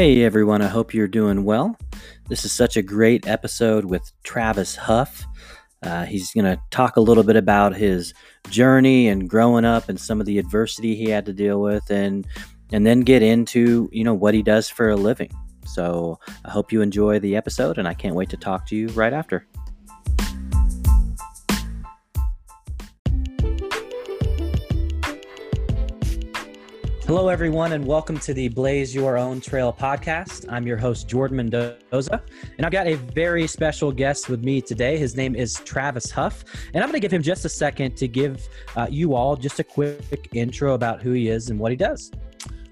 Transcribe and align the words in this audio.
Hey 0.00 0.24
everyone, 0.24 0.62
I 0.62 0.66
hope 0.66 0.94
you're 0.94 1.06
doing 1.06 1.44
well. 1.44 1.76
This 2.30 2.46
is 2.46 2.52
such 2.52 2.78
a 2.78 2.82
great 2.82 3.28
episode 3.28 3.84
with 3.84 4.10
Travis 4.22 4.74
Huff. 4.74 5.26
Uh, 5.82 6.06
he's 6.06 6.32
going 6.32 6.46
to 6.46 6.58
talk 6.70 6.96
a 6.96 7.02
little 7.02 7.22
bit 7.22 7.36
about 7.36 7.76
his 7.76 8.14
journey 8.48 9.08
and 9.08 9.28
growing 9.28 9.66
up 9.66 9.90
and 9.90 10.00
some 10.00 10.18
of 10.18 10.24
the 10.24 10.38
adversity 10.38 10.94
he 10.94 11.10
had 11.10 11.26
to 11.26 11.34
deal 11.34 11.60
with 11.60 11.90
and 11.90 12.26
and 12.72 12.86
then 12.86 13.00
get 13.00 13.22
into, 13.22 13.90
you 13.92 14.02
know, 14.02 14.14
what 14.14 14.32
he 14.32 14.42
does 14.42 14.70
for 14.70 14.88
a 14.88 14.96
living. 14.96 15.30
So, 15.66 16.18
I 16.46 16.50
hope 16.50 16.72
you 16.72 16.80
enjoy 16.80 17.18
the 17.18 17.36
episode 17.36 17.76
and 17.76 17.86
I 17.86 17.92
can't 17.92 18.14
wait 18.14 18.30
to 18.30 18.38
talk 18.38 18.66
to 18.68 18.76
you 18.76 18.88
right 18.88 19.12
after. 19.12 19.46
Hello, 27.10 27.26
everyone, 27.26 27.72
and 27.72 27.84
welcome 27.84 28.20
to 28.20 28.32
the 28.32 28.46
Blaze 28.46 28.94
Your 28.94 29.18
Own 29.18 29.40
Trail 29.40 29.72
podcast. 29.72 30.46
I'm 30.48 30.64
your 30.64 30.76
host, 30.76 31.08
Jordan 31.08 31.38
Mendoza, 31.38 32.22
and 32.56 32.64
I've 32.64 32.70
got 32.70 32.86
a 32.86 32.94
very 32.94 33.48
special 33.48 33.90
guest 33.90 34.28
with 34.28 34.44
me 34.44 34.62
today. 34.62 34.96
His 34.96 35.16
name 35.16 35.34
is 35.34 35.54
Travis 35.64 36.12
Huff, 36.12 36.44
and 36.72 36.84
I'm 36.84 36.88
going 36.88 37.00
to 37.00 37.04
give 37.04 37.12
him 37.12 37.20
just 37.20 37.44
a 37.44 37.48
second 37.48 37.96
to 37.96 38.06
give 38.06 38.48
uh, 38.76 38.86
you 38.88 39.16
all 39.16 39.34
just 39.34 39.58
a 39.58 39.64
quick 39.64 40.28
intro 40.34 40.74
about 40.74 41.02
who 41.02 41.10
he 41.10 41.26
is 41.26 41.50
and 41.50 41.58
what 41.58 41.72
he 41.72 41.76
does. 41.76 42.12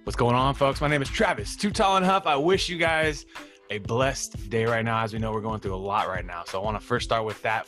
What's 0.04 0.16
going 0.16 0.36
on, 0.36 0.54
folks? 0.54 0.80
My 0.80 0.86
name 0.86 1.02
is 1.02 1.08
Travis, 1.08 1.56
Too 1.56 1.72
Tall 1.72 1.96
and 1.96 2.06
Huff. 2.06 2.24
I 2.28 2.36
wish 2.36 2.68
you 2.68 2.78
guys 2.78 3.26
a 3.70 3.78
blessed 3.78 4.50
day 4.50 4.64
right 4.64 4.84
now. 4.84 5.02
As 5.02 5.12
we 5.12 5.18
know, 5.18 5.32
we're 5.32 5.40
going 5.40 5.60
through 5.60 5.74
a 5.74 5.76
lot 5.76 6.08
right 6.08 6.24
now. 6.24 6.44
So 6.46 6.60
I 6.60 6.64
want 6.64 6.80
to 6.80 6.86
first 6.86 7.04
start 7.04 7.24
with 7.24 7.40
that. 7.42 7.66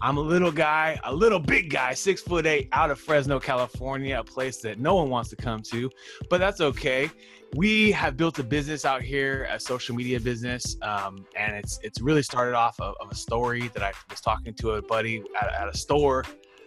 I'm 0.00 0.16
a 0.16 0.20
little 0.20 0.50
guy, 0.50 0.98
a 1.04 1.14
little 1.14 1.38
big 1.38 1.70
guy, 1.70 1.94
six 1.94 2.20
foot 2.20 2.46
eight, 2.46 2.68
out 2.72 2.90
of 2.90 2.98
Fresno, 2.98 3.38
California, 3.38 4.18
a 4.18 4.24
place 4.24 4.58
that 4.62 4.78
no 4.80 4.96
one 4.96 5.10
wants 5.10 5.30
to 5.30 5.36
come 5.36 5.62
to, 5.70 5.90
but 6.28 6.38
that's 6.38 6.60
okay. 6.60 7.10
We 7.54 7.92
have 7.92 8.16
built 8.16 8.38
a 8.38 8.42
business 8.42 8.84
out 8.84 9.02
here, 9.02 9.46
a 9.50 9.60
social 9.60 9.94
media 9.94 10.18
business, 10.18 10.76
um, 10.80 11.26
and 11.36 11.54
it's 11.54 11.78
it's 11.82 12.00
really 12.00 12.22
started 12.22 12.54
off 12.54 12.80
of, 12.80 12.94
of, 12.98 13.10
a 13.10 13.14
story 13.14 13.68
that 13.74 13.82
I 13.82 13.92
was 14.08 14.22
talking 14.22 14.54
to 14.54 14.72
a 14.72 14.82
buddy 14.82 15.22
at, 15.40 15.52
at 15.52 15.68
a 15.68 15.76
store 15.76 16.24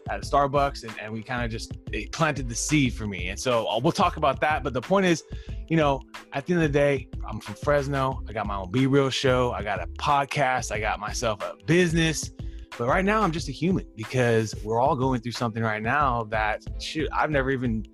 at 0.10 0.22
Starbucks, 0.22 0.84
and, 0.84 0.94
and 1.02 1.12
we 1.12 1.24
kind 1.24 1.44
of 1.44 1.52
just 1.52 1.74
planted 2.12 2.48
the 2.48 2.56
seed 2.56 2.94
for 2.94 3.08
me. 3.08 3.30
And 3.30 3.40
so 3.40 3.68
uh, 3.68 3.80
we'll 3.80 3.92
talk 3.92 4.18
about 4.18 4.40
that. 4.42 4.64
But 4.64 4.74
the 4.74 4.82
point 4.82 5.06
is, 5.06 5.24
you 5.68 5.78
know, 5.78 6.02
at 6.34 6.46
the 6.46 6.54
end 6.54 6.64
of 6.64 6.72
the 6.72 6.78
day, 6.78 7.08
I'm 7.28 7.40
from 7.40 7.56
Fresno. 7.56 8.22
I 8.28 8.34
got 8.34 8.46
my 8.46 8.58
own 8.58 8.72
Be 8.72 8.88
Real 8.88 9.10
show. 9.10 9.52
I 9.52 9.64
got 9.64 9.82
a 9.82 9.88
podcast. 9.88 10.72
I 10.72 10.80
got 10.80 11.00
myself 11.00 11.42
a 11.42 11.56
business. 11.66 12.32
But 12.78 12.88
right 12.88 13.06
now, 13.06 13.22
I'm 13.22 13.32
just 13.32 13.48
a 13.50 13.54
human 13.54 13.86
because 13.96 14.54
we're 14.64 14.80
all 14.80 14.96
going 14.96 15.22
through 15.22 15.32
something 15.32 15.64
right 15.64 15.82
now 15.82 16.26
that 16.26 16.64
shoot, 16.80 17.08
I've 17.14 17.32
never 17.32 17.50
even 17.52 17.86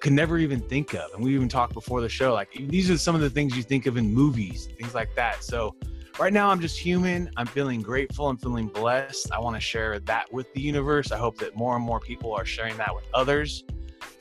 could 0.00 0.12
never 0.12 0.36
even 0.36 0.60
think 0.60 0.92
of. 0.92 1.14
And 1.14 1.24
we 1.24 1.34
even 1.34 1.48
talked 1.48 1.72
before 1.72 2.02
the 2.02 2.08
show, 2.08 2.34
like 2.34 2.52
these 2.52 2.90
are 2.90 2.98
some 2.98 3.14
of 3.14 3.22
the 3.22 3.30
things 3.30 3.56
you 3.56 3.62
think 3.62 3.86
of 3.86 3.96
in 3.96 4.12
movies, 4.12 4.68
things 4.78 4.94
like 4.94 5.14
that. 5.14 5.42
So 5.42 5.76
right 6.18 6.32
now, 6.32 6.50
I'm 6.50 6.60
just 6.60 6.78
human. 6.78 7.30
I'm 7.36 7.46
feeling 7.46 7.80
grateful. 7.80 8.28
I'm 8.28 8.36
feeling 8.36 8.68
blessed. 8.68 9.32
I 9.32 9.40
want 9.40 9.56
to 9.56 9.60
share 9.60 9.98
that 10.00 10.32
with 10.32 10.52
the 10.54 10.60
universe. 10.60 11.12
I 11.12 11.18
hope 11.18 11.38
that 11.38 11.56
more 11.56 11.76
and 11.76 11.84
more 11.84 12.00
people 12.00 12.32
are 12.32 12.44
sharing 12.44 12.76
that 12.76 12.94
with 12.94 13.04
others. 13.14 13.64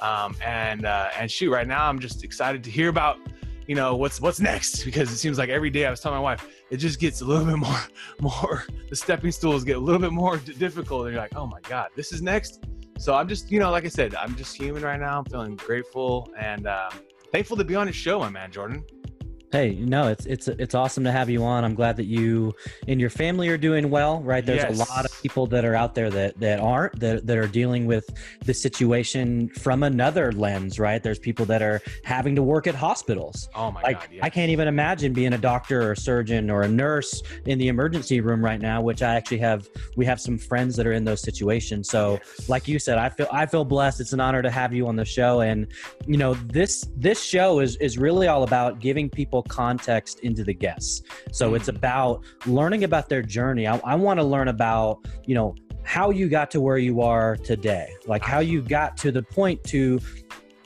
Um, 0.01 0.35
and 0.43 0.85
uh, 0.85 1.09
and 1.17 1.29
shoot, 1.29 1.51
right 1.51 1.67
now, 1.67 1.87
I'm 1.87 1.99
just 1.99 2.23
excited 2.23 2.63
to 2.63 2.71
hear 2.71 2.89
about 2.89 3.17
you 3.67 3.75
know 3.75 3.95
what's 3.95 4.19
what's 4.19 4.39
next 4.39 4.83
because 4.83 5.11
it 5.11 5.17
seems 5.17 5.37
like 5.37 5.49
every 5.49 5.69
day 5.69 5.85
I 5.85 5.89
was 5.89 5.99
telling 5.99 6.17
my 6.17 6.21
wife 6.21 6.45
it 6.69 6.77
just 6.77 6.99
gets 6.99 7.21
a 7.21 7.25
little 7.25 7.45
bit 7.45 7.57
more 7.57 7.79
more 8.19 8.65
the 8.89 8.95
stepping 8.95 9.31
stools 9.31 9.63
get 9.63 9.77
a 9.77 9.79
little 9.79 10.01
bit 10.01 10.11
more 10.11 10.37
difficult 10.37 11.05
and 11.05 11.13
you're 11.13 11.21
like 11.21 11.35
oh 11.37 11.47
my 11.47 11.61
god 11.61 11.87
this 11.95 12.11
is 12.11 12.21
next 12.21 12.65
so 12.97 13.13
I'm 13.13 13.27
just 13.27 13.49
you 13.51 13.59
know 13.59 13.71
like 13.71 13.85
I 13.85 13.87
said 13.87 14.15
I'm 14.15 14.35
just 14.35 14.55
human 14.55 14.83
right 14.83 14.99
now 14.99 15.19
I'm 15.19 15.25
feeling 15.25 15.55
grateful 15.55 16.29
and 16.37 16.67
um, 16.67 16.91
thankful 17.31 17.55
to 17.55 17.63
be 17.63 17.75
on 17.75 17.87
his 17.87 17.95
show 17.95 18.19
my 18.19 18.29
man 18.29 18.51
Jordan 18.51 18.83
Hey, 19.53 19.75
no, 19.75 20.07
it's 20.07 20.25
it's 20.25 20.47
it's 20.47 20.73
awesome 20.73 21.03
to 21.03 21.11
have 21.11 21.29
you 21.29 21.43
on. 21.43 21.63
I'm 21.63 21.75
glad 21.75 21.95
that 21.97 22.05
you 22.05 22.55
and 22.87 22.99
your 22.99 23.11
family 23.11 23.49
are 23.49 23.57
doing 23.57 23.91
well. 23.91 24.19
Right, 24.23 24.43
there's 24.43 24.63
yes. 24.63 24.75
a 24.75 24.91
lot 24.91 25.05
of 25.05 25.21
people 25.21 25.45
that 25.45 25.63
are 25.63 25.75
out 25.75 25.93
there 25.93 26.09
that 26.09 26.39
that 26.39 26.59
aren't 26.59 26.99
that 26.99 27.27
that 27.27 27.37
are 27.37 27.45
dealing 27.45 27.85
with 27.85 28.09
the 28.45 28.53
situation 28.55 29.49
from 29.49 29.83
another 29.83 30.31
lens. 30.31 30.79
Right, 30.79 31.03
there's 31.03 31.19
people 31.19 31.45
that 31.45 31.61
are 31.61 31.83
having 32.03 32.33
to 32.33 32.41
work 32.41 32.65
at 32.65 32.73
hospitals. 32.73 33.47
Oh 33.53 33.71
my 33.71 33.83
like, 33.83 33.99
god! 33.99 34.09
Yes. 34.13 34.23
I 34.23 34.31
can't 34.31 34.49
even 34.49 34.67
imagine 34.67 35.13
being 35.13 35.33
a 35.33 35.37
doctor 35.37 35.83
or 35.83 35.91
a 35.91 35.97
surgeon 35.97 36.49
or 36.49 36.63
a 36.63 36.67
nurse 36.67 37.21
in 37.45 37.59
the 37.59 37.67
emergency 37.67 38.21
room 38.21 38.43
right 38.43 38.59
now. 38.59 38.81
Which 38.81 39.03
I 39.03 39.13
actually 39.13 39.37
have. 39.37 39.69
We 39.95 40.05
have 40.07 40.19
some 40.19 40.39
friends 40.39 40.75
that 40.77 40.87
are 40.87 40.93
in 40.93 41.05
those 41.05 41.21
situations. 41.21 41.91
So, 41.91 42.13
yes. 42.13 42.49
like 42.49 42.67
you 42.67 42.79
said, 42.79 42.97
I 42.97 43.09
feel 43.09 43.27
I 43.31 43.45
feel 43.45 43.65
blessed. 43.65 44.01
It's 44.01 44.13
an 44.13 44.19
honor 44.19 44.41
to 44.41 44.49
have 44.49 44.73
you 44.73 44.87
on 44.87 44.95
the 44.95 45.05
show. 45.05 45.41
And 45.41 45.67
you 46.07 46.17
know 46.17 46.33
this 46.33 46.87
this 46.97 47.21
show 47.21 47.59
is 47.59 47.75
is 47.75 47.99
really 47.99 48.27
all 48.27 48.41
about 48.41 48.79
giving 48.79 49.11
people 49.11 49.42
context 49.43 50.19
into 50.19 50.43
the 50.43 50.53
guests. 50.53 51.01
So 51.31 51.53
it's 51.55 51.69
mm. 51.69 51.75
about 51.75 52.23
learning 52.45 52.83
about 52.83 53.09
their 53.09 53.21
journey. 53.21 53.67
I, 53.67 53.77
I 53.83 53.95
want 53.95 54.19
to 54.19 54.23
learn 54.23 54.47
about, 54.47 54.99
you 55.25 55.35
know, 55.35 55.55
how 55.83 56.09
you 56.09 56.29
got 56.29 56.49
to 56.51 56.61
where 56.61 56.77
you 56.77 57.01
are 57.01 57.35
today, 57.35 57.93
like 58.07 58.23
how 58.23 58.39
you 58.39 58.61
got 58.61 58.95
to 58.97 59.11
the 59.11 59.21
point 59.21 59.63
to 59.65 59.99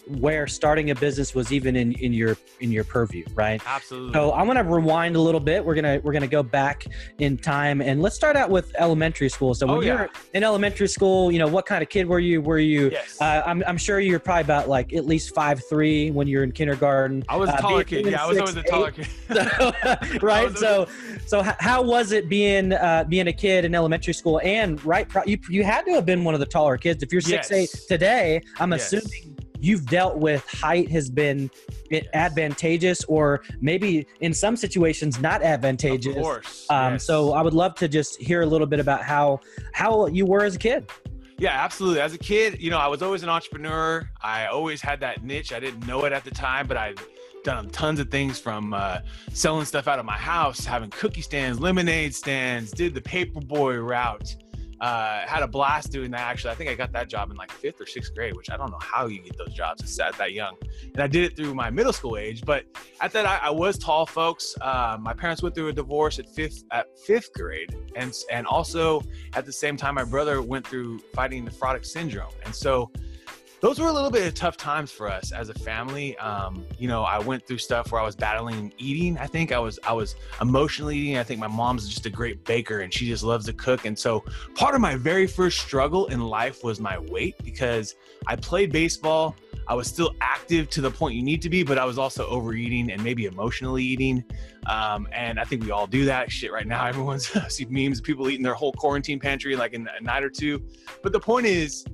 where 0.09 0.47
starting 0.47 0.91
a 0.91 0.95
business 0.95 1.35
was 1.35 1.51
even 1.51 1.75
in, 1.75 1.93
in 1.93 2.13
your 2.13 2.37
in 2.59 2.71
your 2.71 2.83
purview 2.83 3.25
right? 3.35 3.61
Absolutely. 3.65 4.13
So 4.13 4.33
i'm 4.33 4.45
going 4.45 4.57
to 4.57 4.63
rewind 4.63 5.15
a 5.15 5.21
little 5.21 5.39
bit. 5.39 5.63
We're 5.63 5.75
to 5.75 6.01
we're 6.03 6.13
to 6.13 6.27
go 6.27 6.43
back 6.43 6.85
in 7.19 7.37
time 7.37 7.81
and 7.81 8.01
let's 8.01 8.15
start 8.15 8.35
out 8.35 8.49
with 8.49 8.73
elementary 8.77 9.29
school. 9.29 9.53
So 9.53 9.67
when 9.67 9.77
oh, 9.77 9.81
you're 9.81 10.09
in 10.33 10.43
elementary 10.43 10.87
school 10.87 11.31
you 11.31 11.39
know 11.39 11.47
what 11.47 11.65
kind 11.65 11.81
of 11.81 11.89
kid 11.89 12.07
were 12.07 12.19
you? 12.19 12.41
Were 12.41 12.59
you 12.59 12.89
yes. 12.89 13.21
Uh, 13.21 13.43
I'm, 13.45 13.63
I'm 13.67 13.77
sure 13.77 13.99
you're 13.99 14.19
probably 14.19 14.41
about 14.43 14.69
like 14.69 14.93
at 14.93 15.05
least 15.05 15.33
five 15.33 15.61
three 15.69 16.11
when 16.11 16.27
you're 16.27 16.43
in 16.43 16.51
kindergarten. 16.51 17.23
I 17.29 17.37
was 17.37 17.49
a 17.49 17.53
uh, 17.53 17.57
taller 17.57 17.83
kid. 17.83 18.05
yeah 18.05 18.23
i 18.23 18.27
was 18.27 18.37
always 18.37 18.55
a 18.55 18.63
taller 18.63 18.91
kid. 18.91 19.07
So, 19.27 19.71
right? 20.21 20.57
so 20.57 20.87
so 21.25 21.43
how 21.59 21.81
was 21.81 22.11
it 22.11 22.29
being 22.29 22.73
uh, 22.73 23.05
being 23.07 23.27
a 23.27 23.33
kid 23.33 23.65
in 23.65 23.75
elementary 23.75 24.13
school? 24.13 24.39
And 24.43 24.83
right 24.85 25.07
you, 25.25 25.37
you 25.49 25.63
had 25.63 25.85
to 25.85 25.93
have 25.93 26.05
been 26.05 26.23
one 26.23 26.33
of 26.33 26.39
the 26.39 26.45
taller 26.45 26.77
kids. 26.77 27.03
If 27.03 27.11
you're 27.11 27.21
six 27.21 27.51
yes. 27.51 27.51
eight 27.51 27.87
today 27.87 28.41
i'm 28.59 28.71
yes. 28.71 28.93
assuming 28.93 29.36
you've 29.59 29.85
dealt 29.85 30.17
with 30.17 30.45
height 30.47 30.89
has 30.91 31.09
been 31.09 31.49
advantageous 32.13 33.03
or 33.05 33.41
maybe 33.61 34.07
in 34.19 34.33
some 34.33 34.55
situations 34.55 35.19
not 35.19 35.41
advantageous. 35.41 36.15
Of 36.15 36.21
course. 36.21 36.65
Um, 36.69 36.93
yes. 36.93 37.05
So 37.05 37.33
I 37.33 37.41
would 37.41 37.53
love 37.53 37.75
to 37.75 37.87
just 37.87 38.19
hear 38.21 38.41
a 38.41 38.45
little 38.45 38.67
bit 38.67 38.79
about 38.79 39.03
how 39.03 39.39
how 39.73 40.07
you 40.07 40.25
were 40.25 40.43
as 40.43 40.55
a 40.55 40.59
kid. 40.59 40.89
Yeah, 41.39 41.51
absolutely. 41.51 42.01
As 42.01 42.13
a 42.13 42.17
kid, 42.17 42.59
you 42.59 42.71
know, 42.71 42.79
I 42.79 42.87
was 42.87 43.03
always 43.03 43.21
an 43.21 43.29
entrepreneur. 43.29 44.09
I 44.21 44.47
always 44.47 44.81
had 44.81 44.99
that 45.01 45.23
niche. 45.23 45.53
I 45.53 45.59
didn't 45.59 45.85
know 45.85 46.03
it 46.05 46.11
at 46.11 46.23
the 46.23 46.31
time, 46.31 46.65
but 46.65 46.77
I 46.77 46.95
done 47.43 47.69
tons 47.69 47.99
of 47.99 48.09
things 48.09 48.39
from 48.39 48.73
uh, 48.73 48.99
selling 49.31 49.63
stuff 49.63 49.87
out 49.87 49.99
of 49.99 50.05
my 50.05 50.17
house, 50.17 50.65
having 50.65 50.89
cookie 50.89 51.21
stands, 51.21 51.59
lemonade 51.59 52.13
stands, 52.13 52.71
did 52.71 52.93
the 52.93 53.01
paperboy 53.01 53.81
route, 53.81 54.35
uh, 54.79 55.25
had 55.25 55.43
a 55.43 55.47
blast 55.47 55.91
doing 55.91 56.11
that. 56.11 56.21
Actually, 56.21 56.51
I 56.51 56.55
think 56.55 56.69
I 56.69 56.75
got 56.75 56.91
that 56.93 57.09
job 57.09 57.31
in 57.31 57.37
like 57.37 57.51
fifth 57.51 57.81
or 57.81 57.85
sixth 57.85 58.13
grade, 58.13 58.35
which 58.35 58.49
I 58.49 58.57
don't 58.57 58.71
know 58.71 58.79
how 58.81 59.07
you 59.07 59.21
get 59.21 59.37
those 59.37 59.53
jobs 59.53 59.99
at 59.99 60.17
that 60.17 60.33
young. 60.33 60.55
And 60.93 61.01
I 61.01 61.07
did 61.07 61.23
it 61.23 61.35
through 61.35 61.53
my 61.55 61.69
middle 61.69 61.93
school 61.93 62.17
age. 62.17 62.43
But 62.45 62.65
at 63.01 63.11
that, 63.13 63.25
I, 63.25 63.37
I 63.37 63.49
was 63.49 63.77
tall, 63.77 64.05
folks. 64.05 64.55
Uh, 64.61 64.97
my 64.99 65.13
parents 65.13 65.41
went 65.41 65.55
through 65.55 65.69
a 65.69 65.73
divorce 65.73 66.19
at 66.19 66.29
fifth 66.29 66.63
at 66.71 66.87
fifth 66.99 67.33
grade, 67.33 67.75
and 67.95 68.13
and 68.31 68.45
also 68.47 69.01
at 69.33 69.45
the 69.45 69.53
same 69.53 69.77
time, 69.77 69.95
my 69.95 70.03
brother 70.03 70.41
went 70.41 70.65
through 70.67 70.99
fighting 71.13 71.47
nephrotic 71.47 71.85
syndrome, 71.85 72.33
and 72.45 72.53
so 72.53 72.91
those 73.59 73.79
were 73.79 73.87
a 73.87 73.91
little 73.91 74.11
bit 74.11 74.27
of 74.27 74.33
tough 74.35 74.55
times 74.55 74.91
for 74.91 75.09
us 75.09 75.31
as 75.31 75.49
a 75.49 75.53
family. 75.53 76.17
Um, 76.19 76.65
you 76.77 76.87
know, 76.87 77.03
I 77.03 77.19
went 77.19 77.47
through 77.47 77.57
stuff 77.57 77.91
where 77.91 77.99
I 77.99 78.05
was 78.05 78.15
battling 78.15 78.71
eating. 78.77 79.17
I 79.17 79.25
think 79.25 79.51
I 79.51 79.59
was 79.59 79.79
I 79.83 79.93
was 79.93 80.15
emotionally 80.41 80.95
eating. 80.97 81.17
I 81.17 81.23
think 81.23 81.39
my 81.39 81.47
mom's 81.47 81.89
just 81.89 82.05
a 82.05 82.09
great 82.09 82.43
baker 82.45 82.81
and 82.81 82.93
she 82.93 83.07
just 83.07 83.23
loves 83.23 83.45
to 83.47 83.53
cook. 83.53 83.85
And 83.85 83.97
so 83.97 84.23
part 84.55 84.75
of 84.75 84.81
my 84.81 84.95
very 84.95 85.25
first 85.25 85.59
struggle 85.59 86.05
in 86.07 86.21
life 86.21 86.63
was 86.63 86.79
my 86.79 86.99
weight 86.99 87.35
because 87.43 87.95
I 88.27 88.35
played 88.35 88.71
baseball. 88.71 89.35
I 89.67 89.73
was 89.73 89.87
still 89.87 90.15
active 90.21 90.69
to 90.71 90.81
the 90.81 90.89
point 90.89 91.15
you 91.15 91.23
need 91.23 91.41
to 91.41 91.49
be, 91.49 91.63
but 91.63 91.77
I 91.77 91.83
was 91.83 91.97
also 91.97 92.25
overeating 92.27 92.91
and 92.91 93.03
maybe 93.03 93.25
emotionally 93.25 93.83
eating. 93.83 94.23
Um, 94.65 95.07
and 95.11 95.39
I 95.39 95.43
think 95.43 95.63
we 95.63 95.71
all 95.71 95.87
do 95.87 96.05
that 96.05 96.31
shit 96.31 96.53
right 96.53 96.67
now. 96.67 96.85
Everyone's 96.87 97.27
see 97.51 97.65
memes 97.65 97.99
of 97.99 98.05
people 98.05 98.29
eating 98.29 98.43
their 98.43 98.53
whole 98.53 98.71
quarantine 98.73 99.19
pantry 99.19 99.55
like 99.55 99.73
in 99.73 99.87
a 99.99 100.01
night 100.01 100.23
or 100.23 100.29
two. 100.29 100.63
But 101.01 101.11
the 101.11 101.19
point 101.19 101.47
is, 101.47 101.85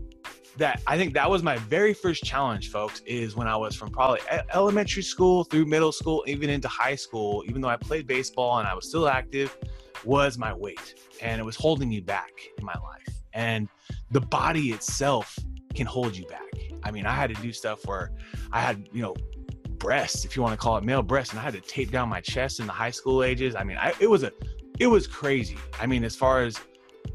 that 0.57 0.81
I 0.85 0.97
think 0.97 1.13
that 1.13 1.29
was 1.29 1.41
my 1.43 1.57
very 1.57 1.93
first 1.93 2.23
challenge, 2.23 2.69
folks, 2.69 3.01
is 3.05 3.35
when 3.35 3.47
I 3.47 3.55
was 3.55 3.75
from 3.75 3.89
probably 3.89 4.19
elementary 4.53 5.03
school 5.03 5.43
through 5.43 5.65
middle 5.65 5.91
school, 5.91 6.23
even 6.27 6.49
into 6.49 6.67
high 6.67 6.95
school, 6.95 7.43
even 7.47 7.61
though 7.61 7.69
I 7.69 7.77
played 7.77 8.07
baseball 8.07 8.59
and 8.59 8.67
I 8.67 8.73
was 8.73 8.87
still 8.87 9.07
active, 9.07 9.57
was 10.03 10.37
my 10.37 10.53
weight. 10.53 10.95
And 11.21 11.39
it 11.39 11.43
was 11.43 11.55
holding 11.55 11.89
me 11.89 11.99
back 11.99 12.31
in 12.57 12.65
my 12.65 12.75
life. 12.83 13.15
And 13.33 13.67
the 14.11 14.21
body 14.21 14.71
itself 14.71 15.37
can 15.73 15.87
hold 15.87 16.15
you 16.15 16.25
back. 16.27 16.41
I 16.83 16.91
mean, 16.91 17.05
I 17.05 17.13
had 17.13 17.33
to 17.33 17.41
do 17.41 17.51
stuff 17.51 17.85
where 17.87 18.11
I 18.51 18.61
had, 18.61 18.87
you 18.91 19.01
know, 19.01 19.15
breasts, 19.69 20.23
if 20.23 20.35
you 20.35 20.41
want 20.41 20.53
to 20.53 20.57
call 20.57 20.77
it 20.77 20.83
male 20.83 21.01
breasts, 21.01 21.33
and 21.33 21.39
I 21.39 21.43
had 21.43 21.53
to 21.53 21.61
tape 21.61 21.91
down 21.91 22.09
my 22.09 22.21
chest 22.21 22.59
in 22.59 22.67
the 22.67 22.73
high 22.73 22.91
school 22.91 23.23
ages. 23.23 23.55
I 23.55 23.63
mean, 23.63 23.77
I, 23.77 23.93
it 23.99 24.09
was 24.09 24.23
a, 24.23 24.31
it 24.79 24.87
was 24.87 25.07
crazy. 25.07 25.57
I 25.79 25.87
mean, 25.87 26.03
as 26.03 26.15
far 26.15 26.43
as 26.43 26.59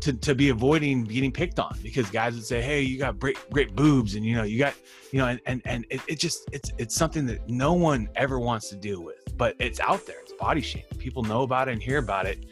to, 0.00 0.12
to 0.12 0.34
be 0.34 0.50
avoiding 0.50 1.04
getting 1.04 1.32
picked 1.32 1.58
on 1.58 1.76
because 1.82 2.08
guys 2.10 2.34
would 2.34 2.44
say, 2.44 2.60
Hey, 2.62 2.82
you 2.82 2.98
got 2.98 3.18
great, 3.18 3.38
great 3.50 3.74
boobs. 3.74 4.14
And, 4.14 4.24
you 4.24 4.36
know, 4.36 4.44
you 4.44 4.58
got, 4.58 4.74
you 5.12 5.18
know, 5.18 5.26
and, 5.26 5.40
and, 5.46 5.62
and 5.64 5.86
it, 5.90 6.00
it 6.06 6.18
just, 6.18 6.48
it's, 6.52 6.70
it's 6.78 6.94
something 6.94 7.26
that 7.26 7.48
no 7.48 7.72
one 7.74 8.08
ever 8.16 8.38
wants 8.38 8.68
to 8.70 8.76
deal 8.76 9.02
with. 9.02 9.36
but 9.38 9.54
it's 9.58 9.80
out 9.80 10.04
there. 10.04 10.20
It's 10.20 10.32
body 10.32 10.60
shape. 10.60 10.98
People 10.98 11.22
know 11.22 11.42
about 11.42 11.68
it 11.68 11.72
and 11.72 11.82
hear 11.82 11.98
about 11.98 12.26
it. 12.26 12.44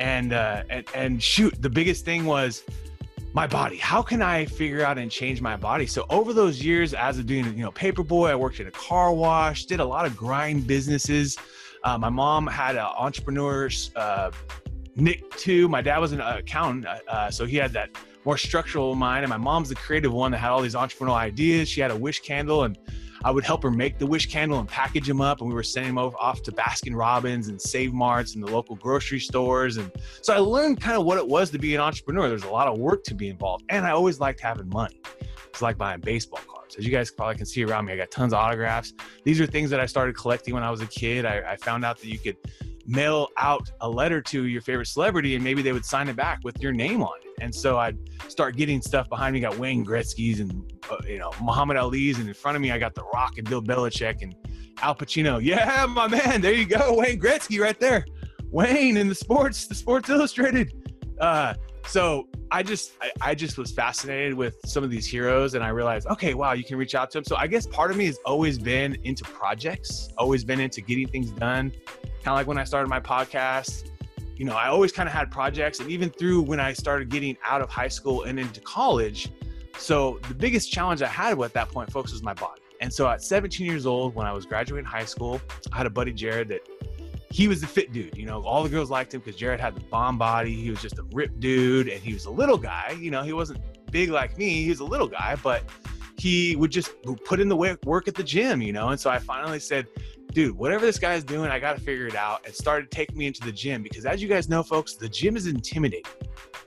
And 0.00 0.32
uh, 0.32 0.62
and 0.70 0.86
and 0.94 1.22
shoot, 1.22 1.60
the 1.60 1.68
biggest 1.68 2.04
thing 2.04 2.24
was 2.24 2.62
my 3.34 3.48
body. 3.48 3.76
How 3.76 4.00
can 4.00 4.22
I 4.22 4.44
figure 4.46 4.84
out 4.84 4.96
and 4.96 5.10
change 5.10 5.40
my 5.40 5.56
body? 5.56 5.86
So 5.86 6.06
over 6.08 6.32
those 6.32 6.64
years, 6.64 6.94
as 6.94 7.18
of 7.18 7.26
doing 7.26 7.44
you 7.46 7.64
know 7.64 7.72
paperboy, 7.72 8.30
I 8.30 8.36
worked 8.36 8.60
in 8.60 8.68
a 8.68 8.70
car 8.70 9.12
wash, 9.12 9.66
did 9.66 9.80
a 9.80 9.84
lot 9.84 10.06
of 10.06 10.16
grind 10.16 10.68
businesses. 10.68 11.36
Uh, 11.82 11.98
my 11.98 12.08
mom 12.08 12.46
had 12.46 12.76
an 12.76 12.86
entrepreneur's 12.96 13.90
uh, 13.96 14.30
Nick 15.00 15.30
too. 15.36 15.68
My 15.68 15.80
dad 15.80 15.98
was 15.98 16.12
an 16.12 16.20
accountant, 16.20 16.86
uh, 16.86 16.98
uh, 17.08 17.30
so 17.30 17.46
he 17.46 17.56
had 17.56 17.72
that 17.72 17.90
more 18.24 18.36
structural 18.36 18.94
mind, 18.94 19.24
and 19.24 19.30
my 19.30 19.36
mom's 19.36 19.68
the 19.68 19.74
creative 19.74 20.12
one 20.12 20.32
that 20.32 20.38
had 20.38 20.50
all 20.50 20.60
these 20.60 20.74
entrepreneurial 20.74 21.14
ideas. 21.14 21.68
She 21.68 21.80
had 21.80 21.90
a 21.90 21.96
wish 21.96 22.20
candle, 22.20 22.64
and 22.64 22.76
I 23.24 23.30
would 23.30 23.44
help 23.44 23.62
her 23.62 23.70
make 23.70 23.98
the 23.98 24.06
wish 24.06 24.26
candle 24.26 24.58
and 24.58 24.68
package 24.68 25.06
them 25.06 25.20
up, 25.20 25.40
and 25.40 25.48
we 25.48 25.54
were 25.54 25.62
sending 25.62 25.94
them 25.94 26.12
off 26.18 26.42
to 26.42 26.52
Baskin 26.52 26.96
Robbins 26.96 27.48
and 27.48 27.60
Save 27.60 27.92
Marts 27.92 28.34
and 28.34 28.42
the 28.42 28.50
local 28.50 28.76
grocery 28.76 29.20
stores. 29.20 29.76
And 29.76 29.90
so 30.20 30.34
I 30.34 30.38
learned 30.38 30.80
kind 30.80 30.96
of 30.96 31.04
what 31.04 31.16
it 31.18 31.26
was 31.26 31.50
to 31.50 31.58
be 31.58 31.74
an 31.74 31.80
entrepreneur. 31.80 32.28
There's 32.28 32.44
a 32.44 32.50
lot 32.50 32.68
of 32.68 32.78
work 32.78 33.04
to 33.04 33.14
be 33.14 33.28
involved, 33.28 33.64
and 33.68 33.86
I 33.86 33.90
always 33.90 34.20
liked 34.20 34.40
having 34.40 34.68
money. 34.68 35.00
It's 35.46 35.62
like 35.62 35.78
buying 35.78 36.00
baseball 36.00 36.40
cards. 36.46 36.76
As 36.76 36.84
you 36.84 36.92
guys 36.92 37.10
probably 37.10 37.36
can 37.36 37.46
see 37.46 37.64
around 37.64 37.86
me, 37.86 37.92
I 37.92 37.96
got 37.96 38.10
tons 38.10 38.32
of 38.32 38.38
autographs. 38.38 38.92
These 39.24 39.40
are 39.40 39.46
things 39.46 39.70
that 39.70 39.80
I 39.80 39.86
started 39.86 40.16
collecting 40.16 40.54
when 40.54 40.62
I 40.62 40.70
was 40.70 40.82
a 40.82 40.86
kid. 40.86 41.24
I, 41.24 41.52
I 41.52 41.56
found 41.56 41.84
out 41.84 41.98
that 41.98 42.06
you 42.06 42.18
could 42.18 42.36
mail 42.88 43.28
out 43.36 43.70
a 43.82 43.88
letter 43.88 44.20
to 44.22 44.46
your 44.46 44.62
favorite 44.62 44.86
celebrity 44.86 45.34
and 45.34 45.44
maybe 45.44 45.60
they 45.60 45.72
would 45.72 45.84
sign 45.84 46.08
it 46.08 46.16
back 46.16 46.40
with 46.42 46.60
your 46.60 46.72
name 46.72 47.02
on 47.02 47.12
it. 47.22 47.42
And 47.42 47.54
so 47.54 47.78
I'd 47.78 47.98
start 48.28 48.56
getting 48.56 48.80
stuff 48.80 49.08
behind 49.08 49.34
me. 49.34 49.40
Got 49.40 49.58
Wayne 49.58 49.84
Gretzky's 49.84 50.40
and, 50.40 50.72
uh, 50.90 50.96
you 51.06 51.18
know, 51.18 51.30
Muhammad 51.42 51.76
Ali's. 51.76 52.18
And 52.18 52.26
in 52.26 52.34
front 52.34 52.56
of 52.56 52.62
me, 52.62 52.72
I 52.72 52.78
got 52.78 52.94
The 52.94 53.04
Rock 53.12 53.36
and 53.36 53.48
Bill 53.48 53.62
Belichick 53.62 54.22
and 54.22 54.34
Al 54.80 54.94
Pacino. 54.94 55.40
Yeah, 55.42 55.86
my 55.88 56.08
man. 56.08 56.40
There 56.40 56.54
you 56.54 56.66
go. 56.66 56.94
Wayne 56.94 57.20
Gretzky 57.20 57.60
right 57.60 57.78
there. 57.78 58.06
Wayne 58.50 58.96
in 58.96 59.08
the 59.08 59.14
sports, 59.14 59.66
the 59.66 59.74
Sports 59.74 60.08
Illustrated. 60.08 60.72
Uh, 61.20 61.54
so 61.88 62.28
I 62.50 62.62
just 62.62 62.92
I, 63.00 63.10
I, 63.20 63.34
just 63.34 63.56
was 63.56 63.72
fascinated 63.72 64.34
with 64.34 64.56
some 64.64 64.84
of 64.84 64.90
these 64.90 65.06
heroes 65.06 65.54
and 65.54 65.64
I 65.64 65.68
realized, 65.68 66.06
okay, 66.08 66.34
wow, 66.34 66.52
you 66.52 66.62
can 66.62 66.76
reach 66.76 66.94
out 66.94 67.10
to 67.12 67.18
them. 67.18 67.24
So 67.24 67.36
I 67.36 67.46
guess 67.46 67.66
part 67.66 67.90
of 67.90 67.96
me 67.96 68.06
has 68.06 68.18
always 68.26 68.58
been 68.58 68.96
into 69.04 69.24
projects, 69.24 70.10
always 70.18 70.44
been 70.44 70.60
into 70.60 70.82
getting 70.82 71.08
things 71.08 71.30
done, 71.30 71.72
kind 72.02 72.26
of 72.26 72.34
like 72.34 72.46
when 72.46 72.58
I 72.58 72.64
started 72.64 72.88
my 72.88 73.00
podcast. 73.00 73.90
You 74.36 74.44
know, 74.44 74.54
I 74.54 74.68
always 74.68 74.92
kind 74.92 75.08
of 75.08 75.12
had 75.14 75.30
projects, 75.30 75.80
and 75.80 75.90
even 75.90 76.10
through 76.10 76.42
when 76.42 76.60
I 76.60 76.72
started 76.72 77.08
getting 77.08 77.36
out 77.44 77.60
of 77.60 77.70
high 77.70 77.88
school 77.88 78.22
and 78.24 78.38
into 78.38 78.60
college. 78.60 79.30
So 79.78 80.20
the 80.28 80.34
biggest 80.34 80.70
challenge 80.70 81.02
I 81.02 81.08
had 81.08 81.40
at 81.40 81.52
that 81.54 81.70
point, 81.70 81.90
folks, 81.90 82.12
was 82.12 82.22
my 82.22 82.34
body. 82.34 82.60
And 82.80 82.92
so 82.92 83.08
at 83.08 83.22
17 83.22 83.66
years 83.66 83.86
old, 83.86 84.14
when 84.14 84.26
I 84.26 84.32
was 84.32 84.46
graduating 84.46 84.84
high 84.84 85.04
school, 85.04 85.40
I 85.72 85.76
had 85.76 85.86
a 85.86 85.90
buddy 85.90 86.12
Jared 86.12 86.48
that 86.48 86.60
he 87.30 87.48
was 87.48 87.60
the 87.60 87.66
fit 87.66 87.92
dude. 87.92 88.16
You 88.16 88.26
know, 88.26 88.42
all 88.42 88.62
the 88.62 88.68
girls 88.68 88.90
liked 88.90 89.12
him 89.12 89.20
because 89.20 89.36
Jared 89.36 89.60
had 89.60 89.74
the 89.74 89.80
bomb 89.80 90.18
body. 90.18 90.54
He 90.54 90.70
was 90.70 90.80
just 90.80 90.98
a 90.98 91.04
ripped 91.12 91.40
dude, 91.40 91.88
and 91.88 92.02
he 92.02 92.14
was 92.14 92.24
a 92.24 92.30
little 92.30 92.58
guy. 92.58 92.96
You 92.98 93.10
know, 93.10 93.22
he 93.22 93.32
wasn't 93.32 93.60
big 93.90 94.10
like 94.10 94.38
me. 94.38 94.62
He 94.62 94.70
was 94.70 94.80
a 94.80 94.84
little 94.84 95.08
guy, 95.08 95.36
but 95.42 95.64
he 96.18 96.56
would 96.56 96.70
just 96.70 96.90
put 97.24 97.38
in 97.40 97.48
the 97.48 97.56
work 97.84 98.08
at 98.08 98.14
the 98.14 98.24
gym. 98.24 98.62
You 98.62 98.72
know, 98.72 98.88
and 98.88 99.00
so 99.00 99.10
I 99.10 99.18
finally 99.18 99.60
said, 99.60 99.86
dude, 100.32 100.56
whatever 100.56 100.86
this 100.86 100.98
guy's 100.98 101.24
doing, 101.24 101.50
I 101.50 101.58
got 101.58 101.76
to 101.76 101.82
figure 101.82 102.06
it 102.06 102.16
out. 102.16 102.46
And 102.46 102.54
started 102.54 102.90
taking 102.90 103.16
me 103.16 103.26
into 103.26 103.42
the 103.42 103.52
gym 103.52 103.82
because, 103.82 104.06
as 104.06 104.22
you 104.22 104.28
guys 104.28 104.48
know, 104.48 104.62
folks, 104.62 104.94
the 104.94 105.08
gym 105.08 105.36
is 105.36 105.46
intimidating, 105.46 106.12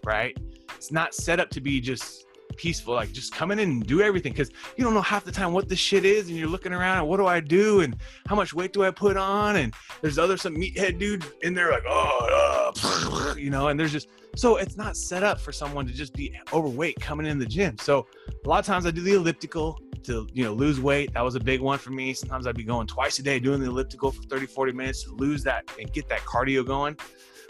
right? 0.06 0.38
It's 0.76 0.92
not 0.92 1.14
set 1.14 1.40
up 1.40 1.50
to 1.52 1.62
be 1.62 1.82
just 1.82 2.26
peaceful, 2.62 2.94
like 2.94 3.12
just 3.12 3.34
come 3.34 3.50
in 3.50 3.58
and 3.58 3.86
do 3.88 4.02
everything 4.02 4.32
because 4.32 4.52
you 4.78 4.84
don't 4.84 4.94
know 4.94 5.02
half 5.02 5.26
the 5.26 5.32
time 5.32 5.52
what 5.52 5.68
this 5.68 5.80
shit 5.80 6.06
is, 6.06 6.30
and 6.30 6.38
you're 6.38 6.48
looking 6.48 6.72
around 6.72 7.00
and 7.00 7.08
what 7.08 7.18
do 7.18 7.26
I 7.26 7.40
do 7.40 7.82
and 7.82 7.96
how 8.28 8.36
much 8.36 8.54
weight 8.54 8.72
do 8.72 8.84
I 8.84 8.92
put 8.92 9.18
on, 9.18 9.56
and 9.56 9.74
there's 10.02 10.20
other 10.20 10.38
some 10.38 10.56
meathead 10.56 11.00
dude 11.00 11.26
in 11.42 11.56
there 11.56 11.72
like 11.72 11.84
oh, 11.88 13.34
you 13.38 13.50
know, 13.50 13.70
and 13.70 13.80
there's 13.80 13.92
just 13.92 14.10
so 14.36 14.58
it's 14.58 14.78
not 14.78 14.96
set 14.96 15.24
up 15.24 15.40
for 15.40 15.52
someone 15.52 15.88
to 15.88 15.94
just 15.94 16.14
be 16.14 16.38
overweight 16.54 17.00
coming 17.00 17.26
in 17.26 17.40
the 17.40 17.48
gym. 17.48 17.78
So 17.80 18.06
a 18.46 18.48
lot 18.48 18.60
of 18.60 18.66
times 18.66 18.86
I 18.86 18.92
do 18.92 19.02
the 19.02 19.14
elliptical 19.14 19.80
to 20.04 20.28
you 20.32 20.44
know 20.44 20.54
lose 20.54 20.80
weight. 20.80 21.14
That 21.14 21.24
was 21.24 21.34
a 21.34 21.40
big 21.40 21.62
one 21.62 21.80
for 21.80 21.90
me. 21.90 22.14
Sometimes 22.14 22.46
i'd 22.46 22.56
be 22.56 22.64
going 22.64 22.88
twice 22.88 23.18
a 23.18 23.24
day 23.24 23.40
doing 23.40 23.60
the 23.60 23.68
elliptical 23.68 24.12
for 24.12 24.22
30 24.24 24.46
40 24.46 24.72
minutes 24.72 25.04
to 25.04 25.12
lose 25.14 25.44
that 25.44 25.70
and 25.80 25.92
get 25.92 26.08
that 26.10 26.20
cardio 26.22 26.66
going. 26.66 26.96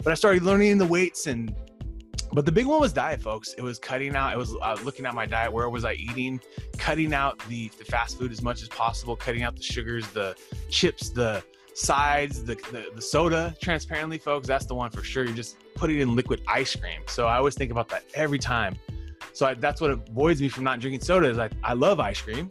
But 0.02 0.12
i 0.12 0.14
started 0.14 0.42
learning 0.42 0.78
the 0.78 0.86
weights 0.86 1.26
and 1.26 1.54
but 2.32 2.46
the 2.46 2.52
big 2.52 2.66
one 2.66 2.80
was 2.80 2.92
diet 2.92 3.20
folks. 3.20 3.54
It 3.54 3.62
was 3.62 3.78
cutting 3.78 4.14
out 4.16 4.32
it 4.32 4.38
was 4.38 4.54
uh, 4.62 4.76
looking 4.84 5.06
at 5.06 5.14
my 5.14 5.26
diet 5.26 5.52
where 5.52 5.68
was 5.68 5.84
i 5.84 5.92
eating? 5.92 6.40
Cutting 6.78 7.12
out 7.12 7.38
the, 7.48 7.68
the 7.78 7.84
fast 7.84 8.18
food 8.18 8.32
as 8.32 8.42
much 8.42 8.62
as 8.62 8.68
possible 8.68 9.16
cutting 9.16 9.42
out 9.42 9.56
the 9.56 9.62
sugars 9.62 10.06
the 10.08 10.34
chips 10.68 11.10
the 11.10 11.42
sides 11.74 12.44
the, 12.44 12.54
the, 12.70 12.86
the 12.94 13.02
soda. 13.02 13.54
Transparently 13.60 14.18
folks 14.18 14.46
that's 14.46 14.66
the 14.66 14.74
one 14.74 14.90
for 14.90 15.02
sure. 15.02 15.24
You 15.24 15.34
just 15.34 15.56
put 15.74 15.90
it 15.90 16.00
in 16.00 16.16
liquid 16.16 16.42
ice 16.48 16.74
cream. 16.74 17.02
So 17.06 17.26
i 17.26 17.36
always 17.36 17.54
think 17.54 17.70
about 17.70 17.88
that 17.90 18.04
every 18.14 18.38
time. 18.38 18.76
So 19.34 19.46
I, 19.46 19.54
that's 19.54 19.80
what 19.80 19.90
avoids 19.90 20.40
me 20.40 20.48
from 20.48 20.64
not 20.64 20.80
drinking 20.80 21.00
soda. 21.00 21.28
Is 21.28 21.36
like 21.36 21.52
I 21.62 21.74
love 21.74 22.00
ice 22.00 22.20
cream, 22.20 22.48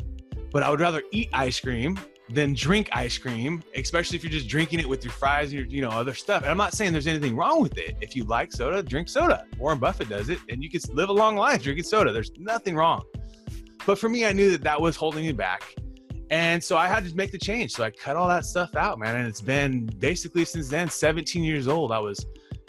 but 0.52 0.64
I 0.64 0.70
would 0.70 0.80
rather 0.80 1.04
eat 1.12 1.30
ice 1.34 1.60
cream 1.60 2.00
than 2.34 2.54
drink 2.54 2.90
ice 2.94 3.18
cream, 3.18 3.64
especially 3.76 4.16
if 4.16 4.24
you're 4.24 4.32
just 4.32 4.48
drinking 4.48 4.80
it 4.80 4.88
with 4.88 5.04
your 5.04 5.14
fries 5.14 5.52
and 5.52 5.60
your, 5.60 5.66
you 5.68 5.82
know, 5.82 5.90
other 5.90 6.14
stuff. 6.14 6.44
And 6.44 6.52
I'm 6.52 6.58
not 6.58 6.74
saying 6.74 6.94
there's 6.94 7.08
anything 7.08 7.36
wrong 7.36 7.62
with 7.62 7.78
it. 7.78 7.98
If 8.02 8.16
you 8.16 8.24
like 8.24 8.52
soda, 8.52 8.82
drink 8.82 9.10
soda. 9.10 9.46
Warren 9.58 9.80
Buffett 9.80 10.10
does 10.10 10.30
it, 10.30 10.40
and 10.50 10.64
you 10.64 10.70
can 10.70 10.82
live 10.94 11.10
a 11.10 11.14
long 11.14 11.36
life 11.36 11.64
drinking 11.64 11.84
soda. 11.84 12.12
There's 12.12 12.32
nothing 12.38 12.76
wrong. 12.76 13.04
But 13.86 14.00
for 14.00 14.10
me, 14.10 14.26
I 14.26 14.32
knew 14.32 14.52
that 14.52 14.64
that 14.64 14.80
was 14.80 14.96
holding 14.96 15.26
me 15.26 15.32
back. 15.32 15.64
And 16.30 16.64
so 16.64 16.78
I 16.78 16.88
had 16.88 17.04
to 17.06 17.16
make 17.16 17.32
the 17.32 17.38
change. 17.38 17.74
So 17.74 17.84
I 17.84 17.92
cut 17.92 18.16
all 18.16 18.28
that 18.30 18.46
stuff 18.46 18.76
out, 18.76 18.98
man. 19.00 19.18
And 19.18 19.28
it's 19.28 19.42
been 19.42 19.86
basically 20.00 20.46
since 20.46 20.70
then, 20.70 20.90
17 20.90 21.44
years 21.44 21.68
old. 21.68 21.92
I 21.92 22.00
was 22.00 22.26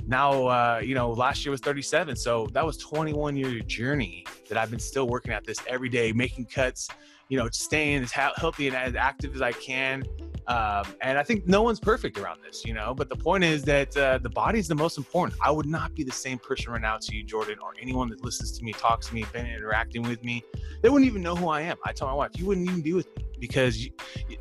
now 0.07 0.47
uh, 0.47 0.81
you 0.83 0.95
know 0.95 1.11
last 1.11 1.45
year 1.45 1.51
was 1.51 1.61
37 1.61 2.17
so 2.17 2.49
that 2.53 2.65
was 2.65 2.77
21 2.79 3.37
year 3.37 3.61
journey 3.61 4.27
that 4.49 4.59
i've 4.59 4.71
been 4.71 4.81
still 4.81 5.07
working 5.07 5.33
at 5.33 5.45
this 5.45 5.59
every 5.69 5.89
day 5.89 6.13
making 6.13 6.45
cuts 6.45 6.89
you 7.33 7.39
know 7.39 7.49
staying 7.51 8.03
as 8.03 8.13
healthy 8.13 8.67
and 8.67 8.77
as 8.77 8.95
active 8.95 9.35
as 9.35 9.41
i 9.41 9.53
can 9.53 10.03
um, 10.47 10.85
and 11.01 11.19
I 11.19 11.23
think 11.23 11.47
no 11.47 11.63
one's 11.63 11.79
perfect 11.79 12.19
around 12.19 12.41
this, 12.45 12.65
you 12.65 12.75
know. 12.75 12.95
But 12.95 13.09
the 13.09 13.17
point 13.17 13.45
is 13.45 13.63
that 13.65 13.97
uh, 13.97 14.19
the 14.19 14.29
body 14.29 14.59
is 14.59 14.69
the 14.69 14.75
most 14.75 14.99
important. 14.99 15.39
I 15.43 15.51
would 15.51 15.67
not 15.67 15.95
be 15.95 16.03
the 16.03 16.13
same 16.13 16.39
person 16.39 16.73
right 16.73 16.83
now 16.83 16.99
to 16.99 17.15
you, 17.15 17.23
Jordan, 17.23 17.59
or 17.63 17.75
anyone 17.81 18.09
that 18.11 18.25
listens 18.25 18.59
to 18.59 18.65
me, 18.65 18.73
talks 18.73 19.09
to 19.09 19.15
me, 19.15 19.25
been 19.33 19.47
interacting 19.47 20.03
with 20.03 20.23
me. 20.25 20.43
They 20.83 20.89
wouldn't 20.89 21.09
even 21.09 21.23
know 21.23 21.37
who 21.37 21.49
I 21.49 21.63
am. 21.63 21.77
I 21.85 21.93
tell 21.93 22.09
my 22.09 22.15
wife, 22.15 22.31
you 22.35 22.47
wouldn't 22.47 22.69
even 22.69 22.83
be 22.83 22.93
with 22.93 23.07
me 23.17 23.25
because 23.39 23.85
you, 23.85 23.91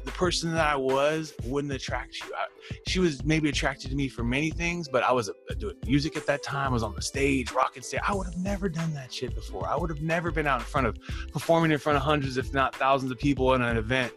the 0.06 0.12
person 0.12 0.52
that 0.52 0.68
I 0.68 0.75
was 0.75 1.34
wouldn't 1.46 1.74
attract 1.74 2.20
you. 2.20 2.32
I, 2.36 2.46
she 2.88 3.00
was 3.00 3.24
maybe 3.24 3.50
attracted 3.50 3.90
to 3.90 3.96
me 3.96 4.08
for 4.08 4.24
many 4.24 4.52
things, 4.52 4.88
but 4.88 5.04
I 5.04 5.12
was 5.12 5.30
uh, 5.30 5.34
doing 5.58 5.75
music 5.86 6.16
at 6.18 6.25
that 6.28 6.44
time. 6.44 6.70
I 6.70 6.74
was 6.74 6.84
on 6.84 6.94
the 6.94 7.02
stage, 7.02 7.52
rocking 7.52 7.82
stage. 7.84 8.02
I 8.08 8.14
would 8.14 8.28
have 8.28 8.38
never 8.38 8.70
done 8.70 8.94
that 8.94 9.12
shit 9.12 9.34
before. 9.34 9.68
I 9.68 9.75
would 9.75 9.90
have 9.90 10.02
never 10.02 10.32
been 10.32 10.46
out 10.46 10.60
in 10.60 10.66
front 10.66 10.86
of 10.86 10.98
performing 11.32 11.72
in 11.72 11.80
front 11.80 11.98
of 11.98 12.04
hundreds, 12.04 12.38
if 12.38 12.54
not 12.54 12.75
thousands, 12.75 13.12
of 13.12 13.18
people 13.18 13.54
in 13.56 13.62
an 13.62 13.78
event 13.78 14.14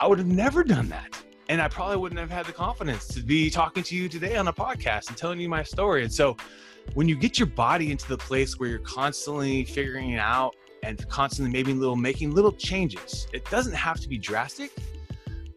I 0.00 0.06
would 0.06 0.18
have 0.18 0.28
never 0.28 0.62
done 0.62 0.88
that. 0.90 1.20
And 1.48 1.60
I 1.60 1.68
probably 1.68 1.96
wouldn't 1.96 2.20
have 2.20 2.30
had 2.30 2.46
the 2.46 2.52
confidence 2.52 3.08
to 3.08 3.22
be 3.22 3.50
talking 3.50 3.82
to 3.82 3.96
you 3.96 4.08
today 4.08 4.36
on 4.36 4.48
a 4.48 4.52
podcast 4.52 5.08
and 5.08 5.16
telling 5.16 5.40
you 5.40 5.48
my 5.48 5.62
story. 5.62 6.02
And 6.02 6.12
so 6.12 6.36
when 6.94 7.08
you 7.08 7.16
get 7.16 7.38
your 7.38 7.46
body 7.46 7.90
into 7.90 8.06
the 8.06 8.18
place 8.18 8.58
where 8.58 8.68
you're 8.68 8.78
constantly 8.80 9.64
figuring 9.64 10.10
it 10.10 10.18
out 10.18 10.54
and 10.82 11.06
constantly 11.08 11.52
maybe 11.52 11.72
little 11.72 11.96
making 11.96 12.32
little 12.32 12.52
changes, 12.52 13.26
it 13.32 13.44
doesn't 13.50 13.74
have 13.74 13.98
to 14.00 14.08
be 14.08 14.18
drastic, 14.18 14.72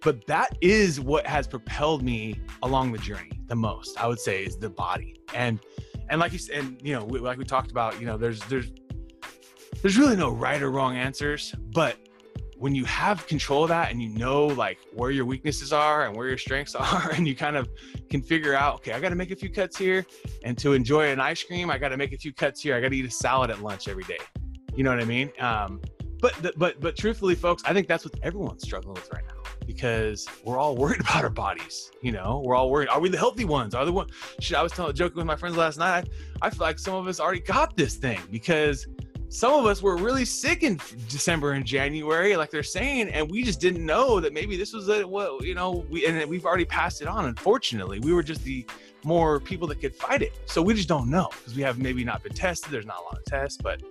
but 0.02 0.26
that 0.28 0.58
is 0.62 1.00
what 1.00 1.28
has 1.28 1.48
propelled 1.48 2.02
me 2.02 2.40
along 2.64 2.94
the 2.94 2.98
journey 2.98 3.32
the 3.48 3.56
most. 3.56 4.02
I 4.02 4.08
would 4.08 4.20
say 4.20 4.44
is 4.44 4.58
the 4.58 4.70
body. 4.70 5.18
And 5.34 5.60
and 6.10 6.20
like 6.20 6.34
you 6.34 6.40
said, 6.40 6.56
and 6.56 6.82
you 6.82 6.94
know, 6.94 7.06
like 7.06 7.38
we 7.38 7.46
talked 7.46 7.70
about, 7.70 8.00
you 8.00 8.06
know, 8.06 8.18
there's 8.18 8.40
there's 8.46 8.72
there's 9.82 9.98
really 9.98 10.16
no 10.16 10.32
right 10.32 10.62
or 10.62 10.72
wrong 10.72 10.98
answers, 10.98 11.54
but 11.74 11.98
when 12.62 12.76
you 12.76 12.86
have 12.86 13.26
control 13.26 13.64
of 13.64 13.70
that 13.70 13.90
and 13.90 14.00
you 14.04 14.10
know 14.10 14.46
like 14.46 14.78
where 14.94 15.10
your 15.10 15.26
weaknesses 15.26 15.74
are 15.74 16.06
and 16.06 16.16
where 16.16 16.28
your 16.28 16.38
strengths 16.38 16.76
are 16.76 17.10
and 17.16 17.28
you 17.28 17.36
kind 17.36 17.58
of 17.58 17.68
can 18.08 18.22
figure 18.22 18.54
out 18.54 18.76
okay 18.76 18.94
i 18.94 19.00
got 19.00 19.10
to 19.10 19.16
make 19.16 19.32
a 19.32 19.36
few 19.36 19.50
cuts 19.50 19.76
here 19.76 20.06
and 20.44 20.60
to 20.60 20.74
enjoy 20.74 21.10
an 21.10 21.20
ice 21.20 21.42
cream 21.42 21.72
i 21.72 21.78
got 21.80 21.90
to 21.90 21.98
make 21.98 22.14
a 22.14 22.18
few 22.18 22.32
cuts 22.32 22.62
here. 22.62 22.76
I 22.76 22.82
got 22.82 22.90
to 22.90 22.96
eat 22.96 23.06
a 23.06 23.10
salad 23.10 23.50
at 23.50 23.62
lunch 23.64 23.88
every 23.88 24.04
day. 24.04 24.20
You 24.76 24.84
know 24.84 24.92
what 24.92 25.02
i 25.02 25.06
mean? 25.06 25.32
Um, 25.40 25.82
but 26.20 26.54
but 26.56 26.80
but 26.80 26.96
truthfully 26.96 27.34
folks 27.34 27.64
i 27.66 27.74
think 27.74 27.88
that's 27.88 28.06
what 28.06 28.14
everyone's 28.22 28.62
struggling 28.62 28.94
with 28.94 29.12
right 29.12 29.24
now 29.28 29.42
because 29.66 30.28
we're 30.46 30.60
all 30.60 30.78
worried 30.78 31.02
about 31.08 31.24
our 31.24 31.32
bodies 31.32 31.90
you 32.04 32.12
know? 32.12 32.44
We're 32.46 32.56
all 32.56 32.70
worried 32.70 32.90
are 32.90 33.00
we 33.00 33.10
the 33.10 33.18
healthy 33.18 33.46
ones? 33.46 33.74
Are 33.74 33.86
the 33.86 33.92
one 33.92 34.08
shit 34.40 34.56
i 34.56 34.62
was 34.62 34.72
telling 34.72 34.94
joking 34.94 35.18
with 35.18 35.26
my 35.26 35.36
friends 35.36 35.58
last 35.58 35.80
night. 35.80 36.10
I, 36.44 36.48
I 36.48 36.50
feel 36.52 36.62
like 36.62 36.78
some 36.78 36.94
of 36.94 37.08
us 37.08 37.20
already 37.20 37.42
got 37.42 37.76
this 37.76 37.96
thing 37.96 38.22
because 38.30 38.86
some 39.32 39.54
of 39.54 39.66
us 39.66 39.82
were 39.82 39.96
really 39.96 40.26
sick 40.26 40.62
in 40.62 40.80
December 41.08 41.54
and 41.54 41.66
January, 41.66 42.36
like 42.36 42.52
they're 42.52 42.64
saying, 42.64 43.08
and 43.10 43.32
we 43.32 43.44
just 43.44 43.62
didn't 43.62 43.86
know 43.86 44.20
that 44.20 44.34
maybe 44.34 44.58
this 44.58 44.74
was 44.74 44.90
a, 44.90 45.08
what 45.08 45.44
you 45.44 45.56
know, 45.56 45.86
we 45.90 46.06
and 46.06 46.30
we've 46.30 46.46
already 46.46 46.66
passed 46.66 47.02
it 47.02 47.08
on. 47.08 47.26
Unfortunately, 47.26 48.00
we 48.00 48.14
were 48.14 48.24
just 48.24 48.44
the 48.44 48.66
more 49.04 49.40
people 49.40 49.68
that 49.70 49.80
could 49.80 49.96
fight 49.96 50.22
it, 50.22 50.34
so 50.46 50.62
we 50.62 50.74
just 50.74 50.90
don't 50.90 51.10
know 51.10 51.30
because 51.32 51.56
we 51.56 51.64
have 51.64 51.80
maybe 51.80 52.04
not 52.04 52.22
been 52.22 52.34
tested. 52.34 52.72
There's 52.72 52.86
not 52.86 53.00
a 53.00 53.04
lot 53.04 53.18
of 53.18 53.26
tests, 53.26 53.58
but 53.62 53.82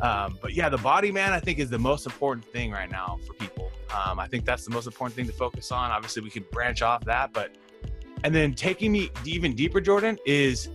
Um, 0.00 0.38
but 0.42 0.54
yeah, 0.54 0.68
the 0.68 0.78
body, 0.78 1.12
man, 1.12 1.32
I 1.32 1.40
think 1.40 1.58
is 1.60 1.70
the 1.70 1.78
most 1.78 2.04
important 2.04 2.44
thing 2.44 2.72
right 2.72 2.90
now 2.90 3.18
for 3.26 3.32
people. 3.34 3.70
Um, 3.94 4.18
I 4.18 4.26
think 4.26 4.44
that's 4.44 4.64
the 4.64 4.72
most 4.72 4.86
important 4.86 5.14
thing 5.14 5.26
to 5.26 5.32
focus 5.32 5.70
on. 5.70 5.92
Obviously, 5.92 6.20
we 6.20 6.30
could 6.30 6.50
branch 6.50 6.82
off 6.82 7.04
that, 7.04 7.32
but 7.32 7.52
and 8.24 8.34
then 8.34 8.54
taking 8.54 8.90
me 8.90 9.10
even 9.24 9.54
deeper, 9.54 9.80
Jordan, 9.80 10.18
is 10.26 10.68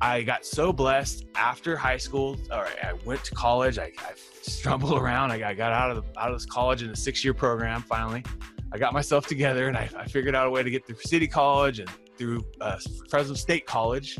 I 0.00 0.22
got 0.22 0.44
so 0.44 0.72
blessed 0.72 1.26
after 1.34 1.76
high 1.76 1.96
school. 1.96 2.36
Or 2.50 2.68
I 2.82 2.92
went 3.04 3.24
to 3.24 3.34
college. 3.34 3.78
I, 3.78 3.92
I 3.98 4.12
stumbled 4.42 4.98
around. 5.00 5.30
I 5.30 5.38
got, 5.38 5.50
I 5.50 5.54
got 5.54 5.72
out 5.72 5.90
of 5.90 5.96
the, 5.96 6.20
out 6.20 6.30
of 6.30 6.36
this 6.36 6.46
college 6.46 6.82
in 6.82 6.90
a 6.90 6.96
six 6.96 7.24
year 7.24 7.34
program. 7.34 7.82
Finally, 7.82 8.24
I 8.72 8.78
got 8.78 8.92
myself 8.92 9.26
together 9.26 9.68
and 9.68 9.76
I, 9.76 9.88
I, 9.96 10.06
figured 10.06 10.34
out 10.34 10.46
a 10.46 10.50
way 10.50 10.62
to 10.62 10.70
get 10.70 10.86
through 10.86 10.96
City 11.00 11.26
College 11.26 11.80
and 11.80 11.90
through 12.16 12.44
uh, 12.60 12.78
Fresno 13.08 13.34
State 13.34 13.66
College. 13.66 14.18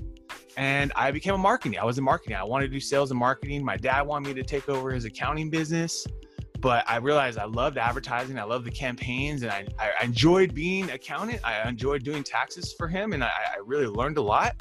And 0.56 0.92
I 0.96 1.10
became 1.12 1.34
a 1.34 1.38
marketing. 1.38 1.78
I 1.78 1.84
was 1.84 1.98
in 1.98 2.04
marketing. 2.04 2.36
I 2.36 2.44
wanted 2.44 2.66
to 2.68 2.72
do 2.72 2.80
sales 2.80 3.10
and 3.10 3.20
marketing. 3.20 3.64
My 3.64 3.76
dad 3.76 4.02
wanted 4.02 4.34
me 4.34 4.42
to 4.42 4.42
take 4.42 4.68
over 4.68 4.90
his 4.90 5.04
accounting 5.04 5.50
business 5.50 6.06
but 6.60 6.84
I 6.88 6.96
realized 6.96 7.38
I 7.38 7.44
loved 7.44 7.78
advertising. 7.78 8.38
I 8.38 8.44
loved 8.44 8.64
the 8.64 8.70
campaigns, 8.70 9.42
and 9.42 9.50
I, 9.52 9.66
I 9.78 10.04
enjoyed 10.04 10.54
being 10.54 10.90
accountant. 10.90 11.40
I 11.44 11.68
enjoyed 11.68 12.02
doing 12.02 12.24
taxes 12.24 12.74
for 12.76 12.88
him, 12.88 13.12
and 13.12 13.22
I, 13.22 13.28
I 13.28 13.58
really 13.64 13.86
learned 13.86 14.18
a 14.18 14.22
lot. 14.22 14.56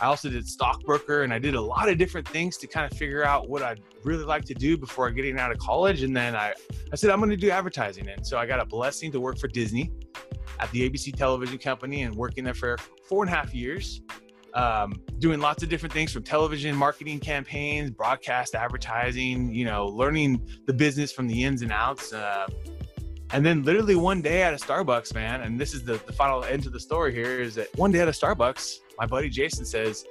I 0.00 0.06
also 0.06 0.28
did 0.28 0.46
stockbroker 0.46 1.22
and 1.22 1.32
I 1.32 1.38
did 1.38 1.54
a 1.54 1.60
lot 1.60 1.88
of 1.88 1.98
different 1.98 2.26
things 2.26 2.56
to 2.58 2.66
kind 2.66 2.90
of 2.90 2.98
figure 2.98 3.24
out 3.24 3.48
what 3.48 3.62
I'd 3.62 3.80
really 4.02 4.24
like 4.24 4.44
to 4.46 4.54
do 4.54 4.76
before 4.76 5.08
getting 5.10 5.38
out 5.38 5.52
of 5.52 5.58
college. 5.58 6.02
And 6.02 6.16
then 6.16 6.34
I, 6.34 6.52
I 6.92 6.96
said, 6.96 7.10
I'm 7.10 7.20
going 7.20 7.30
to 7.30 7.36
do 7.36 7.50
advertising. 7.50 8.08
And 8.08 8.26
so 8.26 8.36
I 8.36 8.44
got 8.44 8.60
a 8.60 8.64
blessing 8.64 9.12
to 9.12 9.20
work 9.20 9.38
for 9.38 9.46
Disney 9.46 9.92
at 10.58 10.68
the 10.72 10.88
ABC 10.88 11.14
television 11.14 11.58
company 11.58 12.02
and 12.02 12.14
working 12.14 12.42
there 12.42 12.54
for 12.54 12.76
four 13.08 13.22
and 13.22 13.32
a 13.32 13.36
half 13.36 13.54
years, 13.54 14.00
um, 14.54 15.00
doing 15.18 15.40
lots 15.40 15.62
of 15.62 15.68
different 15.68 15.92
things 15.92 16.12
from 16.12 16.22
television 16.22 16.74
marketing 16.74 17.18
campaigns, 17.20 17.90
broadcast 17.90 18.54
advertising, 18.54 19.52
you 19.52 19.64
know, 19.64 19.86
learning 19.86 20.46
the 20.66 20.72
business 20.72 21.12
from 21.12 21.26
the 21.26 21.44
ins 21.44 21.62
and 21.62 21.72
outs. 21.72 22.12
Uh, 22.12 22.46
and 23.32 23.44
then 23.44 23.64
literally 23.64 23.96
one 23.96 24.22
day 24.22 24.42
at 24.42 24.54
a 24.54 24.56
Starbucks, 24.56 25.12
man, 25.14 25.40
and 25.40 25.60
this 25.60 25.74
is 25.74 25.82
the, 25.82 25.94
the 26.06 26.12
final 26.12 26.44
end 26.44 26.62
to 26.62 26.70
the 26.70 26.78
story 26.78 27.12
here 27.12 27.40
is 27.40 27.56
that 27.56 27.76
one 27.76 27.90
day 27.90 28.00
at 28.00 28.08
a 28.08 28.12
Starbucks, 28.12 28.78
my 28.98 29.06
buddy 29.06 29.28
Jason 29.28 29.64
says, 29.64 30.04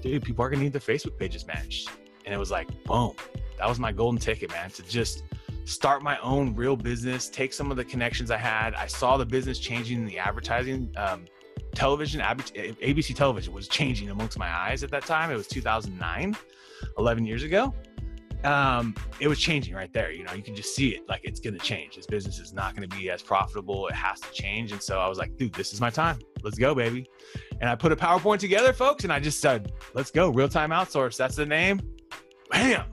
dude, 0.00 0.22
people 0.22 0.44
are 0.44 0.48
gonna 0.48 0.62
need 0.62 0.72
their 0.72 0.80
Facebook 0.80 1.18
pages 1.18 1.46
managed. 1.46 1.90
And 2.24 2.34
it 2.34 2.38
was 2.38 2.50
like, 2.50 2.68
boom, 2.84 3.14
that 3.58 3.68
was 3.68 3.78
my 3.78 3.92
golden 3.92 4.18
ticket, 4.18 4.50
man, 4.50 4.70
to 4.70 4.82
just 4.84 5.24
start 5.64 6.02
my 6.02 6.18
own 6.20 6.54
real 6.54 6.76
business, 6.76 7.28
take 7.28 7.52
some 7.52 7.70
of 7.70 7.76
the 7.76 7.84
connections 7.84 8.30
I 8.30 8.38
had. 8.38 8.74
I 8.74 8.86
saw 8.86 9.16
the 9.16 9.26
business 9.26 9.58
changing 9.58 9.98
in 9.98 10.06
the 10.06 10.18
advertising. 10.18 10.92
Um, 10.96 11.26
television, 11.74 12.20
ABC 12.20 13.14
television 13.14 13.52
was 13.52 13.68
changing 13.68 14.10
amongst 14.10 14.38
my 14.38 14.48
eyes 14.48 14.82
at 14.82 14.90
that 14.90 15.04
time. 15.04 15.30
It 15.30 15.36
was 15.36 15.46
2009, 15.46 16.36
11 16.98 17.24
years 17.24 17.42
ago 17.42 17.74
um, 18.44 18.94
it 19.20 19.28
was 19.28 19.38
changing 19.38 19.74
right 19.74 19.92
there. 19.92 20.10
You 20.10 20.24
know, 20.24 20.32
you 20.32 20.42
can 20.42 20.54
just 20.54 20.74
see 20.74 20.90
it 20.90 21.08
like 21.08 21.20
it's 21.24 21.40
going 21.40 21.54
to 21.54 21.60
change. 21.60 21.96
This 21.96 22.06
business 22.06 22.38
is 22.38 22.52
not 22.52 22.74
going 22.74 22.88
to 22.88 22.96
be 22.96 23.10
as 23.10 23.22
profitable. 23.22 23.86
It 23.88 23.94
has 23.94 24.20
to 24.20 24.30
change. 24.32 24.72
And 24.72 24.82
so 24.82 24.98
I 24.98 25.08
was 25.08 25.18
like, 25.18 25.36
dude, 25.36 25.52
this 25.54 25.72
is 25.72 25.80
my 25.80 25.90
time. 25.90 26.18
Let's 26.42 26.58
go, 26.58 26.74
baby. 26.74 27.06
And 27.60 27.70
I 27.70 27.74
put 27.76 27.92
a 27.92 27.96
PowerPoint 27.96 28.38
together, 28.38 28.72
folks, 28.72 29.04
and 29.04 29.12
I 29.12 29.20
just 29.20 29.40
said, 29.40 29.72
let's 29.94 30.10
go. 30.10 30.30
Real 30.30 30.48
time 30.48 30.70
outsource. 30.70 31.16
That's 31.16 31.36
the 31.36 31.46
name. 31.46 31.80
Bam. 32.50 32.84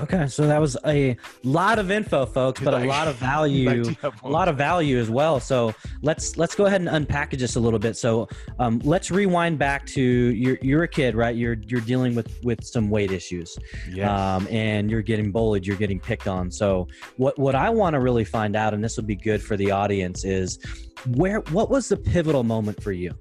Okay. 0.00 0.26
So 0.28 0.46
that 0.46 0.60
was 0.60 0.76
a 0.86 1.16
lot 1.42 1.78
of 1.78 1.90
info, 1.90 2.26
folks, 2.26 2.60
but 2.60 2.74
a 2.74 2.86
lot 2.86 3.08
of 3.08 3.16
value, 3.30 3.84
a 4.22 4.28
lot 4.28 4.48
of 4.48 4.56
value 4.56 4.98
as 4.98 5.10
well. 5.10 5.40
So 5.40 5.74
let's 6.02 6.36
let's 6.36 6.54
go 6.54 6.66
ahead 6.66 6.80
and 6.80 7.06
unpackage 7.06 7.38
this 7.38 7.56
a 7.56 7.60
little 7.60 7.78
bit. 7.78 7.96
So 7.96 8.28
um, 8.58 8.80
let's 8.84 9.10
rewind 9.10 9.58
back 9.58 9.86
to 9.86 10.02
you're 10.02 10.58
you're 10.62 10.84
a 10.84 10.88
kid, 10.88 11.14
right? 11.14 11.36
You're 11.36 11.56
you're 11.66 11.80
dealing 11.80 12.14
with 12.14 12.38
with 12.42 12.64
some 12.64 12.90
weight 12.90 13.12
issues, 13.12 13.58
yes. 13.90 14.08
um, 14.08 14.46
and 14.48 14.90
you're 14.90 15.02
getting 15.02 15.30
bullied, 15.30 15.66
you're 15.66 15.76
getting 15.76 16.00
picked 16.00 16.26
on. 16.26 16.50
So 16.50 16.88
what 17.16 17.38
what 17.38 17.54
I 17.54 17.70
want 17.70 17.94
to 17.94 18.00
really 18.00 18.24
find 18.24 18.56
out, 18.56 18.74
and 18.74 18.82
this 18.82 18.96
will 18.96 19.04
be 19.04 19.16
good 19.16 19.42
for 19.42 19.56
the 19.56 19.70
audience, 19.70 20.24
is 20.24 20.58
where 21.16 21.40
what 21.50 21.70
was 21.70 21.88
the 21.88 21.96
pivotal 21.96 22.44
moment 22.44 22.82
for 22.82 22.92
you? 22.92 23.14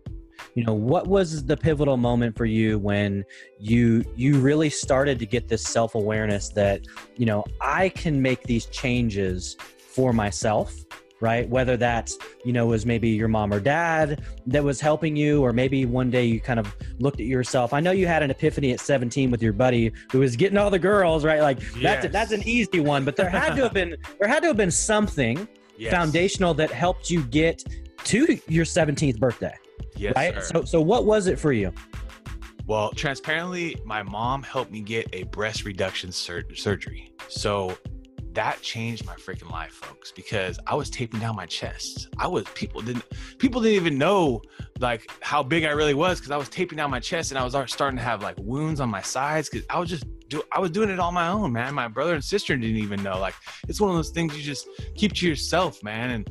You 0.56 0.64
know 0.64 0.74
what 0.74 1.08
was 1.08 1.46
the 1.46 1.56
pivotal 1.56 1.98
moment 1.98 2.36
for 2.36 2.46
you 2.46 2.80
when 2.80 3.24
you 3.60 4.04
you 4.16 4.40
really 4.40 4.70
started 4.70 5.20
to 5.20 5.26
get 5.26 5.48
this 5.48 5.64
self-awareness 5.64 6.50
that 6.50 6.82
you 7.16 7.26
know 7.26 7.44
i 7.62 7.90
can 7.90 8.22
make 8.22 8.44
these 8.44 8.66
changes 8.68 9.56
for 9.78 10.14
myself 10.14 10.74
right 11.22 11.50
whether 11.50 11.76
that's 11.76 12.18
you 12.46 12.54
know 12.54 12.68
was 12.68 12.86
maybe 12.86 13.10
your 13.10 13.28
mom 13.28 13.54
or 13.54 13.60
dad 13.60 14.24
that 14.48 14.64
was 14.64 14.80
helping 14.80 15.16
you 15.16 15.44
or 15.44 15.52
maybe 15.52 15.86
one 15.86 16.10
day 16.10 16.26
you 16.26 16.40
kind 16.40 16.60
of 16.60 16.76
looked 17.00 17.20
at 17.20 17.26
yourself 17.26 17.74
i 17.74 17.80
know 17.80 17.92
you 17.92 18.08
had 18.08 18.24
an 18.24 18.32
epiphany 18.32 18.72
at 18.72 18.80
17 18.80 19.30
with 19.30 19.42
your 19.42 19.54
buddy 19.54 19.92
who 20.12 20.20
was 20.20 20.36
getting 20.36 20.58
all 20.58 20.70
the 20.70 20.80
girls 20.80 21.26
right 21.26 21.42
like 21.42 21.60
yes. 21.76 22.02
that's 22.02 22.14
that's 22.14 22.32
an 22.32 22.48
easy 22.48 22.80
one 22.80 23.04
but 23.04 23.16
there 23.16 23.30
had 23.30 23.56
to 23.56 23.64
have 23.64 23.74
been 23.74 23.96
there 24.20 24.30
had 24.30 24.42
to 24.42 24.48
have 24.48 24.58
been 24.58 24.72
something 24.72 25.48
yes. 25.78 25.92
foundational 25.92 26.54
that 26.54 26.72
helped 26.72 27.10
you 27.10 27.24
get 27.24 27.64
to 28.06 28.40
your 28.48 28.66
17th 28.66 29.20
birthday 29.20 29.54
Yes, 30.00 30.16
right? 30.16 30.34
Sir. 30.36 30.42
So, 30.42 30.64
so 30.64 30.82
what 30.82 31.06
was 31.06 31.28
it 31.28 31.38
for 31.38 31.52
you? 31.52 31.74
Well, 32.66 32.92
transparently, 32.92 33.78
my 33.84 34.04
mom 34.04 34.44
helped 34.44 34.72
me 34.72 34.82
get 34.82 35.10
a 35.12 35.24
breast 35.24 35.66
reduction 35.66 36.12
sur- 36.12 36.46
surgery. 36.56 37.12
So 37.28 37.78
that 38.34 38.62
changed 38.62 39.06
my 39.06 39.16
freaking 39.16 39.52
life, 39.52 39.74
folks, 39.74 40.12
because 40.12 40.60
I 40.68 40.76
was 40.76 40.90
taping 40.90 41.20
down 41.20 41.36
my 41.36 41.48
chest. 41.48 42.10
I 42.18 42.28
was 42.28 42.46
people 42.54 42.82
didn't 42.82 43.04
people 43.40 43.60
didn't 43.60 43.76
even 43.76 43.98
know 43.98 44.42
like 44.80 45.12
how 45.22 45.44
big 45.44 45.66
I 45.66 45.72
really 45.72 45.94
was 45.94 46.20
because 46.20 46.32
I 46.32 46.38
was 46.38 46.48
taping 46.48 46.78
down 46.78 46.92
my 46.92 47.00
chest 47.00 47.32
and 47.32 47.40
I 47.40 47.44
was 47.44 47.54
starting 47.72 47.98
to 47.98 48.04
have 48.04 48.22
like 48.22 48.36
wounds 48.38 48.80
on 48.80 48.90
my 48.90 49.02
sides 49.02 49.50
because 49.50 49.66
I 49.70 49.80
was 49.80 49.90
just 49.90 50.06
do 50.30 50.44
I 50.52 50.60
was 50.60 50.72
doing 50.72 50.90
it 50.90 51.00
on 51.00 51.14
my 51.14 51.28
own, 51.28 51.52
man. 51.52 51.74
My 51.74 51.88
brother 51.88 52.14
and 52.14 52.24
sister 52.24 52.56
didn't 52.56 52.78
even 52.78 53.02
know. 53.04 53.20
Like 53.20 53.36
it's 53.68 53.82
one 53.82 53.90
of 53.90 53.96
those 53.96 54.12
things 54.12 54.38
you 54.38 54.44
just 54.44 54.68
keep 54.96 55.14
to 55.14 55.28
yourself, 55.28 55.84
man. 55.84 56.12
And 56.12 56.30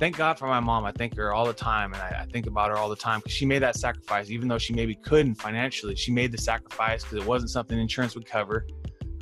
thank 0.00 0.16
God 0.16 0.38
for 0.38 0.46
my 0.48 0.58
mom. 0.58 0.86
I 0.86 0.92
thank 0.92 1.14
her 1.16 1.32
all 1.32 1.46
the 1.46 1.52
time, 1.52 1.92
and 1.92 2.02
I, 2.02 2.22
I 2.22 2.24
think 2.32 2.46
about 2.46 2.70
her 2.70 2.76
all 2.76 2.88
the 2.88 2.96
time 2.96 3.20
because 3.20 3.32
she 3.32 3.44
made 3.44 3.60
that 3.60 3.76
sacrifice, 3.76 4.30
even 4.30 4.48
though 4.48 4.58
she 4.58 4.72
maybe 4.72 4.94
couldn't 4.94 5.34
financially. 5.34 5.94
She 5.94 6.10
made 6.10 6.32
the 6.32 6.38
sacrifice 6.38 7.04
because 7.04 7.18
it 7.18 7.26
wasn't 7.26 7.50
something 7.50 7.78
insurance 7.78 8.14
would 8.14 8.26
cover. 8.26 8.66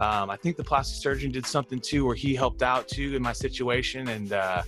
Um, 0.01 0.31
I 0.31 0.37
think 0.37 0.57
the 0.57 0.63
plastic 0.63 1.03
surgeon 1.03 1.33
did 1.33 1.45
something 1.45 1.81
too, 1.81 2.07
where 2.07 2.15
he 2.15 2.35
helped 2.35 2.63
out 2.63 2.87
too 2.87 3.17
in 3.17 3.23
my 3.23 3.33
situation, 3.33 4.09
and 4.09 4.33
uh, 4.33 4.63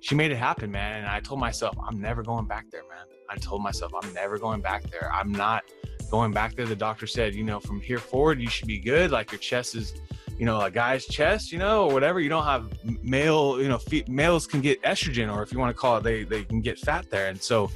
she 0.00 0.14
made 0.14 0.30
it 0.30 0.36
happen, 0.36 0.70
man. 0.70 0.98
And 0.98 1.06
I 1.06 1.20
told 1.20 1.40
myself, 1.40 1.74
I'm 1.82 1.98
never 1.98 2.22
going 2.22 2.46
back 2.46 2.66
there, 2.70 2.82
man. 2.82 3.06
I 3.30 3.36
told 3.36 3.62
myself, 3.62 3.92
I'm 4.00 4.12
never 4.12 4.38
going 4.38 4.60
back 4.60 4.90
there. 4.90 5.10
I'm 5.12 5.32
not 5.32 5.64
going 6.10 6.32
back 6.32 6.56
there. 6.56 6.66
The 6.66 6.76
doctor 6.76 7.06
said, 7.06 7.34
you 7.34 7.44
know, 7.44 7.58
from 7.58 7.80
here 7.80 7.98
forward, 7.98 8.38
you 8.38 8.48
should 8.48 8.68
be 8.68 8.78
good. 8.78 9.10
Like 9.10 9.32
your 9.32 9.38
chest 9.38 9.74
is 9.74 9.94
you 10.38 10.46
know 10.46 10.60
a 10.60 10.70
guy's 10.70 11.04
chest 11.06 11.50
you 11.50 11.58
know 11.58 11.88
or 11.88 11.92
whatever 11.92 12.20
you 12.20 12.28
don't 12.28 12.44
have 12.44 12.72
male 13.02 13.60
you 13.60 13.68
know 13.68 13.78
fe- 13.78 14.04
males 14.08 14.46
can 14.46 14.60
get 14.60 14.80
estrogen 14.82 15.34
or 15.34 15.42
if 15.42 15.52
you 15.52 15.58
want 15.58 15.74
to 15.74 15.78
call 15.78 15.96
it 15.98 16.04
they 16.04 16.24
they 16.24 16.44
can 16.44 16.60
get 16.60 16.78
fat 16.78 17.10
there. 17.10 17.28
And 17.28 17.40
so 17.40 17.70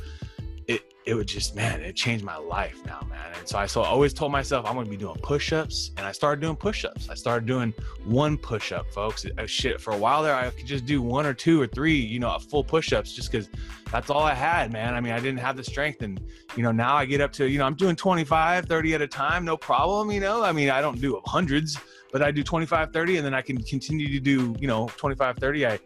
it 0.69 0.95
it 1.04 1.14
would 1.14 1.26
just 1.26 1.57
man 1.57 1.81
it 1.81 1.97
changed 1.97 2.25
my 2.25 2.37
life 2.37 2.81
now 2.87 3.04
man. 3.11 3.33
And 3.37 3.49
so 3.49 3.59
i 3.59 3.66
so 3.66 3.83
I 3.83 3.88
always 3.88 4.14
told 4.14 4.31
myself 4.31 4.64
i'm 4.66 4.75
going 4.75 4.85
to 4.85 4.90
be 4.90 4.97
doing 4.97 5.16
push-ups 5.16 5.90
and 5.97 6.07
i 6.07 6.12
started 6.12 6.40
doing 6.40 6.54
push-ups. 6.54 7.09
I 7.11 7.14
started 7.14 7.47
doing 7.47 7.75
one 8.04 8.38
push-up 8.38 8.88
folks. 8.92 9.26
Uh, 9.26 9.47
shit 9.47 9.81
for 9.81 9.92
a 9.92 9.97
while 9.97 10.23
there 10.23 10.37
i 10.37 10.49
could 10.50 10.66
just 10.66 10.87
do 10.87 11.02
one 11.02 11.26
or 11.26 11.35
two 11.35 11.61
or 11.61 11.66
three 11.66 11.97
you 11.97 12.21
know 12.21 12.38
full 12.38 12.62
push-ups 12.62 13.12
just 13.12 13.33
because 13.33 13.49
that's 13.90 14.09
all 14.09 14.23
i 14.23 14.35
had 14.35 14.73
man. 14.73 14.95
I 14.95 15.00
mean 15.00 15.12
i 15.12 15.19
didn't 15.19 15.40
have 15.40 15.57
the 15.57 15.64
strength 15.64 16.02
and 16.02 16.21
you 16.57 16.62
know 16.62 16.71
now 16.71 16.95
i 16.95 17.04
get 17.04 17.21
up 17.21 17.33
to 17.33 17.49
you 17.49 17.59
know 17.59 17.66
i'm 17.66 17.75
doing 17.75 17.97
25 17.97 18.66
30 18.66 18.95
at 18.95 19.02
a 19.02 19.09
time 19.09 19.45
no 19.45 19.57
problem 19.57 20.12
you 20.12 20.21
know? 20.21 20.45
I 20.45 20.52
mean 20.52 20.71
i 20.71 20.81
don't 20.81 21.00
do 21.00 21.21
hundreds 21.26 21.76
but 22.12 22.23
I 22.23 22.31
do 22.31 22.42
25, 22.42 22.92
30, 22.92 23.16
and 23.16 23.26
then 23.26 23.35
I 23.35 23.40
can 23.40 23.61
continue 23.62 24.09
to 24.09 24.21
do, 24.21 24.54
you 24.61 24.69
know, 24.69 24.88
25, 24.97 25.38
30. 25.38 25.66
I 25.66 25.78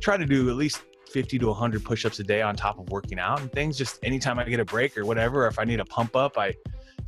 try 0.00 0.16
to 0.16 0.24
do 0.24 0.48
at 0.48 0.56
least 0.56 0.82
50 1.10 1.38
to 1.38 1.46
100 1.46 1.84
push-ups 1.84 2.18
a 2.18 2.24
day 2.24 2.42
on 2.42 2.56
top 2.56 2.78
of 2.78 2.88
working 2.88 3.18
out 3.18 3.40
and 3.40 3.52
things. 3.52 3.76
Just 3.76 4.00
anytime 4.02 4.38
I 4.38 4.44
get 4.44 4.58
a 4.60 4.64
break 4.64 4.96
or 4.96 5.04
whatever, 5.04 5.44
or 5.44 5.48
if 5.48 5.58
I 5.58 5.64
need 5.64 5.80
a 5.80 5.84
pump 5.84 6.16
up, 6.16 6.38
I 6.38 6.54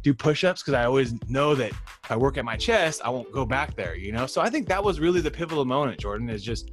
do 0.02 0.14
push-ups 0.14 0.62
because 0.62 0.74
I 0.74 0.84
always 0.84 1.14
know 1.28 1.54
that 1.54 1.70
if 1.70 2.10
I 2.10 2.16
work 2.16 2.36
at 2.36 2.44
my 2.44 2.56
chest, 2.56 3.00
I 3.04 3.08
won't 3.08 3.32
go 3.32 3.46
back 3.46 3.74
there, 3.74 3.96
you 3.96 4.12
know? 4.12 4.26
So 4.26 4.40
I 4.40 4.50
think 4.50 4.68
that 4.68 4.84
was 4.84 5.00
really 5.00 5.20
the 5.20 5.30
pivotal 5.30 5.64
moment, 5.64 5.98
Jordan, 5.98 6.28
is 6.28 6.42
just 6.42 6.70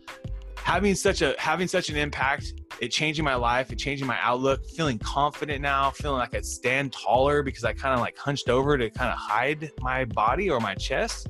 having 0.58 0.96
such 0.96 1.22
a 1.22 1.36
having 1.38 1.68
such 1.68 1.90
an 1.90 1.98
impact 1.98 2.54
it 2.80 2.88
changing 2.88 3.26
my 3.26 3.36
life 3.36 3.70
it 3.70 3.76
changing 3.76 4.08
my 4.08 4.18
outlook 4.22 4.66
feeling 4.66 4.98
confident 5.00 5.62
now 5.62 5.92
feeling 5.92 6.18
like 6.18 6.34
i 6.34 6.40
stand 6.40 6.94
taller 6.94 7.44
because 7.44 7.66
i 7.66 7.74
kind 7.74 7.94
of 7.94 8.00
like 8.00 8.18
hunched 8.18 8.48
over 8.48 8.78
to 8.78 8.90
kind 8.90 9.12
of 9.12 9.18
hide 9.18 9.70
my 9.82 10.06
body 10.06 10.50
or 10.50 10.62
my 10.62 10.74
chest 10.76 11.28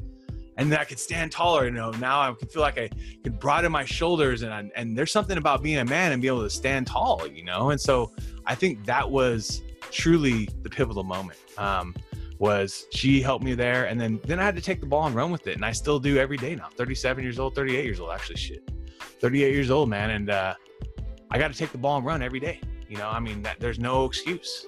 and 0.57 0.71
then 0.71 0.79
I 0.79 0.83
could 0.83 0.99
stand 0.99 1.31
taller. 1.31 1.65
You 1.65 1.71
know, 1.71 1.91
now 1.91 2.21
I 2.21 2.33
can 2.33 2.47
feel 2.47 2.61
like 2.61 2.77
I 2.77 2.89
could 3.23 3.39
broaden 3.39 3.71
my 3.71 3.85
shoulders, 3.85 4.41
and 4.43 4.53
I, 4.53 4.69
and 4.75 4.97
there's 4.97 5.11
something 5.11 5.37
about 5.37 5.63
being 5.63 5.77
a 5.77 5.85
man 5.85 6.11
and 6.11 6.21
being 6.21 6.33
able 6.33 6.43
to 6.43 6.49
stand 6.49 6.87
tall. 6.87 7.27
You 7.27 7.43
know, 7.43 7.71
and 7.71 7.79
so 7.79 8.11
I 8.45 8.55
think 8.55 8.85
that 8.85 9.09
was 9.09 9.61
truly 9.91 10.49
the 10.61 10.69
pivotal 10.69 11.03
moment. 11.03 11.39
Um, 11.57 11.95
was 12.39 12.87
she 12.91 13.21
helped 13.21 13.43
me 13.43 13.53
there, 13.53 13.85
and 13.85 13.99
then 13.99 14.19
then 14.25 14.39
I 14.39 14.43
had 14.43 14.55
to 14.55 14.61
take 14.61 14.79
the 14.79 14.85
ball 14.85 15.05
and 15.05 15.15
run 15.15 15.31
with 15.31 15.47
it, 15.47 15.55
and 15.55 15.63
I 15.63 15.71
still 15.71 15.99
do 15.99 16.17
every 16.17 16.37
day 16.37 16.55
now. 16.55 16.67
37 16.75 17.23
years 17.23 17.39
old, 17.39 17.55
38 17.55 17.85
years 17.85 17.99
old, 17.99 18.11
actually, 18.11 18.37
shit, 18.37 18.69
38 19.19 19.53
years 19.53 19.71
old, 19.71 19.89
man, 19.89 20.09
and 20.09 20.29
uh, 20.29 20.53
I 21.31 21.37
got 21.37 21.51
to 21.51 21.57
take 21.57 21.71
the 21.71 21.77
ball 21.77 21.97
and 21.97 22.05
run 22.05 22.21
every 22.21 22.39
day. 22.39 22.59
You 22.89 22.97
know, 22.97 23.09
I 23.09 23.19
mean, 23.19 23.41
that, 23.43 23.59
there's 23.59 23.79
no 23.79 24.05
excuse. 24.05 24.67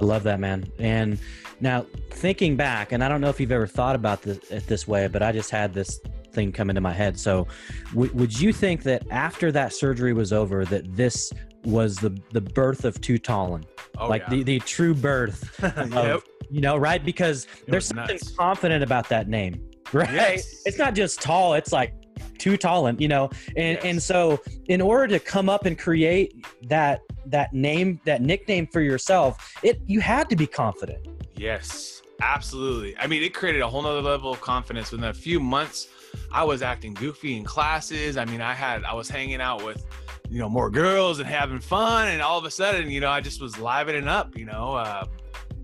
I 0.00 0.04
love 0.04 0.22
that, 0.24 0.38
man. 0.40 0.70
And 0.78 1.18
now 1.60 1.86
thinking 2.10 2.56
back, 2.56 2.92
and 2.92 3.02
I 3.02 3.08
don't 3.08 3.20
know 3.20 3.28
if 3.28 3.40
you've 3.40 3.52
ever 3.52 3.66
thought 3.66 3.96
about 3.96 4.22
this 4.22 4.38
it 4.50 4.66
this 4.66 4.86
way, 4.86 5.08
but 5.08 5.22
I 5.22 5.32
just 5.32 5.50
had 5.50 5.74
this 5.74 6.00
thing 6.32 6.52
come 6.52 6.70
into 6.70 6.80
my 6.80 6.92
head. 6.92 7.18
So, 7.18 7.48
w- 7.90 8.12
would 8.14 8.38
you 8.38 8.52
think 8.52 8.82
that 8.84 9.02
after 9.10 9.50
that 9.52 9.72
surgery 9.72 10.12
was 10.12 10.32
over, 10.32 10.64
that 10.66 10.94
this 10.96 11.32
was 11.64 11.96
the 11.96 12.16
the 12.32 12.40
birth 12.40 12.84
of 12.84 13.00
Tutalin, 13.00 13.64
Oh, 13.98 14.08
like 14.08 14.22
yeah. 14.22 14.30
the 14.36 14.42
the 14.44 14.58
true 14.60 14.94
birth, 14.94 15.62
of, 15.78 15.92
Yep. 15.92 16.20
you 16.50 16.60
know, 16.60 16.76
right? 16.76 17.04
Because 17.04 17.44
It 17.66 17.70
there's 17.72 17.86
something 17.86 18.14
nuts. 18.16 18.30
confident 18.30 18.84
about 18.84 19.08
that 19.08 19.28
name, 19.28 19.68
right? 19.92 20.10
Yes. 20.12 20.62
It's 20.64 20.78
not 20.78 20.94
just 20.94 21.20
tall; 21.20 21.54
it's 21.54 21.72
like 21.72 21.94
too 22.38 22.56
tall, 22.56 22.86
and 22.86 23.00
you 23.00 23.08
know, 23.08 23.30
and 23.56 23.74
Yes. 23.78 23.84
and 23.84 24.00
so 24.02 24.38
in 24.66 24.80
order 24.80 25.08
to 25.08 25.18
come 25.18 25.48
up 25.48 25.66
and 25.66 25.76
create 25.76 26.34
that 26.68 27.00
that 27.30 27.52
name, 27.52 28.00
that 28.04 28.22
nickname 28.22 28.66
for 28.66 28.80
yourself, 28.80 29.54
it 29.62 29.80
you 29.86 30.00
had 30.00 30.28
to 30.30 30.36
be 30.36 30.46
confident. 30.46 31.06
Yes, 31.36 32.02
absolutely. 32.20 32.96
I 32.98 33.06
mean, 33.06 33.22
it 33.22 33.34
created 33.34 33.62
a 33.62 33.68
whole 33.68 33.82
nother 33.82 34.02
level 34.02 34.32
of 34.32 34.40
confidence. 34.40 34.90
Within 34.90 35.08
a 35.08 35.14
few 35.14 35.40
months, 35.40 35.88
I 36.32 36.44
was 36.44 36.62
acting 36.62 36.94
goofy 36.94 37.36
in 37.36 37.44
classes. 37.44 38.16
I 38.16 38.24
mean, 38.24 38.40
I 38.40 38.54
had 38.54 38.84
I 38.84 38.94
was 38.94 39.08
hanging 39.08 39.40
out 39.40 39.64
with, 39.64 39.84
you 40.28 40.38
know, 40.38 40.48
more 40.48 40.70
girls 40.70 41.18
and 41.18 41.28
having 41.28 41.60
fun, 41.60 42.08
and 42.08 42.20
all 42.22 42.38
of 42.38 42.44
a 42.44 42.50
sudden, 42.50 42.90
you 42.90 43.00
know, 43.00 43.10
I 43.10 43.20
just 43.20 43.40
was 43.40 43.58
livening 43.58 44.08
up, 44.08 44.36
you 44.36 44.44
know, 44.44 44.74
uh, 44.74 45.04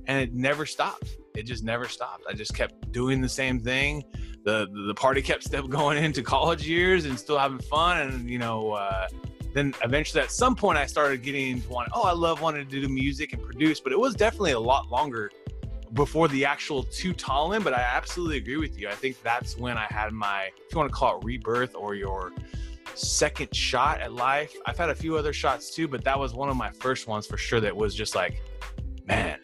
and 0.07 0.21
it 0.21 0.35
never 0.35 0.67
stopped. 0.67 1.17
It 1.35 1.45
just 1.45 1.65
never 1.65 1.89
stopped. 1.89 2.25
I 2.29 2.35
just 2.35 2.55
kept 2.55 2.93
doing 2.93 3.21
the 3.21 3.29
same 3.29 3.59
thing. 3.59 4.05
The 4.45 4.69
the 4.87 4.95
party 4.95 5.23
kept 5.23 5.43
still 5.43 5.67
going 5.79 6.03
into 6.03 6.23
college 6.23 6.67
years 6.67 7.07
and 7.07 7.19
still 7.19 7.39
having 7.39 7.59
fun, 7.59 8.01
and 8.01 8.31
you 8.31 8.39
know. 8.39 8.73
Uh, 8.73 9.09
then 9.55 9.73
eventually, 9.83 10.21
at 10.21 10.31
some 10.31 10.55
point, 10.55 10.77
I 10.77 10.85
started 10.85 11.23
getting 11.23 11.63
to 11.63 11.69
want. 11.69 11.89
Oh, 11.95 12.03
I 12.03 12.13
love 12.13 12.43
wanting 12.43 12.69
to 12.69 12.81
do 12.81 12.89
music 12.89 13.33
and 13.33 13.43
produce, 13.43 13.81
but 13.81 13.93
it 13.93 13.99
was 13.99 14.15
definitely 14.15 14.53
a 14.53 14.61
lot 14.61 14.91
longer 14.91 15.31
before 15.95 16.27
the 16.27 16.45
actual 16.45 16.83
Tallinn, 16.85 17.63
but 17.63 17.73
I 17.73 17.81
absolutely 17.81 18.37
agree 18.39 18.57
with 18.57 18.79
you. 18.79 18.89
I 18.89 18.95
think 18.95 19.23
that's 19.23 19.57
when 19.57 19.79
I 19.79 19.87
had 19.91 20.13
my, 20.13 20.51
if 20.57 20.73
you 20.73 20.79
want 20.79 20.91
to 20.91 20.95
call 20.95 21.19
it 21.19 21.25
rebirth 21.25 21.77
or 21.77 21.95
your 21.95 22.33
second 22.95 23.55
shot 23.55 24.01
at 24.01 24.13
life. 24.13 24.55
I've 24.67 24.77
had 24.77 24.91
a 24.91 24.95
few 24.95 25.17
other 25.17 25.33
shots 25.33 25.71
too, 25.71 25.87
but 25.87 26.03
that 26.05 26.19
was 26.19 26.35
one 26.35 26.49
of 26.49 26.57
my 26.57 26.71
first 26.71 27.07
ones 27.07 27.27
for 27.27 27.37
sure 27.37 27.61
that 27.61 27.75
was 27.75 27.95
just 27.95 28.17
like, 28.17 28.43
man, 29.07 29.39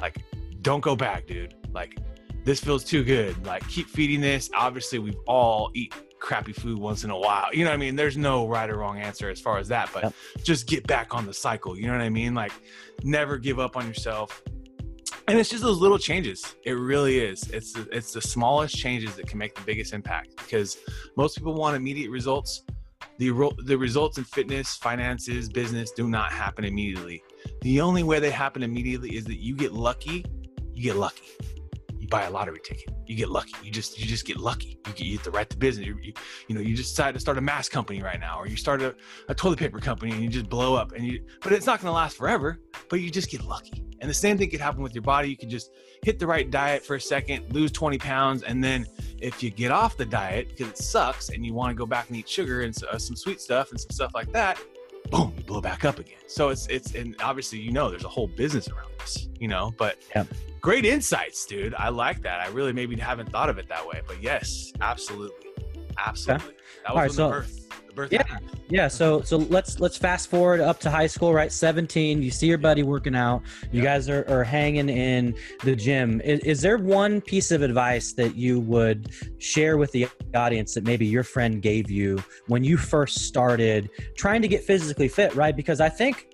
like, 0.00 0.22
don't 0.62 0.80
go 0.80 0.96
back, 0.96 1.26
dude. 1.26 1.54
Like, 1.72 1.98
this 2.44 2.60
feels 2.60 2.82
too 2.82 3.04
good. 3.04 3.46
Like, 3.46 3.66
keep 3.68 3.88
feeding 3.88 4.20
this. 4.20 4.50
Obviously, 4.54 4.98
we've 4.98 5.20
all 5.26 5.70
eat 5.74 5.94
crappy 6.24 6.52
food 6.52 6.78
once 6.78 7.04
in 7.04 7.10
a 7.10 7.18
while. 7.18 7.46
You 7.52 7.64
know 7.64 7.70
what 7.70 7.74
I 7.74 7.78
mean? 7.78 7.96
There's 7.96 8.16
no 8.16 8.48
right 8.48 8.68
or 8.68 8.78
wrong 8.78 8.98
answer 8.98 9.28
as 9.28 9.40
far 9.40 9.58
as 9.58 9.68
that, 9.68 9.90
but 9.92 10.04
Yep. 10.04 10.14
just 10.42 10.66
get 10.66 10.86
back 10.86 11.14
on 11.14 11.26
the 11.26 11.34
cycle. 11.34 11.78
You 11.78 11.86
know 11.86 11.92
what 11.92 12.00
I 12.00 12.08
mean? 12.08 12.34
Like, 12.34 12.52
never 13.02 13.36
give 13.36 13.58
up 13.58 13.76
on 13.76 13.86
yourself 13.86 14.42
and 15.28 15.38
it's 15.38 15.48
just 15.48 15.62
those 15.62 15.78
little 15.78 15.98
changes 15.98 16.54
it 16.64 16.72
really 16.72 17.18
is 17.18 17.48
it's 17.50 17.72
the, 17.72 17.88
it's 17.92 18.12
the 18.12 18.20
smallest 18.20 18.74
changes 18.76 19.14
that 19.16 19.26
can 19.26 19.38
make 19.38 19.54
the 19.54 19.60
biggest 19.62 19.92
impact 19.92 20.36
because 20.36 20.78
most 21.16 21.36
people 21.36 21.54
want 21.54 21.74
immediate 21.76 22.10
results 22.10 22.62
the 23.18 23.30
the 23.64 23.76
results 23.76 24.18
in 24.18 24.24
fitness 24.24 24.76
finances 24.76 25.48
business 25.48 25.92
do 25.92 26.08
not 26.08 26.30
happen 26.32 26.64
immediately 26.64 27.22
the 27.62 27.80
only 27.80 28.02
way 28.02 28.18
they 28.18 28.30
happen 28.30 28.62
immediately 28.62 29.16
is 29.16 29.24
that 29.24 29.40
you 29.40 29.54
get 29.54 29.72
lucky 29.72 30.24
you 30.72 30.82
get 30.82 30.96
lucky 30.96 31.28
buy 32.14 32.22
a 32.22 32.30
lottery 32.30 32.60
ticket. 32.62 32.94
You 33.06 33.16
get 33.16 33.28
lucky. 33.28 33.54
You 33.64 33.72
just 33.72 33.98
you 33.98 34.06
just 34.06 34.24
get 34.24 34.36
lucky. 34.36 34.78
You 34.86 34.92
get, 34.92 35.00
you 35.00 35.16
get 35.16 35.24
the 35.24 35.32
right 35.32 35.50
to 35.50 35.56
business. 35.56 35.88
You, 35.88 35.98
you, 36.00 36.12
you 36.46 36.54
know 36.54 36.60
you 36.60 36.76
just 36.76 36.94
decide 36.94 37.12
to 37.14 37.18
start 37.18 37.38
a 37.38 37.40
mask 37.40 37.72
company 37.72 38.02
right 38.02 38.20
now 38.20 38.38
or 38.38 38.46
you 38.46 38.56
start 38.56 38.80
a, 38.82 38.94
a 39.28 39.34
toilet 39.34 39.58
paper 39.58 39.80
company 39.80 40.12
and 40.12 40.22
you 40.22 40.28
just 40.28 40.48
blow 40.48 40.76
up 40.76 40.92
and 40.92 41.04
you 41.04 41.24
but 41.42 41.50
it's 41.50 41.66
not 41.66 41.80
going 41.80 41.88
to 41.90 41.92
last 41.92 42.16
forever 42.16 42.60
but 42.88 43.00
you 43.00 43.10
just 43.10 43.30
get 43.32 43.44
lucky. 43.44 43.84
And 44.00 44.08
the 44.08 44.14
same 44.14 44.38
thing 44.38 44.48
could 44.48 44.60
happen 44.60 44.80
with 44.80 44.94
your 44.94 45.02
body. 45.02 45.28
You 45.28 45.36
could 45.36 45.48
just 45.48 45.72
hit 46.04 46.20
the 46.20 46.26
right 46.26 46.48
diet 46.48 46.84
for 46.86 46.94
a 46.94 47.00
second 47.00 47.52
lose 47.52 47.72
20 47.72 47.98
pounds 47.98 48.44
and 48.44 48.62
then 48.62 48.86
if 49.20 49.42
you 49.42 49.50
get 49.50 49.72
off 49.72 49.96
the 49.96 50.06
diet 50.06 50.50
because 50.50 50.68
it 50.68 50.78
sucks 50.78 51.30
and 51.30 51.44
you 51.44 51.52
want 51.52 51.70
to 51.70 51.74
go 51.74 51.86
back 51.86 52.08
and 52.10 52.16
eat 52.16 52.28
sugar 52.28 52.60
and 52.60 52.76
uh, 52.92 52.96
some 52.96 53.16
sweet 53.16 53.40
stuff 53.40 53.72
and 53.72 53.80
some 53.80 53.90
stuff 53.90 54.12
like 54.14 54.30
that 54.30 54.56
boom 55.10 55.34
you 55.36 55.42
blow 55.42 55.60
back 55.60 55.84
up 55.84 55.98
again. 55.98 56.22
So 56.28 56.50
it's 56.50 56.68
it's 56.68 56.94
and 56.94 57.16
obviously 57.20 57.58
you 57.58 57.72
know 57.72 57.90
there's 57.90 58.04
a 58.04 58.14
whole 58.16 58.28
business 58.28 58.68
around 58.68 58.92
this 59.00 59.28
you 59.40 59.48
know 59.48 59.74
but 59.76 59.98
Yep. 60.14 60.28
Great 60.64 60.86
insights 60.86 61.44
dude 61.44 61.74
i 61.74 61.90
like 61.90 62.22
that 62.22 62.40
i 62.40 62.48
really 62.48 62.72
maybe 62.72 62.96
haven't 62.96 63.28
thought 63.30 63.50
of 63.50 63.58
it 63.58 63.68
that 63.68 63.86
way 63.86 64.00
but 64.06 64.16
yes 64.22 64.72
absolutely 64.80 65.50
absolutely 65.98 66.54
that 66.84 66.94
was 66.94 67.00
right, 67.02 67.12
so- 67.12 67.26
the 67.28 67.32
birth 67.34 67.68
the 67.88 67.92
birth 67.94 68.12
Yeah. 68.12 68.26
happened. 68.26 68.50
Yeah, 68.70 68.88
so 68.88 69.20
so 69.20 69.36
let's 69.36 69.78
let's 69.78 69.98
fast 69.98 70.30
forward 70.30 70.60
up 70.60 70.80
to 70.80 70.90
high 70.90 71.06
school, 71.06 71.34
right? 71.34 71.52
17, 71.52 72.22
you 72.22 72.30
see 72.30 72.46
your 72.46 72.56
buddy 72.56 72.82
working 72.82 73.14
out. 73.14 73.42
You 73.70 73.82
Yeah. 73.82 73.90
guys 73.90 74.08
are, 74.08 74.24
are 74.26 74.42
hanging 74.42 74.88
in 74.88 75.36
the 75.64 75.76
gym. 75.76 76.22
Is, 76.22 76.40
is 76.40 76.60
there 76.62 76.78
one 76.78 77.20
piece 77.20 77.50
of 77.50 77.60
advice 77.60 78.14
that 78.14 78.34
you 78.36 78.60
would 78.60 79.10
share 79.38 79.76
with 79.76 79.92
the 79.92 80.08
audience 80.34 80.72
that 80.74 80.84
maybe 80.84 81.04
your 81.04 81.24
friend 81.24 81.60
gave 81.60 81.90
you 81.90 82.18
when 82.46 82.64
you 82.64 82.78
first 82.78 83.18
started 83.18 83.90
trying 84.16 84.40
to 84.40 84.48
get 84.48 84.64
physically 84.64 85.08
fit, 85.08 85.34
right? 85.34 85.54
Because 85.54 85.80
I 85.82 85.90
think 85.90 86.33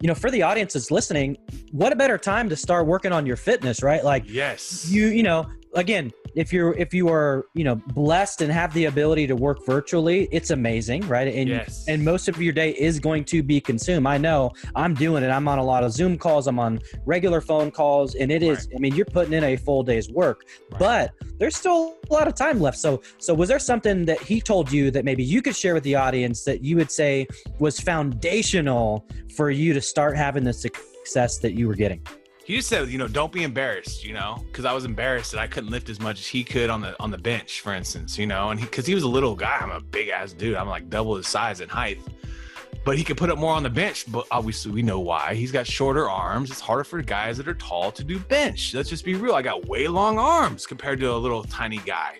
you 0.00 0.08
know, 0.08 0.14
for 0.14 0.30
the 0.30 0.42
audience 0.42 0.72
that's 0.72 0.90
listening, 0.90 1.36
what 1.72 1.92
a 1.92 1.96
better 1.96 2.18
time 2.18 2.48
to 2.48 2.56
start 2.56 2.86
working 2.86 3.12
on 3.12 3.26
your 3.26 3.36
fitness, 3.36 3.82
right? 3.82 4.04
Like 4.04 4.24
yes 4.26 4.90
you 4.90 5.08
you 5.08 5.22
know 5.22 5.46
again 5.74 6.10
if 6.34 6.52
you're 6.52 6.76
if 6.76 6.94
you 6.94 7.08
are 7.08 7.46
you 7.54 7.64
know 7.64 7.74
blessed 7.74 8.42
and 8.42 8.52
have 8.52 8.72
the 8.74 8.86
ability 8.86 9.26
to 9.26 9.36
work 9.36 9.64
virtually 9.66 10.28
it's 10.32 10.50
amazing 10.50 11.06
right? 11.08 11.28
And 11.28 11.48
yes. 11.48 11.84
and 11.88 12.04
most 12.04 12.28
of 12.28 12.40
your 12.40 12.52
day 12.52 12.70
is 12.72 12.98
going 13.00 13.24
to 13.26 13.42
be 13.42 13.60
consumed. 13.60 14.06
I 14.06 14.18
know 14.18 14.52
i'm 14.74 14.94
doing 14.94 15.22
it. 15.22 15.28
I'm 15.28 15.48
on 15.48 15.58
a 15.58 15.64
lot 15.64 15.84
of 15.84 15.92
zoom 15.92 16.18
calls. 16.18 16.46
I'm 16.46 16.58
on 16.58 16.80
regular 17.04 17.40
phone 17.40 17.70
calls 17.70 18.14
and 18.14 18.30
it 18.30 18.42
is 18.42 18.68
i 18.74 18.78
mean 18.78 18.94
you're 18.94 19.06
putting 19.06 19.32
in 19.32 19.44
a 19.44 19.56
full 19.56 19.82
day's 19.82 20.10
work 20.10 20.44
Right. 20.72 20.78
but 20.78 21.12
there's 21.38 21.56
still 21.56 21.96
a 22.08 22.12
lot 22.12 22.28
of 22.28 22.34
time 22.34 22.60
left. 22.60 22.78
So 22.78 23.02
so 23.18 23.32
was 23.34 23.48
there 23.48 23.58
something 23.58 24.04
that 24.04 24.20
he 24.20 24.40
told 24.40 24.70
you 24.70 24.90
that 24.90 25.04
maybe 25.04 25.24
you 25.24 25.40
could 25.42 25.56
share 25.56 25.74
with 25.74 25.84
the 25.84 25.94
audience 25.94 26.44
that 26.44 26.62
you 26.62 26.76
would 26.76 26.90
say 26.90 27.26
was 27.58 27.80
foundational 27.80 29.06
for 29.36 29.50
you 29.50 29.72
to 29.72 29.80
start 29.80 30.16
having 30.16 30.44
the 30.44 30.52
success 30.52 31.38
that 31.38 31.54
you 31.54 31.66
were 31.66 31.74
getting 31.74 32.02
he 32.50 32.56
just 32.56 32.68
said, 32.68 32.88
you 32.88 32.98
know, 32.98 33.06
don't 33.06 33.30
be 33.30 33.44
embarrassed, 33.44 34.04
you 34.04 34.12
know, 34.12 34.44
because 34.46 34.64
I 34.64 34.72
was 34.72 34.84
embarrassed 34.84 35.30
that 35.30 35.38
I 35.38 35.46
couldn't 35.46 35.70
lift 35.70 35.88
as 35.88 36.00
much 36.00 36.18
as 36.18 36.26
he 36.26 36.42
could 36.42 36.68
on 36.68 36.80
the 36.80 37.00
on 37.00 37.12
the 37.12 37.18
bench, 37.18 37.60
for 37.60 37.72
instance, 37.72 38.18
you 38.18 38.26
know, 38.26 38.50
and 38.50 38.60
because 38.60 38.86
he, 38.86 38.94
was 38.94 39.04
a 39.04 39.08
little 39.08 39.36
guy, 39.36 39.56
I'm 39.60 39.70
a 39.70 39.80
big 39.80 40.08
ass 40.08 40.32
dude, 40.32 40.56
I'm 40.56 40.66
like 40.68 40.90
double 40.90 41.14
his 41.14 41.28
size 41.28 41.60
and 41.60 41.70
height, 41.70 42.00
but 42.84 42.98
he 42.98 43.04
could 43.04 43.16
put 43.16 43.30
up 43.30 43.38
more 43.38 43.52
on 43.52 43.62
the 43.62 43.70
bench. 43.70 44.10
But 44.10 44.26
obviously, 44.32 44.72
we 44.72 44.82
know 44.82 44.98
why. 44.98 45.34
He's 45.34 45.52
got 45.52 45.64
shorter 45.64 46.10
arms. 46.10 46.50
It's 46.50 46.58
harder 46.58 46.82
for 46.82 47.00
guys 47.02 47.36
that 47.36 47.46
are 47.46 47.54
tall 47.54 47.92
to 47.92 48.02
do 48.02 48.18
bench. 48.18 48.74
Let's 48.74 48.88
just 48.88 49.04
be 49.04 49.14
real. 49.14 49.36
I 49.36 49.42
got 49.42 49.66
way 49.66 49.86
long 49.86 50.18
arms 50.18 50.66
compared 50.66 50.98
to 51.00 51.14
a 51.14 51.16
little 51.16 51.44
tiny 51.44 51.78
guy. 51.78 52.18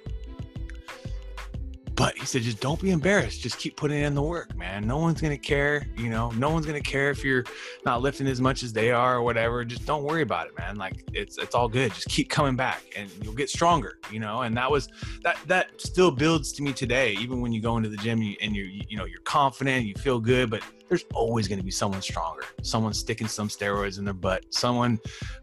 But 1.94 2.16
he 2.16 2.24
said, 2.24 2.42
just 2.42 2.61
don't 2.61 2.81
be 2.81 2.90
embarrassed. 2.90 3.40
Just 3.42 3.59
keep 3.59 3.76
putting 3.76 4.03
in 4.03 4.14
the 4.14 4.22
work, 4.22 4.57
man. 4.57 4.87
No 4.87 4.98
one's 4.98 5.20
gonna 5.20 5.37
care. 5.37 5.87
You 5.96 6.09
know, 6.09 6.31
no 6.31 6.50
one's 6.50 6.66
gonna 6.66 6.81
care 6.81 7.11
if 7.11 7.24
you're 7.24 7.44
not 7.85 8.00
lifting 8.00 8.26
as 8.26 8.40
much 8.40 8.62
as 8.62 8.72
they 8.72 8.90
are 8.90 9.16
or 9.16 9.22
whatever. 9.22 9.64
Just 9.64 9.87
don't 9.87 10.05
worry 10.05 10.22
about 10.22 10.46
it, 10.46 10.59
man. 10.59 10.76
Like 10.76 11.05
it's 11.12 11.37
it's 11.38 11.55
all 11.55 11.68
good. 11.68 11.92
Just 11.92 12.09
keep 12.09 12.31
coming 12.31 12.57
back, 12.57 12.83
and 12.96 13.11
you'll 13.22 13.35
get 13.35 13.50
stronger. 13.50 13.98
You 14.11 14.20
know, 14.20 14.42
and 14.42 14.57
that 14.57 14.70
was 14.70 14.88
that 15.22 15.37
that 15.46 15.81
still 15.81 16.11
builds 16.11 16.53
to 16.53 16.62
me 16.62 16.72
today. 16.72 17.12
Even 17.14 17.40
when 17.40 17.53
you 17.53 17.61
go 17.61 17.76
into 17.76 17.88
the 17.88 17.98
gym 17.98 18.20
and 18.40 18.57
you, 18.57 18.64
you 18.64 18.96
know 18.96 19.05
you're 19.05 19.20
confident, 19.20 19.85
you 19.87 19.94
feel 19.94 20.20
good, 20.20 20.48
but 20.48 20.62
there's 20.88 21.05
always 21.14 21.46
going 21.46 21.59
to 21.59 21.64
be 21.64 21.70
someone 21.70 22.03
stronger. 22.03 22.42
Someone 22.62 22.92
sticking 22.92 23.29
some 23.29 23.48
steroids 23.48 23.98
in 23.98 24.05
their 24.05 24.12
butt. 24.12 24.44
Someone 24.53 24.98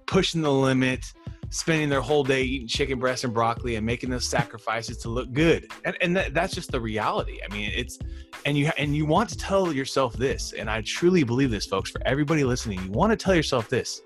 pushing 0.06 0.42
the 0.42 0.52
limit 0.52 1.06
spending 1.50 1.88
their 1.88 2.02
whole 2.02 2.24
day 2.24 2.44
eating 2.44 2.68
chicken 2.68 3.00
breast 3.00 3.24
and 3.24 3.34
broccoli 3.34 3.76
and 3.76 3.86
making 3.86 4.10
those 4.10 4.28
sacrifices 4.28 4.98
to 4.98 5.10
look 5.10 5.32
good. 5.32 5.72
And, 5.86 5.96
and 6.02 6.16
that, 6.16 6.34
that's 6.34 6.54
just 6.54 6.72
the 6.72 6.80
reality. 6.80 7.40
I 7.48 7.54
mean 7.54 7.72
it's 7.74 7.98
and 8.46 8.58
you 8.58 8.70
and 8.78 8.96
you 8.96 9.06
want 9.06 9.30
to 9.30 9.38
tell 9.38 9.74
yourself 9.74 10.14
this 10.14 10.54
and 10.54 10.70
i 10.70 10.82
truly 10.82 11.24
believe 11.24 11.50
this 11.50 11.66
folks 11.66 11.90
for 11.90 12.02
everybody 12.06 12.44
listening. 12.44 12.82
You 12.84 12.92
want 12.92 13.12
to 13.12 13.16
tell 13.16 13.36
yourself 13.36 13.70
this. 13.70 14.02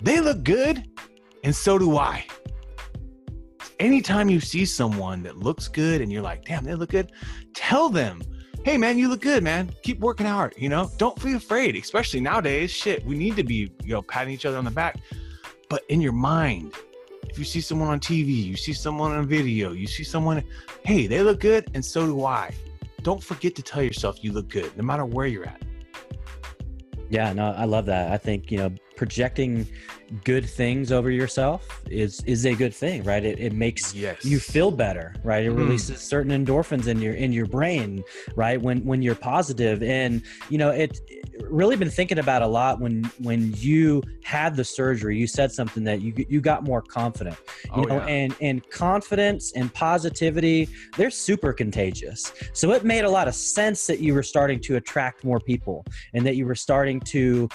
They 0.00 0.20
look 0.20 0.44
good 0.44 0.88
and 1.44 1.54
so 1.54 1.78
do 1.78 1.96
i. 1.96 2.24
Anytime 3.80 4.28
you 4.28 4.38
see 4.38 4.64
someone 4.64 5.24
that 5.24 5.38
looks 5.38 5.66
good 5.66 6.00
and 6.00 6.12
you're 6.12 6.22
like 6.22 6.44
damn 6.44 6.64
they 6.64 6.74
look 6.74 6.90
good 6.90 7.10
tell 7.52 7.88
them 7.88 8.22
hey 8.64 8.78
man 8.78 8.96
you 8.96 9.08
look 9.08 9.22
good 9.22 9.42
man. 9.42 9.72
Keep 9.82 9.98
working 9.98 10.26
hard 10.26 10.54
you 10.56 10.68
know? 10.68 10.88
Don't 10.98 11.20
be 11.22 11.32
afraid 11.32 11.74
especially 11.74 12.20
nowadays. 12.20 12.70
Shit 12.70 13.04
we 13.04 13.18
need 13.18 13.34
to 13.34 13.44
be 13.44 13.72
you 13.82 13.94
know 13.94 14.02
patting 14.02 14.32
each 14.32 14.46
other 14.46 14.56
on 14.56 14.64
the 14.64 14.70
back 14.70 15.00
but 15.72 15.84
in 15.88 16.02
your 16.02 16.12
mind 16.12 16.74
if 17.30 17.38
you 17.38 17.46
see 17.46 17.62
someone 17.62 17.88
on 17.88 17.98
tv 17.98 18.28
you 18.44 18.56
see 18.56 18.74
someone 18.74 19.10
on 19.10 19.26
video 19.26 19.72
you 19.72 19.86
see 19.86 20.04
someone 20.04 20.44
hey 20.84 21.06
they 21.06 21.22
look 21.22 21.40
good 21.40 21.64
and 21.72 21.82
so 21.82 22.04
do 22.04 22.26
i 22.26 22.50
don't 23.00 23.22
forget 23.22 23.54
to 23.54 23.62
tell 23.62 23.82
yourself 23.82 24.22
you 24.22 24.32
look 24.32 24.50
good 24.50 24.70
no 24.76 24.84
matter 24.84 25.06
where 25.06 25.26
you're 25.26 25.46
at 25.46 25.62
Yeah, 27.18 27.30
no, 27.34 27.52
I 27.52 27.66
love 27.66 27.84
that. 27.86 28.10
I 28.10 28.16
think 28.16 28.50
you 28.52 28.58
know 28.60 28.70
projecting 28.96 29.66
good 30.24 30.46
things 30.48 30.90
over 30.98 31.10
yourself 31.10 31.60
is 31.90 32.12
is 32.34 32.46
a 32.46 32.54
good 32.62 32.74
thing, 32.82 32.98
right? 33.04 33.24
It, 33.30 33.38
it 33.38 33.52
makes 33.52 33.92
yes 33.94 34.24
you 34.24 34.38
feel 34.54 34.70
better, 34.70 35.06
right? 35.30 35.44
It 35.44 35.52
Mm. 35.52 35.58
releases 35.64 36.00
certain 36.14 36.32
endorphins 36.32 36.86
in 36.92 36.98
your 37.04 37.14
in 37.24 37.30
your 37.38 37.48
brain, 37.58 38.02
right? 38.44 38.58
When 38.66 38.78
when 38.90 39.00
you're 39.04 39.20
positive, 39.34 39.82
and 39.82 40.22
you 40.50 40.58
know 40.62 40.70
it. 40.84 40.92
Really 41.40 41.76
been 41.76 41.90
thinking 41.90 42.18
about 42.18 42.42
a 42.42 42.46
lot 42.46 42.80
when 42.80 43.04
when 43.18 43.52
you 43.56 44.02
had 44.22 44.56
the 44.56 44.64
surgery. 44.64 45.16
You 45.16 45.26
said 45.26 45.52
something 45.52 45.84
that 45.84 46.00
you 46.00 46.12
you 46.28 46.40
got 46.40 46.62
more 46.64 46.82
confident. 46.82 47.36
You 47.64 47.70
Oh, 47.72 47.82
know, 47.82 47.96
yeah. 47.98 48.06
and 48.06 48.36
and 48.40 48.70
confidence 48.70 49.52
and 49.52 49.72
positivity, 49.72 50.68
they're 50.96 51.10
super 51.10 51.52
contagious. 51.52 52.32
So 52.52 52.72
it 52.72 52.84
made 52.84 53.04
a 53.04 53.10
lot 53.10 53.28
of 53.28 53.34
sense 53.34 53.86
that 53.86 54.00
you 54.00 54.14
were 54.14 54.22
starting 54.22 54.60
to 54.60 54.76
attract 54.76 55.24
more 55.24 55.40
people 55.40 55.84
and 56.14 56.26
that 56.26 56.36
you 56.36 56.46
were 56.46 56.54
starting 56.54 57.00
to 57.00 57.48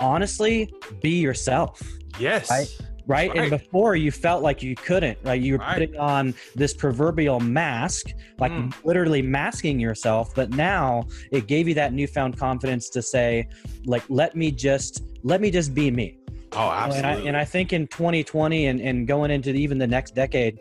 honestly 0.00 0.72
be 1.00 1.20
yourself 1.20 1.80
Yes. 2.18 2.50
Right. 2.50 2.68
Right? 3.06 3.30
Right. 3.30 3.36
And 3.38 3.50
before 3.50 3.96
you 3.96 4.10
felt 4.10 4.42
like 4.42 4.62
you 4.62 4.74
couldn't, 4.76 5.18
right? 5.22 5.40
You 5.40 5.54
were 5.54 5.58
Right. 5.58 5.74
putting 5.78 5.96
on 5.96 6.34
this 6.54 6.72
proverbial 6.74 7.40
mask, 7.40 8.12
like 8.38 8.52
Mm. 8.52 8.72
literally 8.84 9.22
masking 9.22 9.78
yourself. 9.80 10.34
But 10.34 10.50
now 10.50 11.04
it 11.30 11.46
gave 11.46 11.68
you 11.68 11.74
that 11.74 11.92
newfound 11.92 12.38
confidence 12.38 12.88
to 12.90 13.02
say, 13.02 13.48
like, 13.86 14.02
let 14.08 14.36
me 14.36 14.50
just 14.50 15.04
let 15.24 15.40
me 15.40 15.50
just 15.50 15.72
be 15.72 15.90
me. 15.90 16.18
Oh, 16.54 16.68
absolutely. 16.70 16.98
And 16.98 17.06
I, 17.06 17.28
and 17.28 17.36
I 17.36 17.44
think 17.44 17.72
in 17.72 17.86
2020 17.86 18.66
and, 18.66 18.80
and 18.80 19.06
going 19.06 19.30
into 19.30 19.50
even 19.54 19.78
the 19.78 19.86
next 19.86 20.14
decade, 20.16 20.58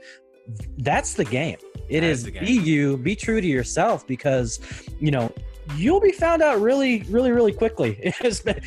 that's 0.80 1.14
the 1.16 1.26
game. 1.26 1.58
It 1.90 2.02
That 2.02 2.08
is 2.08 2.26
is 2.26 2.30
game. 2.30 2.46
be 2.46 2.52
you, 2.54 2.98
be 2.98 3.16
true 3.16 3.42
to 3.42 3.48
yourself 3.48 4.06
because, 4.08 4.60
you 5.00 5.10
know, 5.12 5.32
you'll 5.76 6.00
be 6.02 6.12
found 6.12 6.42
out 6.42 6.60
really, 6.62 7.04
really, 7.04 7.32
really 7.32 7.54
quickly. 7.54 8.14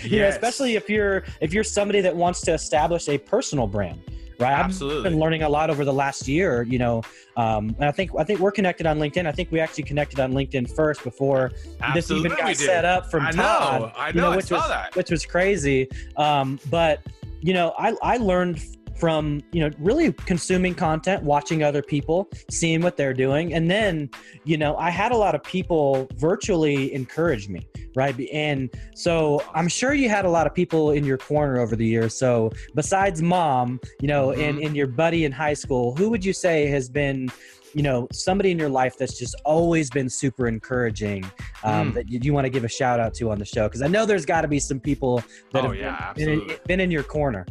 You 0.05 0.21
know, 0.21 0.29
especially 0.29 0.77
if 0.77 0.89
you're 0.89 1.25
if 1.41 1.53
you're 1.53 1.65
somebody 1.65 2.01
that 2.03 2.15
wants 2.15 2.41
to 2.43 2.53
establish 2.53 3.09
a 3.09 3.19
personal 3.19 3.67
brand. 3.67 4.01
Right. 4.39 4.53
I've 4.53 4.67
Absolutely. 4.67 5.11
been 5.11 5.19
learning 5.19 5.43
a 5.43 5.49
lot 5.49 5.71
over 5.71 5.85
the 5.85 5.93
last 5.93 6.27
year, 6.27 6.63
you 6.63 6.79
know. 6.79 7.03
Um, 7.37 7.75
and 7.79 7.85
I 7.85 7.93
think 7.93 8.11
I 8.19 8.25
think 8.25 8.41
we're 8.41 8.51
connected 8.51 8.87
on 8.87 8.99
LinkedIn. 8.99 9.27
I 9.27 9.33
think 9.33 9.51
we 9.53 9.61
actually 9.61 9.85
connected 9.85 10.21
on 10.21 10.33
LinkedIn 10.33 10.75
first 10.75 11.05
before 11.05 11.53
this 11.95 12.11
even 12.11 12.33
got 12.33 12.57
set 12.57 12.85
up 12.85 13.11
from 13.11 13.27
I 13.27 13.31
Todd. 13.31 13.81
know. 13.81 13.93
I 13.97 14.09
you 14.09 14.15
know. 14.15 14.33
I 14.33 14.37
which 14.37 14.51
was 14.51 14.69
that. 14.69 14.95
which 14.97 15.11
was 15.11 15.25
crazy. 15.25 15.89
Um, 16.17 16.59
but 16.69 17.01
you 17.41 17.55
know, 17.55 17.75
I 17.79 17.95
I 18.03 18.17
learned 18.17 18.61
from 18.97 19.41
you 19.53 19.61
know 19.61 19.71
really 19.79 20.13
consuming 20.13 20.75
content, 20.75 21.23
watching 21.23 21.63
other 21.63 21.83
people, 21.83 22.29
seeing 22.51 22.81
what 22.83 22.97
they're 22.97 23.15
doing, 23.15 23.55
and 23.55 23.71
then 23.71 24.09
you 24.45 24.57
know 24.57 24.77
I 24.77 24.91
had 24.91 25.13
a 25.13 25.17
lot 25.17 25.35
of 25.35 25.43
people 25.43 26.09
virtually 26.17 26.93
encourage 26.95 27.49
me, 27.49 27.67
right? 27.97 28.15
And 28.33 28.71
so 28.95 29.43
I'm 29.55 29.69
sure 29.69 29.93
you 29.95 30.09
had 30.09 30.25
a 30.25 30.31
lot 30.31 30.47
of 30.47 30.55
people 30.55 30.93
in 30.93 31.05
your 31.05 31.19
corner 31.19 31.61
over 31.61 31.77
the 31.77 31.87
years. 31.87 32.15
So 32.17 32.51
besides 32.75 33.21
mom, 33.23 33.81
you 34.01 34.09
know, 34.09 34.33
and 34.33 34.59
Mhm. 34.59 34.67
and 34.67 34.77
your 34.77 34.87
buddy 34.87 35.25
in 35.25 35.33
high 35.33 35.55
school, 35.55 35.95
who 35.97 36.11
would 36.11 36.25
you 36.25 36.33
say 36.33 36.67
has 36.67 36.89
been 36.89 37.29
you 37.75 37.83
know 37.83 38.07
somebody 38.13 38.53
in 38.53 38.59
your 38.59 38.69
life 38.69 38.97
that's 38.97 39.19
just 39.19 39.35
always 39.45 39.91
been 39.91 40.09
super 40.09 40.47
encouraging 40.47 41.25
um, 41.65 41.91
Mm. 41.91 41.95
that 41.95 42.09
you, 42.09 42.21
you 42.23 42.33
want 42.33 42.45
to 42.45 42.49
give 42.51 42.63
a 42.63 42.69
shout 42.69 43.01
out 43.01 43.15
to 43.15 43.31
on 43.33 43.39
the 43.41 43.45
show 43.45 43.67
because 43.67 43.83
i 43.83 43.89
know 43.89 44.07
there's 44.07 44.25
got 44.25 44.43
to 44.43 44.49
be 44.49 44.61
some 44.61 44.79
people 44.79 45.21
that 45.53 45.65
Oh, 45.65 45.69
have 45.73 45.77
yeah, 45.77 46.13
been, 46.15 46.29
in, 46.29 46.57
been 46.69 46.79
in 46.79 46.93
your 46.93 47.03
corner 47.03 47.45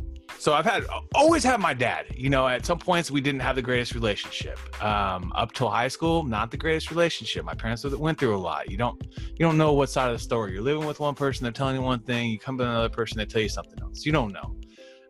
So 0.44 0.54
I've 0.54 0.66
had 0.66 0.84
always 1.16 1.42
had 1.42 1.62
my 1.62 1.74
dad. 1.74 2.08
You 2.18 2.30
know, 2.30 2.46
at 2.50 2.66
some 2.66 2.78
points 2.78 3.10
we 3.10 3.22
didn't 3.22 3.40
have 3.40 3.56
the 3.56 3.62
greatest 3.62 3.96
relationship. 3.96 4.60
Um, 4.84 5.32
up 5.38 5.54
till 5.54 5.70
high 5.70 5.88
school, 5.88 6.24
not 6.24 6.52
the 6.52 6.58
greatest 6.58 6.92
relationship. 6.92 7.46
My 7.46 7.54
parents 7.54 7.86
went 7.86 8.20
through 8.20 8.36
a 8.36 8.44
lot. 8.50 8.70
You 8.70 8.76
don't 8.76 9.02
you 9.16 9.40
don't 9.40 9.58
know 9.58 9.72
what 9.72 9.90
side 9.90 10.08
of 10.12 10.18
the 10.18 10.20
story. 10.22 10.52
You're 10.52 10.62
living 10.62 10.86
with 10.86 11.00
one 11.00 11.16
person, 11.16 11.46
they're 11.46 11.54
telling 11.54 11.78
you 11.78 11.82
one 11.82 12.02
thing. 12.02 12.30
You 12.30 12.40
come 12.40 12.58
to 12.58 12.66
another 12.66 12.90
person, 12.90 13.20
they 13.20 13.26
tell 13.26 13.42
you 13.42 13.48
something 13.48 13.80
else. 13.82 14.06
You 14.06 14.12
don't 14.12 14.34
know. 14.34 14.54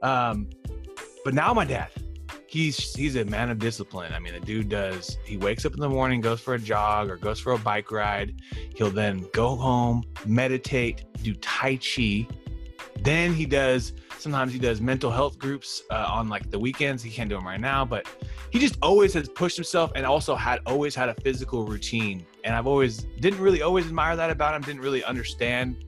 Um, 0.04 0.52
but 1.26 1.34
now 1.34 1.52
my 1.52 1.65
dad, 1.65 1.89
he's 2.46 2.93
he's 2.93 3.15
a 3.15 3.26
man 3.26 3.50
of 3.50 3.58
discipline. 3.58 4.13
I 4.13 4.19
mean, 4.19 4.34
the 4.34 4.39
dude 4.39 4.69
does. 4.69 5.17
He 5.26 5.38
wakes 5.38 5.65
up 5.65 5.74
in 5.74 5.80
the 5.80 5.89
morning, 5.89 6.22
goes 6.22 6.41
for 6.41 6.54
a 6.54 6.60
jog 6.60 7.10
or 7.10 7.17
goes 7.17 7.39
for 7.39 7.54
a 7.54 7.58
bike 7.58 7.91
ride. 7.91 8.39
He'll 8.76 8.91
then 8.91 9.26
go 9.34 9.56
home, 9.56 10.04
meditate, 10.28 11.06
do 11.24 11.34
tai 11.34 11.78
chi. 11.78 12.28
Then 13.02 13.34
he 13.34 13.48
does. 13.48 13.93
Sometimes 14.24 14.54
he 14.54 14.60
does 14.60 14.80
mental 14.80 15.12
health 15.12 15.38
groups 15.38 15.84
uh, 15.92 16.08
on 16.10 16.30
like 16.30 16.50
the 16.50 16.58
weekends. 16.58 17.04
He 17.04 17.10
can't 17.10 17.30
do 17.30 17.36
them 17.36 17.46
right 17.46 17.60
now, 17.60 17.84
but 17.84 18.08
he 18.52 18.60
just 18.60 18.78
always 18.82 19.14
has 19.16 19.28
pushed 19.28 19.58
himself 19.58 19.92
and 19.96 20.06
also 20.06 20.34
had 20.34 20.62
always 20.66 20.96
had 20.96 21.10
a 21.10 21.14
physical 21.16 21.66
routine. 21.66 22.26
And 22.46 22.56
I've 22.56 22.66
always 22.66 23.00
didn't 23.20 23.42
really 23.42 23.62
always 23.62 23.86
admire 23.86 24.16
that 24.16 24.30
about 24.30 24.56
him. 24.56 24.62
Didn't 24.62 24.82
really 24.82 25.04
understand 25.04 25.84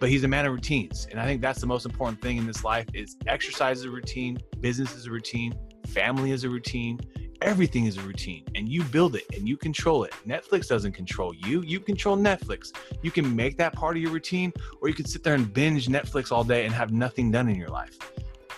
but 0.00 0.08
he's 0.08 0.22
a 0.22 0.28
man 0.28 0.46
of 0.46 0.52
routines 0.52 1.08
and 1.10 1.20
i 1.20 1.24
think 1.24 1.42
that's 1.42 1.60
the 1.60 1.66
most 1.66 1.84
important 1.84 2.22
thing 2.22 2.36
in 2.36 2.46
this 2.46 2.62
life 2.62 2.86
is 2.94 3.16
exercise 3.26 3.80
is 3.80 3.84
a 3.84 3.90
routine 3.90 4.38
business 4.60 4.94
is 4.94 5.06
a 5.06 5.10
routine 5.10 5.52
family 5.88 6.30
is 6.30 6.44
a 6.44 6.50
routine. 6.50 7.00
Everything 7.40 7.86
is 7.86 7.96
a 7.96 8.00
routine 8.00 8.44
and 8.56 8.68
you 8.68 8.82
build 8.84 9.14
it 9.14 9.24
and 9.34 9.48
you 9.48 9.56
control 9.56 10.04
it. 10.04 10.12
Netflix 10.26 10.66
doesn't 10.66 10.92
control 10.92 11.34
you. 11.34 11.62
You 11.62 11.78
control 11.78 12.16
netflix. 12.16 12.72
You 13.02 13.10
can 13.10 13.34
make 13.34 13.56
that 13.58 13.72
part 13.74 13.96
of 13.96 14.02
your 14.02 14.10
routine 14.10 14.52
or 14.80 14.88
you 14.88 14.94
can 14.94 15.06
sit 15.06 15.22
there 15.22 15.34
and 15.34 15.52
binge 15.52 15.86
netflix 15.86 16.32
all 16.32 16.44
day 16.44 16.64
and 16.64 16.74
have 16.74 16.92
nothing 16.92 17.30
done 17.30 17.48
in 17.48 17.56
your 17.56 17.68
life. 17.68 17.96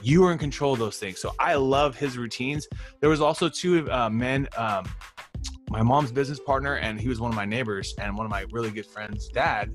You 0.03 0.25
are 0.25 0.33
in 0.33 0.39
control 0.39 0.73
of 0.73 0.79
those 0.79 0.99
things. 0.99 1.19
So 1.21 1.33
i 1.39 1.55
love 1.55 1.95
his 1.95 2.17
routines. 2.17 2.67
There 3.01 3.11
was 3.11 3.21
also 3.21 3.49
two 3.51 3.91
uh, 3.91 4.09
men 4.09 4.49
um, 4.57 4.87
my 5.71 5.83
mom's 5.83 6.11
business 6.11 6.41
partner 6.41 6.77
and 6.77 7.01
he 7.01 7.09
was 7.09 7.21
one 7.21 7.31
of 7.31 7.37
my 7.37 7.45
neighbors 7.45 7.95
and 7.99 8.17
one 8.17 8.27
of 8.27 8.31
my 8.31 8.45
really 8.51 8.71
good 8.71 8.87
friends 8.87 9.29
dad 9.29 9.73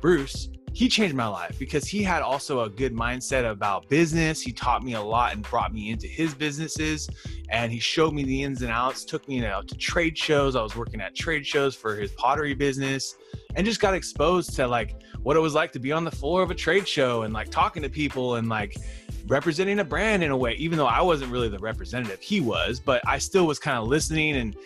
bruce 0.00 0.48
he 0.74 0.88
changed 0.88 1.14
my 1.14 1.28
life 1.28 1.56
because 1.56 1.86
he 1.86 2.02
had 2.02 2.20
also 2.20 2.62
a 2.62 2.68
good 2.68 2.92
mindset 2.92 3.48
about 3.48 3.88
business. 3.88 4.42
He 4.42 4.50
taught 4.50 4.82
me 4.82 4.94
a 4.94 5.00
lot 5.00 5.32
and 5.32 5.42
brought 5.42 5.72
me 5.72 5.90
into 5.90 6.08
his 6.08 6.34
businesses 6.34 7.08
and 7.50 7.70
he 7.70 7.78
showed 7.78 8.12
me 8.12 8.24
the 8.24 8.42
ins 8.42 8.60
and 8.60 8.72
outs, 8.72 9.04
took 9.04 9.26
me 9.28 9.46
out 9.46 9.68
to 9.68 9.76
trade 9.76 10.18
shows. 10.18 10.56
I 10.56 10.62
was 10.62 10.74
working 10.74 11.00
at 11.00 11.14
trade 11.14 11.46
shows 11.46 11.76
for 11.76 11.94
his 11.94 12.10
pottery 12.12 12.54
business 12.54 13.14
and 13.54 13.64
just 13.64 13.80
got 13.80 13.94
exposed 13.94 14.56
to 14.56 14.66
like 14.66 15.00
what 15.22 15.36
it 15.36 15.40
was 15.40 15.54
like 15.54 15.70
to 15.72 15.78
be 15.78 15.92
on 15.92 16.02
the 16.02 16.10
floor 16.10 16.42
of 16.42 16.50
a 16.50 16.56
trade 16.56 16.88
show 16.88 17.22
and 17.22 17.32
like 17.32 17.50
talking 17.50 17.80
to 17.84 17.88
people 17.88 18.34
and 18.34 18.48
like 18.48 18.76
representing 19.28 19.78
a 19.78 19.84
brand 19.84 20.24
in 20.24 20.32
a 20.32 20.36
way, 20.36 20.54
even 20.54 20.76
though 20.76 20.86
I 20.86 21.00
wasn't 21.00 21.30
really 21.30 21.48
the 21.48 21.58
representative, 21.58 22.20
he 22.20 22.40
was, 22.40 22.80
but 22.80 23.00
I 23.06 23.18
still 23.18 23.46
was 23.46 23.60
kind 23.60 23.78
of 23.78 23.86
listening 23.86 24.36
and 24.36 24.56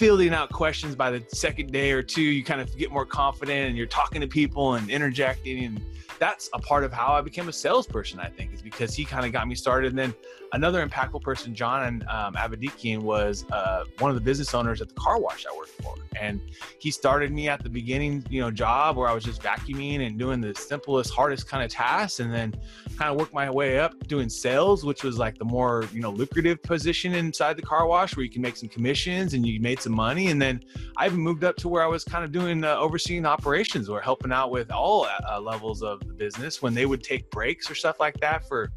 fielding 0.00 0.32
out 0.32 0.50
questions 0.50 0.96
by 0.96 1.10
the 1.10 1.22
second 1.28 1.70
day 1.70 1.92
or 1.92 2.02
two 2.02 2.22
you 2.22 2.42
kind 2.42 2.58
of 2.58 2.74
get 2.78 2.90
more 2.90 3.04
confident 3.04 3.68
and 3.68 3.76
you're 3.76 3.84
talking 3.84 4.18
to 4.18 4.26
people 4.26 4.76
and 4.76 4.88
interjecting 4.88 5.62
and 5.62 5.82
that's 6.20 6.50
a 6.52 6.58
part 6.58 6.84
of 6.84 6.92
how 6.92 7.12
i 7.14 7.20
became 7.20 7.48
a 7.48 7.52
salesperson 7.52 8.20
i 8.20 8.28
think 8.28 8.52
is 8.52 8.62
because 8.62 8.94
he 8.94 9.04
kind 9.04 9.26
of 9.26 9.32
got 9.32 9.48
me 9.48 9.54
started. 9.54 9.88
And 9.88 9.98
then 9.98 10.14
another 10.52 10.86
impactful 10.86 11.22
person 11.22 11.54
john 11.54 12.04
um, 12.08 12.34
abadikian 12.34 12.98
was 12.98 13.44
uh, 13.50 13.84
one 13.98 14.10
of 14.10 14.14
the 14.14 14.20
business 14.20 14.54
owners 14.54 14.80
at 14.80 14.88
the 14.88 14.94
car 14.94 15.18
wash 15.18 15.46
i 15.50 15.56
worked 15.56 15.70
for. 15.82 15.94
And 16.20 16.40
he 16.78 16.90
started 16.90 17.32
me 17.32 17.48
at 17.48 17.62
the 17.62 17.70
beginning 17.70 18.24
you 18.28 18.40
know 18.40 18.50
job 18.50 18.96
where 18.96 19.08
i 19.08 19.14
was 19.14 19.24
just 19.24 19.42
vacuuming 19.42 20.06
and 20.06 20.18
doing 20.18 20.40
the 20.40 20.54
simplest 20.54 21.10
hardest 21.10 21.48
kind 21.48 21.64
of 21.64 21.70
tasks 21.70 22.20
and 22.20 22.32
then 22.32 22.54
kind 22.98 23.10
of 23.10 23.16
worked 23.16 23.32
my 23.32 23.48
way 23.48 23.78
up 23.78 23.92
doing 24.06 24.28
sales 24.28 24.84
which 24.84 25.02
was 25.02 25.18
like 25.18 25.38
the 25.38 25.44
more 25.44 25.84
you 25.94 26.00
know 26.00 26.10
lucrative 26.10 26.62
position 26.62 27.14
inside 27.14 27.56
the 27.56 27.62
car 27.62 27.86
wash 27.86 28.14
where 28.14 28.24
you 28.24 28.30
can 28.30 28.42
make 28.42 28.56
some 28.56 28.68
commissions 28.68 29.32
and 29.32 29.46
you 29.46 29.58
made 29.60 29.80
some 29.80 29.94
money. 29.94 30.26
And 30.28 30.42
then 30.42 30.62
i 30.98 31.06
even 31.06 31.20
moved 31.20 31.44
up 31.44 31.56
to 31.56 31.68
where 31.68 31.82
i 31.82 31.86
was 31.86 32.04
kind 32.04 32.24
of 32.24 32.30
doing 32.30 32.62
uh, 32.62 32.76
overseeing 32.76 33.24
operations 33.24 33.88
or 33.88 34.02
helping 34.02 34.32
out 34.32 34.50
with 34.50 34.70
all 34.70 35.06
uh, 35.06 35.40
levels 35.40 35.82
of 35.82 36.02
the 36.10 36.16
business 36.16 36.62
when 36.62 36.74
they 36.74 36.86
would 36.86 37.02
take 37.02 37.30
breaks 37.30 37.70
or 37.70 37.74
stuff 37.74 38.00
like 38.00 38.18
that 38.20 38.46
for 38.46 38.70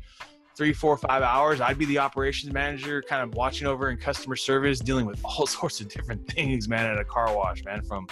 three 0.56 0.74
four 0.74 0.96
five 0.98 1.24
hours 1.24 1.60
i'd 1.62 1.78
be 1.78 1.86
the 1.86 1.98
operations 1.98 2.54
manager 2.54 3.02
kind 3.02 3.24
of 3.24 3.36
watching 3.36 3.68
over 3.68 3.90
in 3.90 3.98
customer 3.98 4.36
service 4.36 4.80
dealing 4.80 5.06
with 5.06 5.20
all 5.24 5.48
sorts 5.60 5.82
of 5.82 5.88
different 5.90 6.26
things 6.32 6.70
man 6.70 6.86
at 6.86 7.00
a 7.00 7.06
car 7.06 7.36
wash 7.36 7.64
man 7.66 7.82
from 7.82 8.08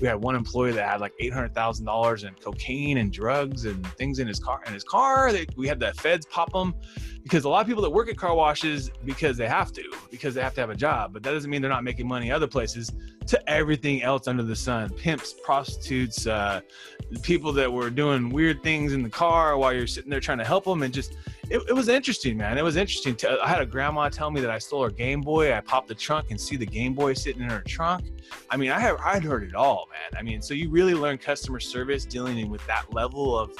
we 0.00 0.06
had 0.06 0.16
one 0.16 0.34
employee 0.34 0.72
that 0.72 0.88
had 0.88 1.00
like 1.00 1.12
eight 1.20 1.32
hundred 1.32 1.54
thousand 1.54 1.86
dollars 1.86 2.24
in 2.24 2.34
cocaine 2.34 2.98
and 2.98 3.12
drugs 3.12 3.64
and 3.64 3.86
things 3.98 4.18
in 4.18 4.26
his 4.26 4.38
car. 4.38 4.60
In 4.66 4.72
his 4.72 4.84
car, 4.84 5.30
we 5.56 5.68
had 5.68 5.80
the 5.80 5.92
feds 5.94 6.26
pop 6.26 6.52
them 6.52 6.74
because 7.24 7.44
a 7.44 7.48
lot 7.48 7.62
of 7.62 7.66
people 7.66 7.82
that 7.82 7.90
work 7.90 8.10
at 8.10 8.18
car 8.18 8.34
washes 8.34 8.90
because 9.04 9.38
they 9.38 9.48
have 9.48 9.72
to, 9.72 9.82
because 10.10 10.34
they 10.34 10.42
have 10.42 10.54
to 10.54 10.60
have 10.60 10.68
a 10.68 10.76
job. 10.76 11.12
But 11.14 11.22
that 11.22 11.32
doesn't 11.32 11.50
mean 11.50 11.62
they're 11.62 11.70
not 11.70 11.82
making 11.82 12.06
money 12.06 12.30
other 12.30 12.46
places. 12.46 12.92
To 13.28 13.50
everything 13.50 14.02
else 14.02 14.28
under 14.28 14.42
the 14.42 14.54
sun, 14.54 14.90
pimps, 14.90 15.34
prostitutes, 15.42 16.26
uh, 16.26 16.60
people 17.22 17.54
that 17.54 17.72
were 17.72 17.88
doing 17.88 18.28
weird 18.28 18.62
things 18.62 18.92
in 18.92 19.02
the 19.02 19.08
car 19.08 19.56
while 19.56 19.72
you're 19.72 19.86
sitting 19.86 20.10
there 20.10 20.20
trying 20.20 20.36
to 20.36 20.44
help 20.44 20.64
them, 20.64 20.82
and 20.82 20.92
just 20.92 21.16
it, 21.48 21.62
it 21.66 21.72
was 21.72 21.88
interesting, 21.88 22.36
man. 22.36 22.58
It 22.58 22.62
was 22.62 22.76
interesting. 22.76 23.16
To, 23.16 23.42
I 23.42 23.48
had 23.48 23.62
a 23.62 23.66
grandma 23.66 24.10
tell 24.10 24.30
me 24.30 24.42
that 24.42 24.50
I 24.50 24.58
stole 24.58 24.82
her 24.82 24.90
Game 24.90 25.22
Boy. 25.22 25.54
I 25.54 25.60
popped 25.62 25.88
the 25.88 25.94
trunk 25.94 26.32
and 26.32 26.38
see 26.38 26.56
the 26.56 26.66
Game 26.66 26.92
Boy 26.92 27.14
sitting 27.14 27.40
in 27.40 27.48
her 27.48 27.62
trunk. 27.62 28.10
I 28.50 28.58
mean, 28.58 28.70
I 28.70 28.78
have 28.78 29.00
I'd 29.02 29.24
heard 29.24 29.44
it 29.44 29.54
all, 29.54 29.88
man. 29.90 30.20
I 30.20 30.22
mean, 30.22 30.42
so 30.42 30.52
you 30.52 30.68
really 30.68 30.94
learn 30.94 31.16
customer 31.16 31.60
service 31.60 32.04
dealing 32.04 32.50
with 32.50 32.66
that 32.66 32.92
level 32.92 33.38
of 33.38 33.52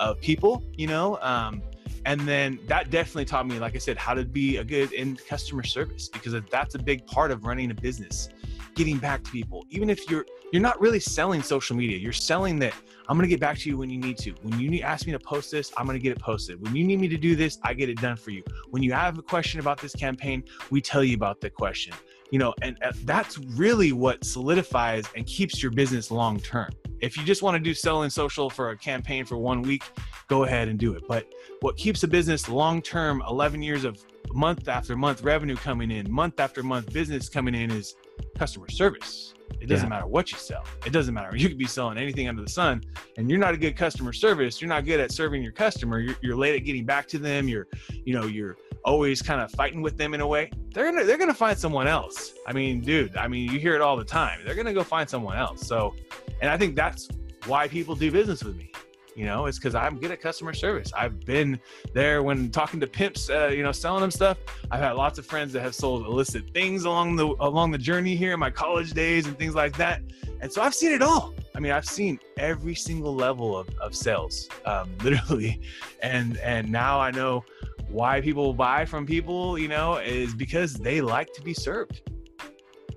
of 0.00 0.20
people, 0.20 0.64
you 0.74 0.88
know. 0.88 1.16
Um, 1.20 1.62
and 2.04 2.20
then 2.22 2.58
that 2.66 2.90
definitely 2.90 3.24
taught 3.24 3.46
me, 3.46 3.58
like 3.58 3.74
I 3.74 3.78
said, 3.78 3.96
how 3.96 4.14
to 4.14 4.24
be 4.24 4.56
a 4.56 4.64
good 4.64 4.92
in 4.92 5.16
customer 5.16 5.62
service 5.62 6.08
because 6.08 6.34
that's 6.50 6.74
a 6.74 6.78
big 6.78 7.06
part 7.06 7.30
of 7.30 7.44
running 7.44 7.70
a 7.70 7.74
business. 7.74 8.28
Getting 8.74 8.96
back 8.98 9.22
to 9.24 9.30
people, 9.30 9.66
even 9.68 9.90
if 9.90 10.10
you're 10.10 10.24
you're 10.50 10.62
not 10.62 10.80
really 10.80 11.00
selling 11.00 11.42
social 11.42 11.76
media, 11.76 11.98
you're 11.98 12.12
selling 12.12 12.58
that 12.60 12.74
I'm 13.08 13.16
gonna 13.16 13.28
get 13.28 13.40
back 13.40 13.58
to 13.58 13.68
you 13.68 13.76
when 13.76 13.90
you 13.90 13.98
need 13.98 14.16
to. 14.18 14.32
When 14.42 14.58
you 14.58 14.70
need 14.70 14.82
ask 14.82 15.06
me 15.06 15.12
to 15.12 15.18
post 15.18 15.50
this, 15.50 15.72
I'm 15.76 15.86
gonna 15.86 15.98
get 15.98 16.12
it 16.12 16.20
posted. 16.20 16.60
When 16.62 16.74
you 16.74 16.84
need 16.84 17.00
me 17.00 17.08
to 17.08 17.18
do 17.18 17.36
this, 17.36 17.58
I 17.62 17.74
get 17.74 17.88
it 17.88 18.00
done 18.00 18.16
for 18.16 18.30
you. 18.30 18.42
When 18.70 18.82
you 18.82 18.92
have 18.92 19.18
a 19.18 19.22
question 19.22 19.60
about 19.60 19.80
this 19.80 19.94
campaign, 19.94 20.42
we 20.70 20.80
tell 20.80 21.04
you 21.04 21.14
about 21.14 21.40
the 21.40 21.50
question. 21.50 21.94
You 22.32 22.40
know, 22.40 22.52
and 22.62 22.76
that's 23.04 23.38
really 23.38 23.92
what 23.92 24.24
solidifies 24.24 25.04
and 25.14 25.24
keeps 25.26 25.62
your 25.62 25.70
business 25.70 26.10
long 26.10 26.40
term 26.40 26.72
if 27.02 27.16
you 27.16 27.24
just 27.24 27.42
want 27.42 27.56
to 27.56 27.60
do 27.60 27.74
selling 27.74 28.08
social 28.08 28.48
for 28.48 28.70
a 28.70 28.76
campaign 28.76 29.24
for 29.24 29.36
one 29.36 29.60
week, 29.60 29.82
go 30.28 30.44
ahead 30.44 30.68
and 30.68 30.78
do 30.78 30.94
it. 30.94 31.02
But 31.08 31.26
what 31.60 31.76
keeps 31.76 32.04
a 32.04 32.08
business 32.08 32.48
long 32.48 32.80
term, 32.80 33.22
11 33.28 33.60
years 33.60 33.84
of 33.84 33.98
month 34.32 34.68
after 34.68 34.96
month 34.96 35.22
revenue 35.22 35.56
coming 35.56 35.90
in, 35.90 36.10
month 36.10 36.38
after 36.38 36.62
month 36.62 36.92
business 36.92 37.28
coming 37.28 37.56
in 37.56 37.72
is 37.72 37.96
customer 38.38 38.70
service. 38.70 39.34
It 39.62 39.68
doesn't 39.68 39.86
yeah. 39.86 39.90
matter 39.90 40.06
what 40.08 40.32
you 40.32 40.38
sell. 40.38 40.64
It 40.84 40.92
doesn't 40.92 41.14
matter. 41.14 41.36
You 41.36 41.48
could 41.48 41.56
be 41.56 41.66
selling 41.66 41.96
anything 41.96 42.28
under 42.28 42.42
the 42.42 42.50
sun, 42.50 42.82
and 43.16 43.30
you're 43.30 43.38
not 43.38 43.54
a 43.54 43.56
good 43.56 43.76
customer 43.76 44.12
service. 44.12 44.60
You're 44.60 44.68
not 44.68 44.84
good 44.84 44.98
at 44.98 45.12
serving 45.12 45.40
your 45.40 45.52
customer. 45.52 46.00
You're, 46.00 46.16
you're 46.20 46.36
late 46.36 46.56
at 46.56 46.64
getting 46.64 46.84
back 46.84 47.06
to 47.08 47.18
them. 47.18 47.46
You're, 47.46 47.68
you 48.04 48.12
know, 48.12 48.26
you're 48.26 48.56
always 48.84 49.22
kind 49.22 49.40
of 49.40 49.52
fighting 49.52 49.80
with 49.80 49.96
them 49.96 50.14
in 50.14 50.20
a 50.20 50.26
way. 50.26 50.50
They're 50.74 50.90
gonna 50.90 51.04
they're 51.04 51.16
gonna 51.16 51.32
find 51.32 51.56
someone 51.56 51.86
else. 51.86 52.34
I 52.44 52.52
mean, 52.52 52.80
dude. 52.80 53.16
I 53.16 53.28
mean, 53.28 53.52
you 53.52 53.60
hear 53.60 53.76
it 53.76 53.80
all 53.80 53.96
the 53.96 54.04
time. 54.04 54.40
They're 54.44 54.56
gonna 54.56 54.74
go 54.74 54.82
find 54.82 55.08
someone 55.08 55.38
else. 55.38 55.64
So, 55.64 55.94
and 56.40 56.50
I 56.50 56.58
think 56.58 56.74
that's 56.74 57.08
why 57.46 57.68
people 57.68 57.94
do 57.94 58.10
business 58.10 58.42
with 58.42 58.56
me 58.56 58.72
you 59.14 59.24
know 59.24 59.46
it's 59.46 59.58
because 59.58 59.74
i'm 59.74 59.98
good 59.98 60.10
at 60.10 60.20
customer 60.20 60.52
service. 60.52 60.92
I've 60.96 61.20
been 61.24 61.60
there 61.92 62.22
when 62.22 62.50
talking 62.50 62.80
to 62.80 62.86
pimps 62.86 63.30
uh, 63.30 63.48
you 63.48 63.62
know 63.62 63.72
selling 63.72 64.00
them 64.00 64.10
stuff. 64.10 64.38
I've 64.70 64.80
had 64.80 64.92
lots 64.92 65.18
of 65.18 65.26
friends 65.26 65.52
that 65.52 65.60
have 65.60 65.74
sold 65.74 66.06
illicit 66.06 66.50
things 66.52 66.84
along 66.84 67.16
the 67.16 67.26
along 67.40 67.70
the 67.72 67.78
journey 67.78 68.16
here 68.16 68.32
in 68.32 68.40
my 68.40 68.50
college 68.50 68.92
days 68.92 69.26
and 69.26 69.38
things 69.38 69.54
like 69.54 69.76
that. 69.76 70.02
And 70.40 70.52
so 70.52 70.62
i've 70.62 70.74
seen 70.74 70.92
it 70.92 71.02
all. 71.02 71.34
I 71.54 71.60
mean 71.60 71.72
i've 71.72 71.86
seen 71.86 72.18
every 72.36 72.74
single 72.74 73.14
level 73.14 73.56
of, 73.56 73.68
of 73.80 73.94
sales 73.94 74.48
um, 74.64 74.90
literally. 75.02 75.60
And 76.02 76.36
and 76.38 76.70
now 76.70 77.00
i 77.00 77.10
know 77.10 77.44
why 77.88 78.20
people 78.20 78.54
buy 78.54 78.84
from 78.84 79.04
people 79.04 79.58
you 79.58 79.68
know 79.68 79.96
is 79.96 80.34
because 80.34 80.74
they 80.74 81.00
like 81.00 81.32
to 81.34 81.42
be 81.42 81.54
served. 81.54 82.02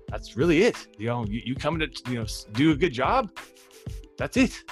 That's 0.10 0.38
really 0.38 0.64
it. 0.64 0.88
You 0.98 1.08
know 1.08 1.26
you, 1.26 1.42
you 1.46 1.56
come 1.56 1.80
to 1.80 1.90
you 2.08 2.20
know 2.20 2.26
do 2.54 2.72
a 2.72 2.76
good 2.76 2.94
job 2.94 3.32
that's 4.18 4.38
it 4.38 4.64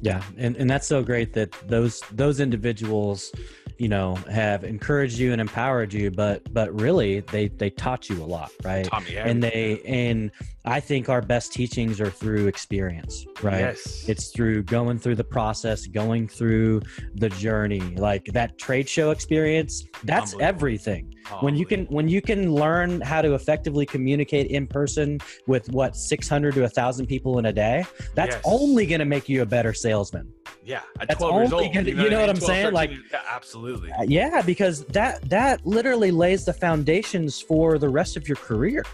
yeah, 0.00 0.22
and, 0.36 0.56
and 0.56 0.68
that's 0.68 0.86
so 0.86 1.02
great 1.02 1.32
that 1.34 1.52
those 1.68 2.00
those 2.12 2.40
individuals, 2.40 3.32
you 3.78 3.88
know, 3.88 4.14
have 4.30 4.64
encouraged 4.64 5.18
you 5.18 5.32
and 5.32 5.40
empowered 5.40 5.92
you, 5.92 6.10
but 6.10 6.52
but 6.52 6.78
really 6.80 7.20
they 7.20 7.48
they 7.48 7.70
taught 7.70 8.08
you 8.08 8.22
a 8.22 8.24
lot, 8.24 8.50
right? 8.64 8.88
and 9.16 9.42
they 9.42 9.80
and 9.86 10.30
I 10.66 10.80
think 10.80 11.08
our 11.08 11.22
best 11.22 11.52
teachings 11.52 12.00
are 12.00 12.10
through 12.10 12.48
experience, 12.48 13.24
right? 13.40 13.60
Yes. 13.60 14.08
It's 14.08 14.32
through 14.32 14.64
going 14.64 14.98
through 14.98 15.14
the 15.14 15.24
process, 15.24 15.86
going 15.86 16.26
through 16.26 16.82
the 17.14 17.28
journey. 17.28 17.80
Like 17.96 18.24
that 18.32 18.58
trade 18.58 18.88
show 18.88 19.12
experience, 19.12 19.84
that's 20.02 20.34
everything. 20.40 21.14
When 21.40 21.56
you 21.56 21.66
can 21.66 21.86
when 21.86 22.08
you 22.08 22.20
can 22.20 22.52
learn 22.52 23.00
how 23.00 23.22
to 23.22 23.34
effectively 23.34 23.86
communicate 23.86 24.48
in 24.48 24.66
person 24.66 25.20
with 25.46 25.68
what 25.70 25.96
600 25.96 26.54
to 26.54 26.62
1000 26.62 27.06
people 27.06 27.38
in 27.38 27.46
a 27.46 27.52
day, 27.52 27.84
that's 28.14 28.34
yes. 28.34 28.42
only 28.44 28.86
going 28.86 29.00
to 29.00 29.04
make 29.04 29.28
you 29.28 29.42
a 29.42 29.46
better 29.46 29.72
salesman. 29.72 30.32
Yeah, 30.64 30.80
at 31.00 31.08
that's 31.08 31.20
12 31.20 31.34
years 31.34 31.52
old. 31.52 31.74
Gonna, 31.74 31.88
you 31.88 31.94
know, 31.94 32.04
you 32.04 32.10
know 32.10 32.20
what, 32.20 32.30
I'm 32.30 32.36
saying? 32.36 32.64
13, 32.64 32.74
like 32.74 32.90
yeah, 32.90 33.20
absolutely. 33.30 33.92
Uh, 33.92 34.02
yeah, 34.02 34.42
because 34.42 34.84
that 34.86 35.28
that 35.28 35.64
literally 35.64 36.10
lays 36.10 36.44
the 36.44 36.52
foundations 36.52 37.40
for 37.40 37.78
the 37.78 37.88
rest 37.88 38.16
of 38.16 38.28
your 38.28 38.36
career. 38.36 38.84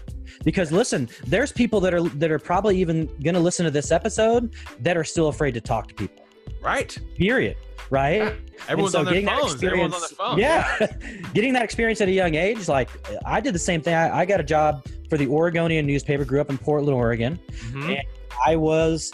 Because 0.43 0.71
listen, 0.71 1.09
there's 1.25 1.51
people 1.51 1.62
that 1.81 1.93
are 1.93 2.01
that 2.01 2.31
are 2.31 2.39
probably 2.39 2.77
even 2.79 3.07
going 3.23 3.33
to 3.33 3.39
listen 3.39 3.65
to 3.65 3.71
this 3.71 3.91
episode 3.91 4.53
that 4.79 4.97
are 4.97 5.03
still 5.03 5.27
afraid 5.27 5.53
to 5.53 5.61
talk 5.61 5.87
to 5.87 5.93
people. 5.93 6.25
Right. 6.61 6.97
Period. 7.17 7.57
Right. 7.89 8.17
Yeah. 8.17 8.33
Everyone's, 8.69 8.93
so 8.93 8.99
on 8.99 9.05
their 9.05 9.21
phones. 9.23 9.63
Everyone's 9.63 10.13
on. 10.19 10.39
Yeah. 10.39 10.87
getting 11.33 11.53
that 11.53 11.63
experience 11.63 12.01
at 12.01 12.07
a 12.07 12.11
young 12.11 12.35
age, 12.35 12.67
like 12.67 12.89
I 13.25 13.41
did 13.41 13.53
the 13.53 13.59
same 13.59 13.81
thing. 13.81 13.93
I, 13.93 14.19
I 14.19 14.25
got 14.25 14.39
a 14.39 14.43
job 14.43 14.85
for 15.09 15.17
the 15.17 15.27
Oregonian 15.27 15.85
newspaper. 15.85 16.25
Grew 16.25 16.41
up 16.41 16.49
in 16.49 16.57
Portland, 16.57 16.95
Oregon, 16.95 17.39
mm-hmm. 17.51 17.89
and 17.91 18.03
I 18.45 18.55
was 18.55 19.11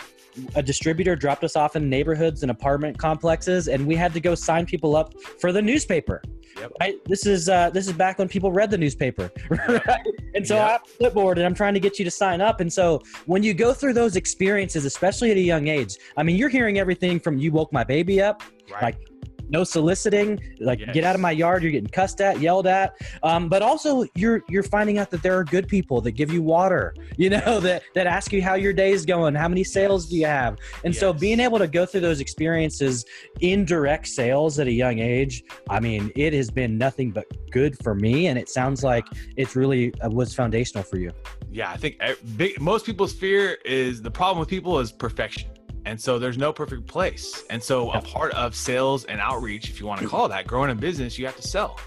a 0.55 0.63
distributor 0.63 1.15
dropped 1.15 1.43
us 1.43 1.55
off 1.55 1.75
in 1.75 1.89
neighborhoods 1.89 2.41
and 2.43 2.51
apartment 2.51 2.97
complexes, 2.97 3.67
and 3.67 3.85
we 3.85 3.95
had 3.95 4.13
to 4.13 4.19
go 4.19 4.35
sign 4.35 4.65
people 4.65 4.95
up 4.95 5.13
for 5.39 5.51
the 5.51 5.61
newspaper. 5.61 6.21
Yep. 6.59 6.71
Right. 6.79 7.05
This 7.05 7.25
is 7.25 7.47
uh, 7.47 7.69
this 7.69 7.87
is 7.87 7.93
back 7.93 8.19
when 8.19 8.27
people 8.27 8.51
read 8.51 8.71
the 8.71 8.77
newspaper, 8.77 9.31
right? 9.49 10.07
And 10.33 10.45
so 10.45 10.55
yep. 10.55 10.63
I 10.63 10.71
have 10.71 10.81
a 10.81 10.97
clipboard, 10.97 11.37
and 11.37 11.45
I'm 11.45 11.53
trying 11.53 11.73
to 11.73 11.79
get 11.79 11.99
you 11.99 12.05
to 12.05 12.11
sign 12.11 12.41
up. 12.41 12.59
And 12.59 12.71
so 12.71 13.01
when 13.27 13.43
you 13.43 13.53
go 13.53 13.73
through 13.73 13.93
those 13.93 14.15
experiences, 14.15 14.85
especially 14.85 15.31
at 15.31 15.37
a 15.37 15.41
young 15.41 15.67
age, 15.67 15.97
I 16.17 16.23
mean, 16.23 16.35
you're 16.35 16.49
hearing 16.49 16.79
everything 16.79 17.19
from 17.19 17.37
"you 17.37 17.51
woke 17.51 17.71
my 17.71 17.83
baby 17.83 18.21
up," 18.21 18.43
right. 18.71 18.83
like 18.83 19.08
no 19.49 19.63
soliciting 19.63 20.39
like 20.59 20.79
yes. 20.79 20.93
get 20.93 21.03
out 21.03 21.15
of 21.15 21.21
my 21.21 21.31
yard 21.31 21.63
you're 21.63 21.71
getting 21.71 21.89
cussed 21.89 22.21
at 22.21 22.39
yelled 22.39 22.67
at 22.67 22.95
um, 23.23 23.49
but 23.49 23.61
also 23.61 24.05
you're 24.15 24.43
you're 24.49 24.63
finding 24.63 24.97
out 24.97 25.09
that 25.09 25.21
there 25.21 25.37
are 25.37 25.43
good 25.43 25.67
people 25.67 26.01
that 26.01 26.11
give 26.11 26.31
you 26.31 26.41
water 26.41 26.95
you 27.17 27.29
know 27.29 27.59
that 27.61 27.83
that 27.95 28.07
ask 28.07 28.31
you 28.31 28.41
how 28.41 28.55
your 28.55 28.73
day 28.73 28.91
is 28.91 29.05
going 29.05 29.35
how 29.35 29.47
many 29.47 29.63
sales 29.63 30.07
do 30.07 30.17
you 30.17 30.25
have 30.25 30.57
and 30.83 30.93
yes. 30.93 30.99
so 30.99 31.11
being 31.13 31.39
able 31.39 31.57
to 31.57 31.67
go 31.67 31.85
through 31.85 32.01
those 32.01 32.19
experiences 32.19 33.05
in 33.41 33.65
direct 33.65 34.07
sales 34.07 34.59
at 34.59 34.67
a 34.67 34.71
young 34.71 34.99
age 34.99 35.43
i 35.69 35.79
mean 35.79 36.11
it 36.15 36.33
has 36.33 36.49
been 36.49 36.77
nothing 36.77 37.11
but 37.11 37.25
good 37.51 37.77
for 37.83 37.95
me 37.95 38.27
and 38.27 38.37
it 38.37 38.49
sounds 38.49 38.83
like 38.83 39.05
it's 39.37 39.55
really 39.55 39.93
uh, 40.01 40.09
was 40.09 40.33
foundational 40.33 40.83
for 40.83 40.97
you 40.97 41.11
yeah 41.51 41.71
i 41.71 41.77
think 41.77 41.97
eh, 42.01 42.13
big, 42.37 42.59
most 42.61 42.85
people's 42.85 43.13
fear 43.13 43.57
is 43.65 44.01
the 44.01 44.11
problem 44.11 44.39
with 44.39 44.49
people 44.49 44.79
is 44.79 44.91
perfection 44.91 45.49
and 45.89 45.99
so 45.99 46.19
there's 46.19 46.37
no 46.37 46.53
perfect 46.53 46.85
place. 46.85 47.43
And 47.49 47.61
so 47.61 47.89
a 47.93 47.99
part 47.99 48.31
of 48.33 48.55
sales 48.55 49.05
and 49.05 49.19
outreach, 49.19 49.71
if 49.71 49.79
you 49.79 49.87
want 49.87 50.01
to 50.01 50.07
call 50.07 50.29
that 50.29 50.45
growing 50.45 50.69
a 50.69 50.75
business, 50.75 51.17
you 51.17 51.25
have 51.25 51.35
to 51.37 51.41
sell. 51.41 51.79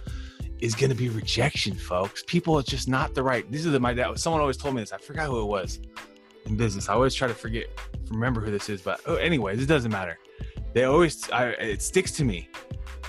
Is 0.59 0.75
going 0.75 0.91
to 0.91 0.97
be 0.97 1.09
rejection, 1.09 1.77
folks. 1.77 2.25
People, 2.27 2.59
it's 2.59 2.69
just 2.69 2.89
not 2.89 3.15
the 3.15 3.23
right. 3.23 3.49
These 3.51 3.65
are 3.65 3.71
the 3.71 3.79
my 3.79 3.95
dad. 3.95 4.19
Someone 4.19 4.41
always 4.41 4.57
told 4.57 4.75
me 4.75 4.83
this. 4.83 4.93
I 4.93 4.99
forgot 4.99 5.29
who 5.29 5.41
it 5.43 5.45
was 5.45 5.79
in 6.47 6.57
business. 6.57 6.89
I 6.89 6.95
always 6.95 7.15
try 7.15 7.29
to 7.29 7.35
forget, 7.35 7.67
remember 8.11 8.41
who 8.41 8.51
this 8.51 8.69
is. 8.69 8.83
But 8.83 9.01
oh, 9.07 9.15
anyways, 9.15 9.63
it 9.63 9.67
doesn't 9.67 9.93
matter. 9.93 10.19
They 10.73 10.83
always, 10.83 11.31
I, 11.31 11.51
it 11.51 11.81
sticks 11.81 12.11
to 12.13 12.25
me. 12.25 12.49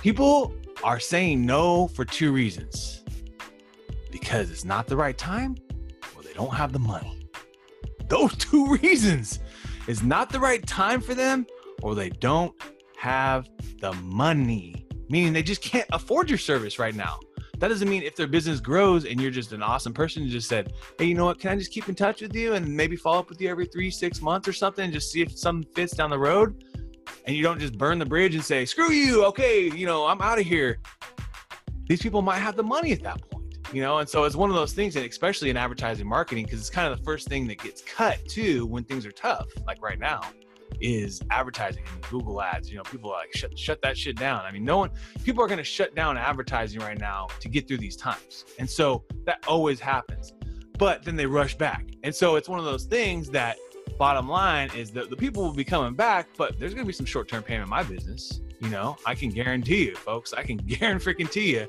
People 0.03 0.53
are 0.83 0.99
saying 0.99 1.43
no 1.43 1.87
for 1.87 2.05
two 2.05 2.31
reasons: 2.31 3.03
because 4.11 4.51
it's 4.51 4.65
not 4.65 4.85
the 4.85 4.95
right 4.95 5.17
time, 5.17 5.57
or 6.15 6.21
they 6.21 6.33
don't 6.33 6.53
have 6.53 6.71
the 6.71 6.79
money. 6.79 7.27
Those 8.09 8.35
two 8.35 8.77
reasons 8.83 9.39
is 9.87 10.03
not 10.03 10.29
the 10.29 10.39
right 10.39 10.65
time 10.65 11.01
for 11.01 11.13
them 11.13 11.45
or 11.81 11.95
they 11.95 12.09
don't 12.09 12.53
have 12.97 13.49
the 13.81 13.93
money, 13.93 14.85
meaning 15.09 15.33
they 15.33 15.43
just 15.43 15.61
can't 15.61 15.87
afford 15.91 16.29
your 16.29 16.39
service 16.39 16.79
right 16.79 16.95
now. 16.95 17.19
That 17.59 17.67
doesn't 17.67 17.87
mean 17.87 18.03
if 18.03 18.15
their 18.15 18.27
business 18.27 18.59
grows 18.59 19.05
and 19.05 19.21
you're 19.21 19.31
just 19.31 19.53
an 19.53 19.61
awesome 19.61 19.93
person, 19.93 20.23
you 20.23 20.29
just 20.29 20.49
said, 20.49 20.73
hey, 20.97 21.05
you 21.05 21.15
know 21.15 21.25
what? 21.25 21.39
Can 21.39 21.51
I 21.51 21.55
just 21.55 21.71
keep 21.71 21.87
in 21.87 21.95
touch 21.95 22.21
with 22.21 22.35
you 22.35 22.53
and 22.53 22.67
maybe 22.67 22.95
follow 22.95 23.19
up 23.19 23.29
with 23.29 23.39
you 23.39 23.49
every 23.49 23.65
three, 23.65 23.89
six 23.89 24.21
months 24.21 24.47
or 24.47 24.53
something 24.53 24.83
and 24.83 24.93
just 24.93 25.11
see 25.11 25.21
if 25.21 25.37
something 25.37 25.71
fits 25.73 25.93
down 25.93 26.09
the 26.09 26.19
road? 26.19 26.63
And 27.25 27.35
you 27.35 27.43
don't 27.43 27.59
just 27.59 27.77
burn 27.77 27.99
the 27.99 28.05
bridge 28.05 28.35
and 28.35 28.43
say, 28.43 28.65
screw 28.65 28.91
you. 28.91 29.23
Okay, 29.25 29.69
you 29.69 29.85
know, 29.85 30.05
I'm 30.05 30.21
out 30.21 30.39
of 30.39 30.45
here. 30.45 30.79
These 31.85 32.01
people 32.01 32.21
might 32.21 32.39
have 32.39 32.55
the 32.55 32.63
money 32.63 32.91
at 32.91 33.03
that 33.03 33.21
point 33.21 33.32
you 33.73 33.81
know? 33.81 33.97
And 33.97 34.07
so 34.07 34.23
it's 34.23 34.35
one 34.35 34.49
of 34.49 34.55
those 34.55 34.73
things 34.73 34.95
and 34.95 35.05
especially 35.05 35.49
in 35.49 35.57
advertising 35.57 36.07
marketing 36.07 36.45
because 36.45 36.59
it's 36.59 36.69
kind 36.69 36.91
of 36.91 36.97
the 36.97 37.03
first 37.03 37.27
thing 37.27 37.47
that 37.47 37.59
gets 37.59 37.81
cut 37.81 38.19
too 38.27 38.65
when 38.65 38.83
things 38.83 39.05
are 39.05 39.11
tough 39.11 39.47
like 39.65 39.81
right 39.81 39.99
now 39.99 40.21
is 40.81 41.21
advertising 41.29 41.83
and 41.91 42.01
google 42.09 42.41
ads 42.41 42.69
you 42.69 42.77
know? 42.77 42.83
People 42.83 43.11
are 43.11 43.19
like 43.19 43.35
shut, 43.35 43.57
shut 43.57 43.81
that 43.81 43.97
shit 43.97 44.15
down. 44.15 44.41
I 44.41 44.51
mean 44.51 44.63
no 44.63 44.77
one 44.77 44.91
people 45.23 45.43
are 45.43 45.47
going 45.47 45.57
to 45.57 45.63
shut 45.63 45.95
down 45.95 46.17
advertising 46.17 46.79
right 46.79 46.97
now 46.97 47.27
to 47.39 47.49
get 47.49 47.67
through 47.67 47.79
these 47.79 47.95
times. 47.95 48.45
And 48.59 48.69
so 48.69 49.03
that 49.25 49.43
always 49.47 49.79
happens 49.79 50.33
but 50.77 51.03
then 51.03 51.15
they 51.15 51.25
rush 51.25 51.55
back. 51.55 51.85
And 52.03 52.13
so 52.13 52.35
it's 52.35 52.49
one 52.49 52.59
of 52.59 52.65
those 52.65 52.85
things 52.85 53.29
that 53.29 53.57
bottom 53.97 54.27
line 54.27 54.69
is 54.75 54.91
that 54.91 55.09
the 55.09 55.15
people 55.15 55.43
will 55.43 55.53
be 55.53 55.63
coming 55.63 55.93
back 55.93 56.27
but 56.37 56.59
there's 56.59 56.73
going 56.73 56.85
to 56.85 56.87
be 56.87 56.93
some 56.93 57.05
short-term 57.05 57.43
pain 57.43 57.61
in 57.61 57.69
my 57.69 57.83
business 57.83 58.41
you 58.59 58.69
know? 58.69 58.95
I 59.05 59.13
can 59.13 59.29
guarantee 59.29 59.85
you 59.85 59.95
folks 59.95 60.33
i 60.33 60.41
can 60.41 60.57
guarantee 60.67 61.53
you 61.55 61.67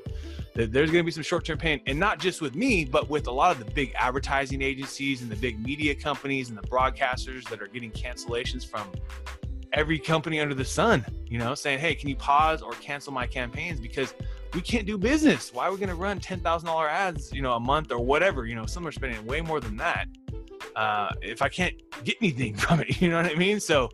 there's 0.55 0.89
going 0.89 1.03
to 1.03 1.03
be 1.03 1.11
some 1.11 1.23
short-term 1.23 1.57
pain 1.57 1.81
and 1.85 1.99
not 1.99 2.17
just 2.19 2.41
with 2.41 2.55
me 2.55 2.85
but 2.85 3.09
with 3.09 3.27
a 3.27 3.31
lot 3.31 3.51
of 3.51 3.59
the 3.59 3.69
big 3.71 3.93
advertising 3.95 4.61
agencies 4.61 5.21
and 5.21 5.29
the 5.29 5.35
big 5.35 5.61
media 5.63 5.93
companies 5.93 6.49
and 6.49 6.57
the 6.57 6.67
broadcasters 6.67 7.47
that 7.49 7.61
are 7.61 7.67
getting 7.67 7.91
cancellations 7.91 8.65
from 8.65 8.89
every 9.73 9.99
company 9.99 10.39
under 10.39 10.55
the 10.55 10.65
sun 10.65 11.05
you 11.27 11.37
know 11.37 11.53
saying 11.53 11.77
hey 11.77 11.93
can 11.93 12.07
you 12.07 12.15
pause 12.15 12.61
or 12.61 12.71
cancel 12.73 13.11
my 13.11 13.27
campaigns? 13.27 13.79
Because 13.79 14.13
we 14.53 14.61
can't 14.61 14.87
do 14.87 14.97
business. 14.97 15.53
Why 15.53 15.67
are 15.67 15.71
we 15.71 15.77
going 15.77 15.89
to 15.89 15.95
run 15.95 16.17
$10000 16.17 16.89
ads 16.89 17.33
you 17.33 17.41
know 17.41 17.53
a 17.53 17.59
month 17.59 17.91
or 17.91 17.99
whatever? 17.99 18.45
You 18.45 18.55
know 18.55 18.65
some 18.65 18.87
are 18.87 18.91
spending 18.91 19.25
way 19.25 19.41
more 19.41 19.59
than 19.59 19.75
that 19.77 20.07
uh, 20.75 21.11
if 21.21 21.41
i 21.41 21.49
can't 21.49 21.73
get 22.03 22.15
anything 22.21 22.55
from 22.63 22.79
it 22.79 23.01
you 23.01 23.09
know 23.09 23.21
what 23.21 23.31
i 23.31 23.35
mean? 23.35 23.59
So 23.59 23.89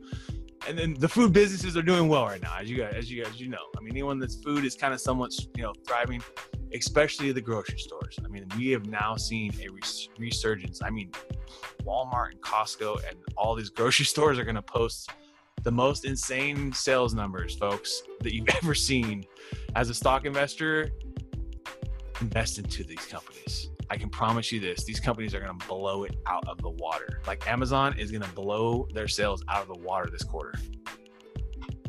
and 0.67 0.77
then 0.77 0.95
the 0.99 1.09
food 1.09 1.33
businesses 1.33 1.75
are 1.75 1.81
doing 1.81 2.07
well 2.07 2.25
right 2.25 2.41
now, 2.41 2.55
as 2.59 2.69
you 2.69 2.77
guys, 2.77 2.93
as 2.95 3.11
you 3.11 3.23
guys, 3.23 3.39
you 3.39 3.49
know. 3.49 3.65
I 3.77 3.81
mean, 3.81 3.93
anyone 3.93 4.19
that's 4.19 4.35
food 4.35 4.63
is 4.63 4.75
kind 4.75 4.93
of 4.93 5.01
somewhat, 5.01 5.31
you 5.55 5.63
know, 5.63 5.73
thriving, 5.87 6.21
especially 6.73 7.31
the 7.31 7.41
grocery 7.41 7.79
stores. 7.79 8.17
I 8.23 8.27
mean, 8.27 8.45
we 8.57 8.69
have 8.69 8.85
now 8.85 9.15
seen 9.15 9.53
a 9.61 9.69
res- 9.69 10.09
resurgence. 10.19 10.81
I 10.83 10.89
mean, 10.89 11.11
Walmart 11.83 12.31
and 12.31 12.41
Costco 12.41 12.97
and 13.09 13.17
all 13.37 13.55
these 13.55 13.69
grocery 13.69 14.05
stores 14.13 14.37
are 14.37 14.43
going 14.43 14.55
to 14.55 14.61
post 14.61 15.09
the 15.63 15.71
most 15.71 16.05
insane 16.05 16.71
sales 16.73 17.13
numbers, 17.13 17.55
folks, 17.55 18.03
that 18.21 18.33
you've 18.33 18.49
ever 18.63 18.75
seen. 18.75 19.25
As 19.75 19.89
a 19.89 19.93
stock 19.93 20.25
investor, 20.25 20.91
invest 22.19 22.59
into 22.59 22.83
these 22.83 23.05
companies. 23.05 23.69
I 23.91 23.97
can 23.97 24.09
promise 24.09 24.53
you 24.53 24.61
this: 24.61 24.85
these 24.85 25.01
companies 25.01 25.35
are 25.35 25.41
going 25.41 25.59
to 25.59 25.67
blow 25.67 26.05
it 26.05 26.15
out 26.25 26.47
of 26.47 26.57
the 26.61 26.69
water. 26.69 27.19
Like 27.27 27.45
Amazon 27.45 27.99
is 27.99 28.09
going 28.09 28.23
to 28.23 28.29
blow 28.29 28.87
their 28.93 29.09
sales 29.09 29.43
out 29.49 29.61
of 29.61 29.67
the 29.67 29.85
water 29.85 30.09
this 30.09 30.23
quarter. 30.23 30.53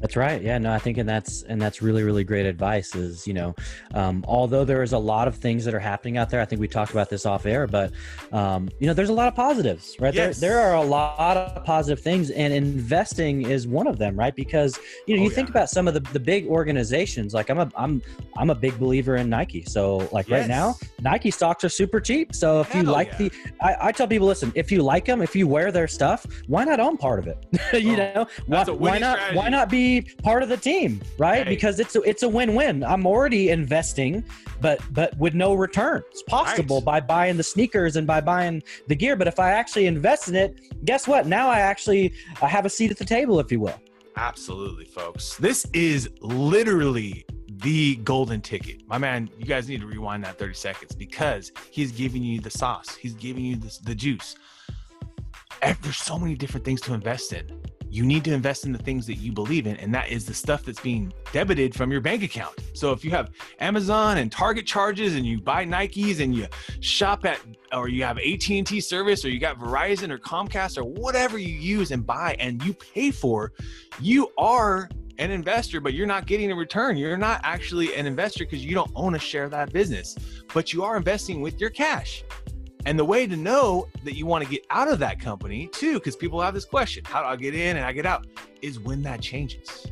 That's 0.03 0.17
right. 0.17 0.43
Yeah, 0.43 0.59
no, 0.59 0.73
I 0.73 0.79
think 0.79 0.99
and 0.99 1.09
that's 1.09 1.43
and 1.45 1.63
that's 1.63 1.81
really 1.81 2.03
really 2.03 2.25
great 2.25 2.45
advice. 2.45 2.95
Is 2.95 3.27
you 3.27 3.35
know, 3.35 3.55
um, 3.95 4.25
although 4.27 4.65
there 4.65 4.83
is 4.83 4.93
a 4.93 4.99
lot 4.99 5.29
of 5.29 5.37
things 5.37 5.65
that 5.65 5.75
are 5.75 5.81
happening 5.81 6.19
out 6.19 6.29
there, 6.29 6.41
I 6.41 6.45
think 6.45 6.61
we 6.61 6.69
talked 6.69 6.91
about 6.93 7.09
this 7.09 7.25
off 7.25 7.47
air, 7.47 7.67
but 7.67 7.93
um, 8.33 8.69
you 8.81 8.87
know, 8.89 8.95
there's 8.95 9.09
a 9.11 9.13
lot 9.15 9.29
of 9.29 9.35
positives, 9.35 9.97
right? 10.01 10.13
Yes. 10.13 10.41
There 10.41 10.53
there 10.53 10.61
are 10.61 10.75
a 10.75 10.83
lot 10.85 11.37
of 11.37 11.65
positive 11.65 12.03
things, 12.03 12.31
and 12.31 12.53
investing 12.53 13.49
is 13.49 13.67
one 13.67 13.87
of 13.87 13.97
them, 13.97 14.19
right? 14.19 14.35
Because 14.35 14.79
you 15.07 15.15
know, 15.17 15.23
Oh, 15.23 15.25
you 15.25 15.31
think 15.31 15.49
yeah. 15.49 15.53
about 15.53 15.71
some 15.71 15.87
of 15.87 15.95
the, 15.95 16.01
the 16.13 16.19
big 16.21 16.47
organizations. 16.49 17.33
Like 17.33 17.49
I'm 17.49 17.59
a 17.61 17.71
I'm 17.77 18.03
I'm 18.37 18.51
a 18.51 18.55
big 18.57 18.79
believer 18.81 19.17
in 19.17 19.31
Nike. 19.31 19.63
So 19.65 20.09
like 20.11 20.29
right 20.29 20.49
now, 20.49 20.75
Nike 21.01 21.31
stocks 21.31 21.63
are 21.65 21.69
super 21.69 22.01
cheap. 22.01 22.35
So 22.35 22.61
if 22.61 22.75
you 22.75 22.83
like 22.83 23.09
yeah. 23.13 23.29
the, 23.29 23.33
I, 23.61 23.77
I 23.89 23.93
tell 23.93 24.09
people, 24.09 24.27
listen, 24.27 24.51
if 24.57 24.73
you 24.73 24.83
like 24.83 25.05
them, 25.05 25.23
if 25.23 25.37
you 25.37 25.47
wear 25.47 25.71
their 25.71 25.87
stuff, 25.87 26.27
why 26.49 26.65
not 26.65 26.81
own 26.81 26.97
part 26.97 27.21
of 27.21 27.29
it? 27.29 27.39
you 27.83 27.93
Oh, 27.93 27.97
know, 27.97 28.27
why, 28.47 28.65
why 28.65 28.99
not? 28.99 29.19
Why 29.19 29.49
strategy. 29.49 29.51
not 29.51 29.69
be 29.71 29.92
part 30.01 30.43
of 30.43 30.49
the 30.49 30.57
team, 30.57 31.01
right? 31.19 31.45
Hey. 31.47 31.55
Because 31.55 31.79
it's 31.79 31.95
a, 31.95 32.01
it's 32.03 32.23
a 32.23 32.29
win-win. 32.29 32.83
I'm 32.83 33.07
already 33.07 33.51
investing, 33.51 34.25
but 34.63 34.81
but 34.93 35.15
with 35.19 35.35
no 35.35 35.53
return. 35.55 36.03
It's 36.11 36.23
possible 36.23 36.79
Right. 36.79 36.85
by 36.85 37.01
buying 37.01 37.37
the 37.37 37.43
sneakers 37.43 37.97
and 37.97 38.07
by 38.07 38.23
buying 38.23 38.63
the 38.89 38.95
gear. 38.95 39.15
But 39.17 39.29
if 39.29 39.39
I 39.39 39.51
actually 39.51 39.87
invest 39.87 40.29
in 40.29 40.35
it, 40.35 40.59
guess 40.87 41.07
what? 41.07 41.27
Now 41.27 41.49
I 41.51 41.61
actually 41.61 42.15
I 42.41 42.49
have 42.49 42.65
a 42.65 42.71
seat 42.71 42.91
at 42.91 42.97
the 42.99 43.05
table, 43.05 43.39
if 43.39 43.53
you 43.53 43.61
will. 43.61 43.79
Absolutely, 44.17 44.85
folks. 44.87 45.37
This 45.37 45.67
is 45.73 46.09
literally 46.21 47.25
the 47.49 47.97
golden 47.97 48.41
ticket. 48.41 48.87
My 48.89 48.99
man, 48.99 49.31
you 49.39 49.45
guys 49.47 49.69
need 49.69 49.81
to 49.83 49.87
rewind 49.87 50.25
that 50.25 50.37
30 50.39 50.55
seconds 50.55 50.95
because 50.97 51.53
he's 51.71 51.93
giving 51.93 52.23
you 52.23 52.41
the 52.41 52.51
sauce, 52.51 52.97
he's 52.97 53.15
giving 53.15 53.45
you 53.45 53.57
the, 53.57 53.79
the 53.85 53.95
juice. 53.95 54.35
There's 55.83 55.97
so 55.99 56.19
many 56.19 56.35
different 56.35 56.65
things 56.65 56.81
to 56.83 56.95
invest 56.95 57.33
in. 57.33 57.63
You 57.93 58.07
need 58.07 58.25
to 58.25 58.33
invest 58.33 58.65
in 58.65 58.73
the 58.73 58.79
things 58.79 59.07
that 59.07 59.17
you 59.17 59.33
believe 59.33 59.67
in, 59.67 59.77
and 59.77 59.95
that 59.95 60.09
is 60.09 60.25
the 60.25 60.33
stuff 60.33 60.65
that's 60.65 60.81
being 60.81 61.13
debited 61.31 61.75
from 61.75 61.93
your 61.93 62.01
bank 62.01 62.23
account. 62.23 62.59
So 62.73 62.91
if 62.91 63.05
you 63.05 63.11
have 63.11 63.33
Amazon 63.61 64.17
and 64.17 64.33
Target 64.33 64.65
charges, 64.65 65.15
and 65.15 65.27
you 65.27 65.39
buy 65.39 65.67
Nikes, 65.67 66.21
and 66.21 66.35
you 66.35 66.47
shop 66.81 67.27
at, 67.27 67.39
or 67.71 67.89
you 67.89 68.03
have 68.03 68.17
AT&T 68.17 68.81
service, 68.81 69.27
or 69.27 69.29
you 69.29 69.39
got 69.39 69.59
Verizon 69.59 70.09
or 70.09 70.17
Comcast, 70.17 70.79
or 70.79 70.85
whatever 70.85 71.37
you 71.37 71.55
use 71.55 71.91
and 71.91 72.07
buy, 72.07 72.35
and 72.39 72.65
you 72.65 72.73
pay 72.73 73.11
for, 73.11 73.53
you 74.01 74.33
are 74.39 74.89
an 75.19 75.31
investor, 75.31 75.79
but 75.79 75.93
you're 75.93 76.07
not 76.07 76.25
getting 76.25 76.51
a 76.51 76.55
return. 76.55 76.97
You're 76.97 77.19
not 77.19 77.43
actually 77.45 77.95
an 77.95 78.07
investor 78.07 78.47
because 78.47 78.65
you 78.65 78.75
don't 78.75 78.91
own 78.95 79.17
a 79.17 79.19
share 79.19 79.45
of 79.45 79.51
that 79.51 79.71
business, 79.71 80.17
but 80.55 80.73
you 80.73 80.83
are 80.83 80.97
investing 80.97 81.43
with 81.43 81.61
your 81.61 81.69
cash. 81.69 82.25
And 82.85 82.99
the 82.99 83.05
way 83.05 83.27
to 83.27 83.37
know 83.37 83.89
that 84.05 84.17
you 84.17 84.27
want 84.27 84.45
to 84.45 84.51
get 84.51 84.67
out 84.71 84.89
of 84.89 84.99
that 84.99 85.21
company, 85.21 85.69
too, 85.69 85.95
because 85.95 86.17
people 86.17 86.41
have 86.41 86.55
this 86.55 86.65
question 86.65 87.05
how 87.05 87.21
do 87.21 87.29
I 87.29 87.37
get 87.37 87.55
in 87.55 87.77
and 87.77 87.87
I 87.87 87.93
get 87.93 88.07
out? 88.07 88.27
Is 88.61 88.81
when 88.81 89.03
that 89.03 89.21
changes. 89.21 89.87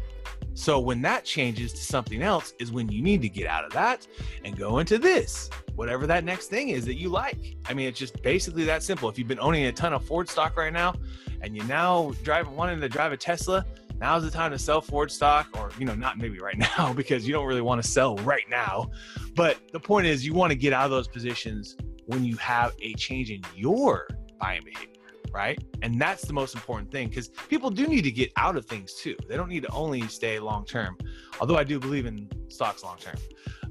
So 0.55 0.79
when 0.81 1.01
that 1.03 1.25
changes 1.25 1.73
to 1.73 1.79
something 1.79 2.23
else, 2.23 2.55
is 2.59 2.73
when 2.73 2.91
you 2.91 3.03
need 3.03 3.23
to 3.23 3.29
get 3.29 3.47
out 3.47 3.65
of 3.65 3.73
that 3.73 4.07
and 4.45 4.57
go 4.59 4.79
into 4.79 4.99
this, 4.99 5.49
whatever 5.75 6.07
that 6.09 6.25
next 6.25 6.49
thing 6.49 6.71
is 6.71 6.85
that 6.87 6.97
you 6.97 7.09
like. 7.09 7.57
I 7.67 7.75
mean, 7.75 7.87
it's 7.87 7.99
just 7.99 8.21
basically 8.23 8.65
that 8.65 8.83
simple. 8.83 9.09
If 9.09 9.19
you've 9.19 9.29
been 9.29 9.41
owning 9.41 9.67
a 9.67 9.73
ton 9.73 9.93
of 9.93 10.05
Ford 10.05 10.29
stock 10.29 10.57
right 10.57 10.73
now, 10.73 10.97
and 11.41 11.57
you 11.57 11.63
now 11.65 12.13
drive 12.23 12.49
wanting 12.49 12.81
to 12.81 12.89
drive 12.89 13.13
a 13.13 13.17
Tesla, 13.17 13.65
now's 13.99 14.23
the 14.23 14.31
time 14.31 14.51
to 14.51 14.59
sell 14.59 14.81
Ford 14.81 15.11
stock, 15.11 15.49
or 15.57 15.71
you 15.79 15.87
know, 15.87 15.95
not 15.95 16.19
maybe 16.19 16.39
right 16.39 16.59
now 16.79 16.93
because 16.93 17.27
you 17.27 17.33
don't 17.33 17.47
really 17.47 17.63
want 17.63 17.83
to 17.83 17.89
sell 17.89 18.17
right 18.17 18.45
now. 18.51 18.91
But 19.35 19.57
the 19.73 19.81
point 19.81 20.07
is, 20.07 20.27
you 20.27 20.35
want 20.35 20.51
to 20.51 20.57
get 20.57 20.73
out 20.73 20.85
of 20.85 20.91
those 20.91 21.09
positions 21.09 21.77
when 22.11 22.25
you 22.25 22.37
have 22.37 22.73
a 22.81 22.95
change 22.95 23.31
in 23.31 23.43
your 23.55 24.09
buying 24.39 24.63
behavior, 24.65 24.95
right? 25.33 25.63
And 25.83 26.01
that's 26.01 26.23
the 26.23 26.33
most 26.33 26.55
important 26.55 26.91
thing 26.91 27.09
because 27.09 27.29
people 27.29 27.71
do 27.71 27.87
need 27.87 28.03
to 28.03 28.11
get 28.11 28.33
out 28.37 28.57
of 28.57 28.67
things 28.67 28.95
too. 28.95 29.17
They 29.29 29.37
don't 29.37 29.49
need 29.49 29.63
to 29.63 29.71
only 29.71 30.07
stay 30.09 30.39
long 30.39 30.65
term, 30.65 30.99
although 31.41 31.57
I 31.57 31.65
do 31.65 31.79
believe 31.79 32.07
in 32.07 32.29
stocks 32.49 32.83
long 32.83 32.99
term. 32.99 33.17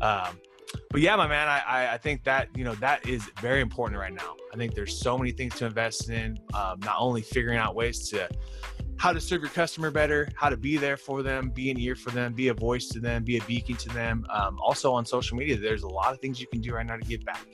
Um, 0.01 0.39
but 0.91 1.01
yeah, 1.01 1.15
my 1.15 1.27
man, 1.27 1.47
I, 1.47 1.93
I 1.93 1.97
think 1.97 2.23
that 2.23 2.49
you 2.55 2.63
know 2.63 2.75
that 2.75 3.07
is 3.07 3.23
very 3.41 3.61
important 3.61 3.99
right 3.99 4.13
now. 4.13 4.35
I 4.53 4.57
think 4.57 4.73
there's 4.73 4.99
so 4.99 5.17
many 5.17 5.31
things 5.31 5.55
to 5.55 5.65
invest 5.65 6.09
in. 6.09 6.37
Um, 6.53 6.79
not 6.81 6.95
only 6.99 7.21
figuring 7.21 7.57
out 7.57 7.75
ways 7.75 8.09
to 8.09 8.29
how 8.97 9.13
to 9.13 9.21
serve 9.21 9.41
your 9.41 9.49
customer 9.51 9.89
better, 9.89 10.29
how 10.35 10.49
to 10.49 10.57
be 10.57 10.77
there 10.77 10.97
for 10.97 11.23
them, 11.23 11.49
be 11.49 11.71
an 11.71 11.79
ear 11.79 11.95
for 11.95 12.11
them, 12.11 12.33
be 12.33 12.49
a 12.49 12.53
voice 12.53 12.87
to 12.89 12.99
them, 12.99 13.23
be 13.23 13.37
a 13.37 13.43
beacon 13.43 13.75
to 13.77 13.89
them. 13.89 14.25
Um, 14.29 14.59
also 14.59 14.91
on 14.93 15.05
social 15.05 15.37
media, 15.37 15.57
there's 15.57 15.83
a 15.83 15.87
lot 15.87 16.13
of 16.13 16.19
things 16.19 16.39
you 16.41 16.47
can 16.47 16.59
do 16.59 16.73
right 16.73 16.85
now 16.85 16.97
to 16.97 17.05
give 17.05 17.23
back. 17.23 17.47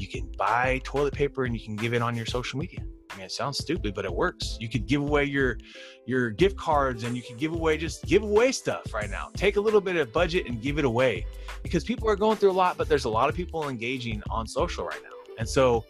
You 0.00 0.08
can 0.08 0.32
buy 0.38 0.80
toilet 0.82 1.12
paper 1.12 1.44
and 1.44 1.54
you 1.54 1.60
can 1.64 1.76
give 1.76 1.92
it 1.92 2.00
on 2.00 2.16
your 2.16 2.26
social 2.26 2.58
media. 2.58 2.80
I 3.10 3.16
mean, 3.16 3.26
it 3.26 3.32
sounds 3.32 3.58
stupid, 3.58 3.94
but 3.94 4.04
it 4.04 4.14
works. 4.14 4.56
You 4.60 4.68
could 4.68 4.86
give 4.86 5.02
away 5.02 5.24
your 5.24 5.58
your 6.06 6.30
gift 6.30 6.56
cards 6.56 7.04
and 7.04 7.14
you 7.14 7.22
could 7.22 7.36
give 7.36 7.52
away 7.52 7.76
just 7.76 8.04
give 8.06 8.22
away 8.22 8.52
stuff 8.52 8.94
right 8.94 9.10
now. 9.10 9.30
Take 9.34 9.56
a 9.56 9.60
little 9.60 9.80
bit 9.80 9.96
of 9.96 10.12
budget 10.12 10.46
and 10.46 10.62
give 10.62 10.78
it 10.78 10.84
away 10.84 11.26
because 11.62 11.84
people 11.84 12.08
are 12.08 12.16
going 12.16 12.38
through 12.38 12.50
a 12.50 12.52
lot, 12.52 12.78
but 12.78 12.88
there's 12.88 13.04
a 13.04 13.10
lot 13.10 13.28
of 13.28 13.34
people 13.34 13.68
engaging 13.68 14.22
on 14.30 14.46
social 14.46 14.84
right 14.84 15.02
now. 15.02 15.34
And 15.38 15.48
so 15.48 15.84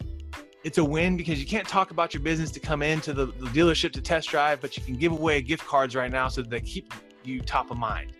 it's 0.64 0.78
a 0.78 0.84
win 0.84 1.16
because 1.16 1.38
you 1.40 1.46
can't 1.46 1.68
talk 1.68 1.92
about 1.92 2.12
your 2.12 2.22
business 2.22 2.50
to 2.50 2.60
come 2.60 2.82
into 2.82 3.12
the, 3.12 3.26
the 3.26 3.46
dealership 3.46 3.92
to 3.92 4.00
test 4.00 4.28
drive, 4.28 4.60
but 4.60 4.76
you 4.76 4.82
can 4.82 4.96
give 4.96 5.12
away 5.12 5.40
gift 5.40 5.66
cards 5.66 5.94
right 5.94 6.10
now 6.10 6.28
so 6.28 6.42
that 6.42 6.50
they 6.50 6.60
keep 6.60 6.92
you 7.22 7.40
top 7.40 7.70
of 7.70 7.78
mind. 7.78 8.12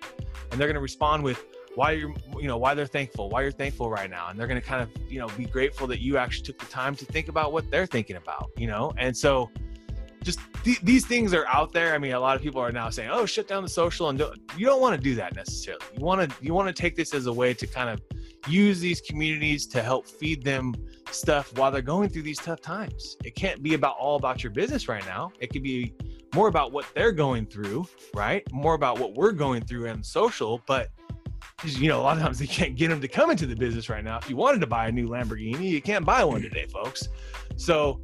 And 0.51 0.61
they're 0.61 0.69
going 0.69 0.75
to 0.75 0.81
respond 0.81 1.23
with 1.23 1.45
why 1.75 1.93
you're, 1.93 2.15
you 2.39 2.49
know, 2.49 2.57
why 2.57 2.75
they're 2.75 2.87
thankful, 2.87 3.29
why 3.31 3.43
you're 3.43 3.53
thankful 3.53 3.91
right 3.91 4.11
now. 4.11 4.29
And 4.29 4.39
they're 4.39 4.47
going 4.47 4.61
to 4.61 4.67
kind 4.67 4.83
of, 4.83 4.91
you 5.11 5.19
know, 5.19 5.29
be 5.37 5.45
grateful 5.45 5.87
that 5.89 6.01
you 6.01 6.17
actually 6.17 6.45
took 6.45 6.59
the 6.59 6.67
time 6.67 6.95
to 6.97 7.05
think 7.05 7.29
about 7.29 7.53
what 7.53 7.71
they're 7.71 7.87
thinking 7.87 8.17
about, 8.17 8.51
you 8.57 8.67
know? 8.67 8.93
And 8.99 9.17
so 9.17 9.51
just 10.23 10.41
th- 10.65 10.81
these 10.81 11.07
things 11.07 11.33
are 11.33 11.47
out 11.47 11.73
there. 11.73 11.95
I 11.95 11.99
mean, 11.99 12.13
a 12.13 12.21
lot 12.21 12.37
of 12.37 12.43
people 12.43 12.61
are 12.61 12.73
now 12.73 12.91
saying, 12.91 13.11
"Oh, 13.11 13.27
shut 13.27 13.49
down 13.49 13.63
the 13.63 13.69
social," 13.69 14.09
and 14.09 14.19
don't, 14.19 14.39
you 14.57 14.67
don't 14.67 14.81
want 14.81 14.95
to 14.95 15.01
do 15.01 15.15
that 15.15 15.35
necessarily. 15.35 15.85
You 15.97 16.05
want 16.05 16.31
to 16.31 16.45
you 16.45 16.55
want 16.55 16.75
to 16.75 16.79
take 16.79 16.95
this 16.97 17.15
as 17.15 17.27
a 17.27 17.33
way 17.33 17.55
to 17.55 17.67
kind 17.67 17.89
of 17.89 18.01
use 18.49 18.81
these 18.81 19.01
communities 19.01 19.67
to 19.69 19.83
help 19.83 20.07
feed 20.07 20.45
them 20.45 20.75
stuff 21.11 21.57
while 21.57 21.71
they're 21.71 21.83
going 21.83 22.09
through 22.09 22.23
these 22.23 22.39
tough 22.39 22.61
times. 22.61 23.17
It 23.25 23.35
can't 23.35 23.63
be 23.63 23.75
about 23.75 23.97
all 23.99 24.17
about 24.17 24.43
your 24.43 24.53
business 24.53 24.89
right 24.89 25.05
now. 25.07 25.33
It 25.41 25.49
could 25.53 25.63
be 25.63 25.95
more 26.35 26.49
about 26.49 26.73
what 26.73 26.87
they're 26.95 27.13
going 27.13 27.47
through, 27.47 27.87
right? 28.15 28.43
More 28.53 28.75
about 28.75 28.99
what 28.99 29.15
we're 29.15 29.33
going 29.33 29.63
through 29.63 29.87
in 29.87 30.03
social, 30.03 30.63
but 30.67 30.91
you 31.65 31.89
know, 31.89 32.01
a 32.01 32.03
lot 32.03 32.17
of 32.17 32.23
times 32.23 32.39
they 32.39 32.47
can't 32.47 32.77
get 32.77 32.89
them 32.89 33.01
to 33.01 33.09
come 33.09 33.31
into 33.31 33.47
the 33.47 33.57
business 33.57 33.89
right 33.89 34.05
now. 34.05 34.19
If 34.19 34.31
you 34.31 34.37
wanted 34.37 34.61
to 34.61 34.67
buy 34.67 34.89
a 34.89 34.93
new 34.93 35.09
Lamborghini, 35.09 35.69
you 35.69 35.83
can't 35.83 36.05
buy 36.05 36.25
one 36.25 36.43
today, 36.43 36.67
folks. 36.67 37.09
So, 37.57 38.01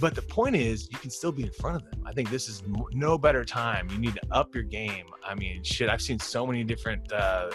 but 0.00 0.14
the 0.14 0.22
point 0.22 0.56
is, 0.56 0.90
you 0.90 0.98
can 0.98 1.10
still 1.10 1.32
be 1.32 1.44
in 1.44 1.50
front 1.50 1.76
of 1.76 1.90
them. 1.90 2.02
I 2.06 2.12
think 2.12 2.30
this 2.30 2.48
is 2.48 2.62
no 2.92 3.16
better 3.16 3.44
time. 3.44 3.88
You 3.90 3.98
need 3.98 4.14
to 4.14 4.22
up 4.30 4.54
your 4.54 4.64
game. 4.64 5.06
I 5.24 5.34
mean, 5.34 5.62
shit, 5.62 5.88
I've 5.88 6.02
seen 6.02 6.18
so 6.18 6.46
many 6.46 6.64
different 6.64 7.10
uh, 7.12 7.50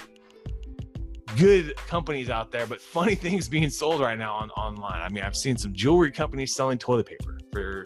good 1.38 1.76
companies 1.76 2.30
out 2.30 2.52
there, 2.52 2.65
but 2.65 2.82
funny 2.82 3.15
things 3.28 3.48
being 3.48 3.70
sold 3.70 4.02
right 4.02 4.17
now 4.17 4.34
on 4.34 4.50
online. 4.52 5.02
I 5.02 5.10
mean, 5.10 5.24
I've 5.24 5.36
seen 5.36 5.58
some 5.58 5.74
jewelry 5.74 6.12
companies 6.12 6.56
selling 6.56 6.78
toilet 6.78 7.08
paper 7.08 7.39
for 7.52 7.84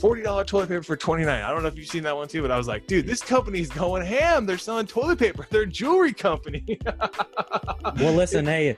forty 0.00 0.22
dollar 0.22 0.44
toilet 0.44 0.68
paper 0.68 0.82
for 0.82 0.96
twenty 0.96 1.24
nine. 1.24 1.42
I 1.42 1.50
don't 1.50 1.62
know 1.62 1.68
if 1.68 1.76
you've 1.76 1.88
seen 1.88 2.02
that 2.04 2.16
one 2.16 2.28
too, 2.28 2.42
but 2.42 2.50
I 2.50 2.58
was 2.58 2.68
like, 2.68 2.86
dude, 2.86 3.06
this 3.06 3.22
company's 3.22 3.68
going 3.68 4.04
ham. 4.04 4.46
They're 4.46 4.58
selling 4.58 4.86
toilet 4.86 5.18
paper. 5.18 5.46
They're 5.50 5.62
a 5.62 5.66
jewelry 5.66 6.12
company. 6.12 6.78
Well, 7.98 8.14
listen, 8.14 8.46
hey, 8.46 8.76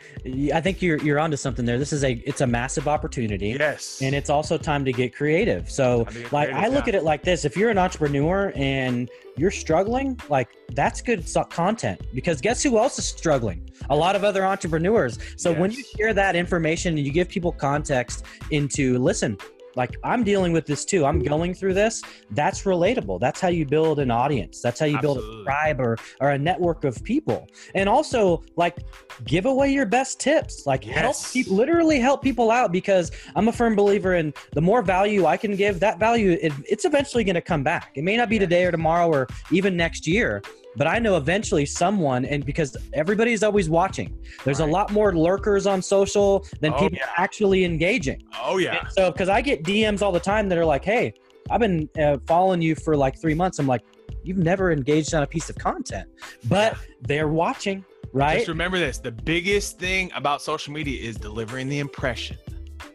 I 0.53 0.61
think 0.61 0.81
you're 0.83 0.99
you're 0.99 1.21
onto 1.21 1.37
something 1.37 1.65
there. 1.65 1.79
This 1.79 1.93
is 1.93 2.05
a 2.05 2.13
it's 2.27 2.41
a 2.41 2.47
massive 2.47 2.89
opportunity. 2.89 3.49
yes, 3.51 4.01
and 4.03 4.15
it's 4.15 4.31
also 4.31 4.57
time 4.57 4.85
to 4.87 4.93
get 4.93 5.15
creative. 5.15 5.71
So, 5.71 6.05
get 6.07 6.33
like, 6.33 6.49
creative, 6.49 6.57
I 6.57 6.75
look 6.75 6.87
yeah. 6.87 6.91
at 6.91 6.95
it 6.97 7.05
like 7.05 7.23
this: 7.23 7.45
if 7.45 7.57
you're 7.57 7.71
an 7.71 7.79
entrepreneur 7.79 8.53
and 8.57 9.09
you're 9.37 9.51
struggling, 9.51 10.19
like 10.29 10.49
that's 10.73 11.03
good 11.03 11.25
content 11.51 12.01
because 12.15 12.41
guess 12.41 12.63
who 12.63 12.79
else 12.79 12.99
is 12.99 13.07
struggling? 13.07 13.69
A 13.91 13.97
lot 13.97 14.17
of 14.17 14.25
other 14.25 14.45
entrepreneurs. 14.45 15.19
So 15.37 15.53
when 15.53 15.71
you 15.71 15.79
Yes. 15.79 15.97
share 15.97 16.15
that 16.15 16.35
information 16.35 16.97
and 16.97 17.07
you 17.07 17.13
give 17.13 17.29
people 17.29 17.53
context 17.53 18.25
into, 18.51 18.99
listen. 18.99 19.37
Like 19.77 19.97
I'm 20.05 20.25
dealing 20.25 20.53
with 20.53 20.67
this 20.67 20.85
too. 20.85 21.05
I'm 21.05 21.21
going 21.21 21.55
through 21.55 21.75
this. 21.75 22.03
That's 22.31 22.63
relatable. 22.63 23.21
That's 23.21 23.41
how 23.41 23.49
you 23.49 23.67
build 23.67 23.99
an 23.99 24.11
audience. 24.11 24.61
That's 24.61 24.79
how 24.81 24.87
you 24.87 25.01
build 25.01 25.19
a 25.19 25.45
tribe 25.45 25.81
or, 25.81 25.99
or 26.21 26.31
a 26.31 26.39
network 26.39 26.85
of 26.85 27.03
people. 27.05 27.49
And 27.75 27.89
also, 27.89 28.43
like, 28.57 28.77
give 29.25 29.47
away 29.47 29.73
your 29.73 29.87
best 29.87 30.21
tips. 30.21 30.65
Like, 30.67 30.85
help 30.85 31.15
Yes. 31.15 31.33
people, 31.33 31.57
literally 31.57 31.99
help 32.01 32.23
people 32.23 32.51
out 32.51 32.73
because 32.73 33.11
I'm 33.37 33.49
a 33.49 33.53
firm 33.53 33.75
believer 33.77 34.15
in 34.15 34.33
the 34.53 34.61
more 34.61 34.83
value 34.83 35.27
I 35.27 35.37
can 35.37 35.57
give, 35.57 35.81
that 35.81 35.99
value 35.99 36.39
it, 36.41 36.53
it's 36.69 36.85
eventually 36.85 37.25
going 37.25 37.35
to 37.35 37.41
come 37.41 37.63
back. 37.63 37.93
It 37.95 38.05
may 38.05 38.17
not 38.17 38.29
be 38.29 38.37
Yes. 38.37 38.45
today 38.45 38.65
or 38.65 38.71
tomorrow 38.71 39.09
or 39.09 39.27
even 39.51 39.77
next 39.77 40.07
year, 40.07 40.43
but 40.77 40.87
I 40.87 40.99
know 40.99 41.17
eventually 41.17 41.67
someone, 41.67 42.25
and 42.25 42.45
because 42.45 42.77
everybody's 42.93 43.43
always 43.43 43.69
watching, 43.69 44.17
there's 44.45 44.61
a 44.61 44.67
lot 44.67 44.91
more 44.93 45.15
lurkers 45.15 45.67
on 45.67 45.81
social 45.83 46.45
than 46.61 46.73
Oh, 46.75 46.79
people 46.81 46.99
yeah. 46.99 47.11
actually 47.17 47.65
engaging. 47.65 48.23
oh 48.43 48.59
yeah, 48.59 48.81
And 48.81 48.93
so, 48.93 49.11
because 49.13 49.29
I 49.29 49.41
get 49.41 49.63
DMs 49.63 50.03
all 50.03 50.13
the 50.13 50.21
time 50.21 50.49
that 50.49 50.59
are 50.59 50.65
like, 50.65 50.85
"Hey, 50.85 51.15
I've 51.51 51.61
been 51.61 51.89
uh, 52.01 52.19
following 52.27 52.61
you 52.63 52.75
for 52.75 52.97
like 52.97 53.21
three 53.21 53.35
months." 53.35 53.59
I'm 53.59 53.67
like, 53.67 53.83
"You've 54.23 54.39
never 54.39 54.73
engaged 54.73 55.15
on 55.15 55.23
a 55.23 55.27
piece 55.27 55.49
of 55.51 55.57
content," 55.57 56.09
but 56.49 56.77
they're 57.03 57.29
watching, 57.29 57.85
right? 58.13 58.37
Just 58.39 58.49
remember 58.49 58.79
this: 58.79 58.99
the 58.99 59.13
biggest 59.13 59.79
thing 59.79 60.11
about 60.15 60.43
social 60.43 60.73
media 60.73 61.01
is 61.01 61.17
delivering 61.17 61.69
the 61.69 61.79
impression. 61.79 62.37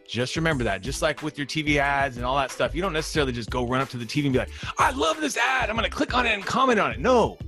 Just 0.06 0.34
remember 0.34 0.64
that. 0.64 0.82
Just 0.82 1.02
like 1.02 1.22
with 1.22 1.38
your 1.38 1.46
TV 1.46 1.76
ads 1.76 2.16
and 2.16 2.26
all 2.26 2.36
that 2.36 2.50
stuff, 2.50 2.74
you 2.74 2.82
don't 2.82 2.92
necessarily 2.92 3.30
just 3.32 3.48
go 3.48 3.64
run 3.64 3.80
up 3.80 3.88
to 3.90 3.96
the 3.96 4.04
TV 4.04 4.24
and 4.24 4.32
be 4.32 4.40
like, 4.40 4.50
I 4.76 4.90
love 4.90 5.20
this 5.20 5.36
ad. 5.36 5.70
I'm 5.70 5.76
going 5.76 5.88
to 5.88 5.96
click 5.96 6.14
on 6.16 6.26
it 6.26 6.32
and 6.32 6.44
comment 6.44 6.80
on 6.80 6.90
it. 6.90 6.98
No, 6.98 7.38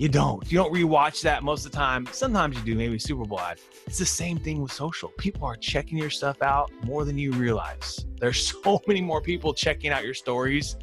you 0.00 0.08
don't. 0.08 0.50
You 0.50 0.56
don't 0.56 0.72
rewatch 0.72 1.20
that 1.24 1.42
most 1.42 1.66
of 1.66 1.72
the 1.72 1.76
time. 1.76 2.08
Sometimes 2.10 2.56
you 2.56 2.64
do, 2.64 2.74
maybe 2.74 2.98
Super 2.98 3.26
Bowl 3.26 3.38
ad. 3.38 3.60
It's 3.86 3.98
the 3.98 4.06
same 4.06 4.38
thing 4.38 4.62
with 4.62 4.72
social. 4.72 5.10
People 5.18 5.44
are 5.46 5.56
checking 5.56 5.98
your 5.98 6.08
stuff 6.08 6.40
out 6.40 6.72
more 6.84 7.04
than 7.04 7.18
you 7.18 7.32
realize. 7.32 8.06
There's 8.18 8.50
so 8.64 8.80
many 8.86 9.02
more 9.02 9.20
people 9.20 9.52
checking 9.52 9.90
out 9.90 10.02
your 10.02 10.14
stories 10.14 10.76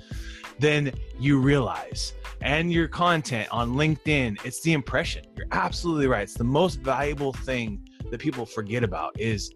than 0.59 0.91
you 1.17 1.39
realize. 1.39 2.13
And 2.41 2.71
your 2.71 2.87
content 2.87 3.49
on 3.51 3.73
LinkedIn, 3.73 4.45
it's 4.45 4.59
the 4.59 4.73
impression. 4.73 5.25
You're 5.35 5.47
absolutely 5.51 6.05
right. 6.05 6.21
It's 6.21 6.35
the 6.35 6.43
most 6.43 6.75
valuable 6.81 7.33
thing 7.33 7.89
that 8.11 8.19
people 8.19 8.45
forget 8.45 8.83
about 8.83 9.19
is 9.19 9.51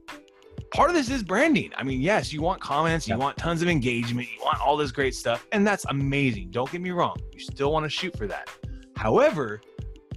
part 0.74 0.90
of 0.90 0.96
this 0.96 1.12
is 1.12 1.22
branding. 1.22 1.72
I 1.78 1.84
mean, 1.84 2.02
yes, 2.02 2.34
you 2.34 2.42
want 2.42 2.62
comments, 2.62 3.08
you 3.08 3.16
want 3.16 3.38
tons 3.38 3.62
of 3.62 3.68
engagement, 3.68 4.28
you 4.36 4.44
want 4.44 4.60
all 4.60 4.76
this 4.76 4.92
great 4.92 5.14
stuff, 5.14 5.46
and 5.52 5.68
that's 5.68 5.86
amazing. 5.86 6.50
Don't 6.50 6.72
get 6.72 6.82
me 6.82 6.90
wrong. 6.90 7.16
You 7.32 7.40
still 7.42 7.72
want 7.72 7.84
to 7.84 7.90
shoot 7.92 8.18
for 8.18 8.26
that. 8.26 8.50
However, 8.96 9.62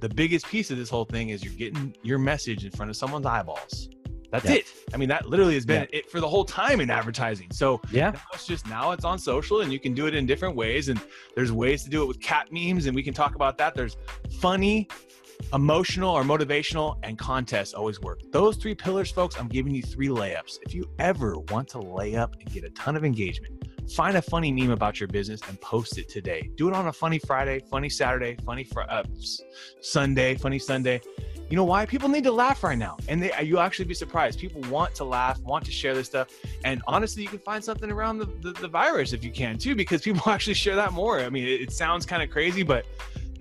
the 0.00 0.08
biggest 0.08 0.46
piece 0.46 0.70
of 0.70 0.76
this 0.76 0.90
whole 0.90 1.04
thing 1.04 1.30
is 1.30 1.44
you're 1.44 1.54
getting 1.54 1.94
your 2.02 2.18
message 2.18 2.64
in 2.64 2.70
front 2.70 2.90
of 2.90 2.96
someone's 2.96 3.26
eyeballs. 3.26 3.88
That's 4.30 4.46
it. 4.46 4.66
I 4.92 4.96
mean, 4.96 5.08
that 5.10 5.28
literally 5.28 5.54
has 5.54 5.64
been 5.64 5.86
it 5.92 6.10
for 6.10 6.20
the 6.20 6.28
whole 6.28 6.44
time 6.44 6.80
in 6.80 6.90
advertising. 6.90 7.52
So 7.52 7.80
yeah, 7.92 8.12
it's 8.32 8.46
just 8.46 8.68
now 8.68 8.90
it's 8.90 9.04
on 9.04 9.16
social 9.16 9.60
and 9.60 9.72
you 9.72 9.78
can 9.78 9.94
do 9.94 10.08
it 10.08 10.14
in 10.14 10.26
different 10.26 10.56
ways. 10.56 10.88
And 10.88 11.00
there's 11.36 11.52
ways 11.52 11.84
to 11.84 11.90
do 11.90 12.02
it 12.02 12.06
with 12.06 12.20
cat 12.20 12.48
memes, 12.50 12.86
and 12.86 12.96
we 12.96 13.02
can 13.04 13.14
talk 13.14 13.36
about 13.36 13.56
that. 13.58 13.76
There's 13.76 13.96
funny, 14.40 14.88
emotional, 15.52 16.10
or 16.10 16.24
motivational, 16.24 16.98
and 17.04 17.16
contests 17.16 17.74
always 17.74 18.00
work. 18.00 18.22
Those 18.32 18.56
three 18.56 18.74
pillars, 18.74 19.12
folks, 19.12 19.36
I'm 19.38 19.46
giving 19.46 19.72
you 19.72 19.82
three 19.82 20.08
layups. 20.08 20.58
If 20.62 20.74
you 20.74 20.90
ever 20.98 21.38
want 21.50 21.68
to 21.68 21.78
lay 21.78 22.16
up 22.16 22.34
and 22.40 22.52
get 22.52 22.64
a 22.64 22.70
ton 22.70 22.96
of 22.96 23.04
engagement, 23.04 23.68
find 23.88 24.16
a 24.16 24.22
funny 24.22 24.52
meme 24.52 24.70
about 24.70 25.00
your 25.00 25.08
business 25.08 25.40
and 25.48 25.60
post 25.60 25.98
it 25.98 26.08
today. 26.08 26.50
Do 26.56 26.68
it 26.68 26.74
on 26.74 26.88
a 26.88 26.92
funny 26.92 27.18
Friday, 27.18 27.62
funny 27.70 27.88
Saturday, 27.88 28.36
funny 28.44 28.64
fr- 28.64 28.82
uh, 28.88 29.04
Sunday, 29.80 30.34
funny 30.34 30.58
Sunday. 30.58 31.00
You 31.50 31.56
know 31.56 31.64
why? 31.64 31.84
People 31.84 32.08
need 32.08 32.24
to 32.24 32.32
laugh 32.32 32.64
right 32.64 32.78
now, 32.78 32.96
and 33.08 33.22
they, 33.22 33.30
you'll 33.42 33.60
actually 33.60 33.84
be 33.84 33.94
surprised. 33.94 34.38
People 34.38 34.62
want 34.62 34.94
to 34.94 35.04
laugh, 35.04 35.38
want 35.40 35.64
to 35.66 35.70
share 35.70 35.94
this 35.94 36.06
stuff, 36.06 36.28
and 36.64 36.82
honestly, 36.86 37.22
you 37.22 37.28
can 37.28 37.38
find 37.38 37.62
something 37.62 37.90
around 37.90 38.18
the, 38.18 38.26
the, 38.40 38.52
the 38.52 38.68
virus 38.68 39.12
if 39.12 39.22
you 39.22 39.30
can 39.30 39.58
too, 39.58 39.74
because 39.74 40.02
people 40.08 40.32
actually 40.32 40.54
share 40.54 40.76
that 40.76 40.92
more. 40.92 41.20
I 41.20 41.28
mean, 41.28 41.44
it, 41.44 41.60
it 41.60 41.72
sounds 41.72 42.06
kind 42.06 42.22
of 42.22 42.30
crazy, 42.30 42.62
but 42.62 42.86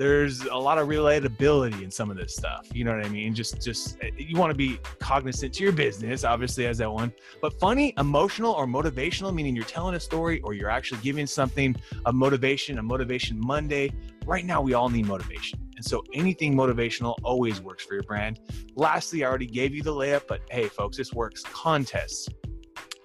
there's 0.04 0.44
a 0.44 0.56
lot 0.58 0.78
of 0.78 0.90
relatability 0.90 1.82
in 1.82 1.90
some 1.90 2.12
of 2.12 2.18
this 2.18 2.36
stuff. 2.36 2.68
You 2.74 2.84
know 2.84 2.94
what 2.94 3.06
I 3.06 3.08
mean? 3.08 3.34
Just 3.34 3.62
just 3.62 3.98
eh, 4.02 4.10
you 4.18 4.38
want 4.38 4.52
to 4.52 4.58
be 4.58 4.78
cognizant 5.00 5.54
to 5.54 5.64
your 5.64 5.72
business, 5.72 6.26
obviously 6.26 6.66
as 6.66 6.80
that 6.80 6.92
one, 6.92 7.14
but 7.42 7.58
funny, 7.58 7.94
emotional, 7.98 8.52
or 8.52 8.68
motivational, 8.68 9.34
meaning 9.34 9.56
you're 9.56 9.64
telling 9.64 9.96
a 9.96 10.00
story 10.02 10.42
or 10.42 10.54
you're 10.54 10.70
actually 10.70 11.00
giving 11.02 11.26
something 11.26 11.74
a 12.06 12.12
motivation, 12.12 12.80
a 12.80 12.84
motivation 12.84 13.40
Monday. 13.40 13.94
Right 14.26 14.44
now, 14.44 14.62
we 14.62 14.74
all 14.74 14.90
need 14.90 15.06
motivation. 15.06 15.60
And 15.78 15.86
so 15.86 16.04
anything 16.14 16.54
motivational 16.54 17.16
always 17.24 17.62
works 17.62 17.86
for 17.86 17.94
your 17.94 18.04
brand. 18.04 18.42
Lastly, 18.76 19.24
I 19.24 19.30
already 19.30 19.48
gave 19.48 19.74
you 19.74 19.84
the 19.84 19.94
layup, 19.94 20.28
but 20.28 20.42
hey, 20.52 20.68
folks, 20.68 20.98
this 20.98 21.14
works. 21.14 21.44
Contests 21.44 22.28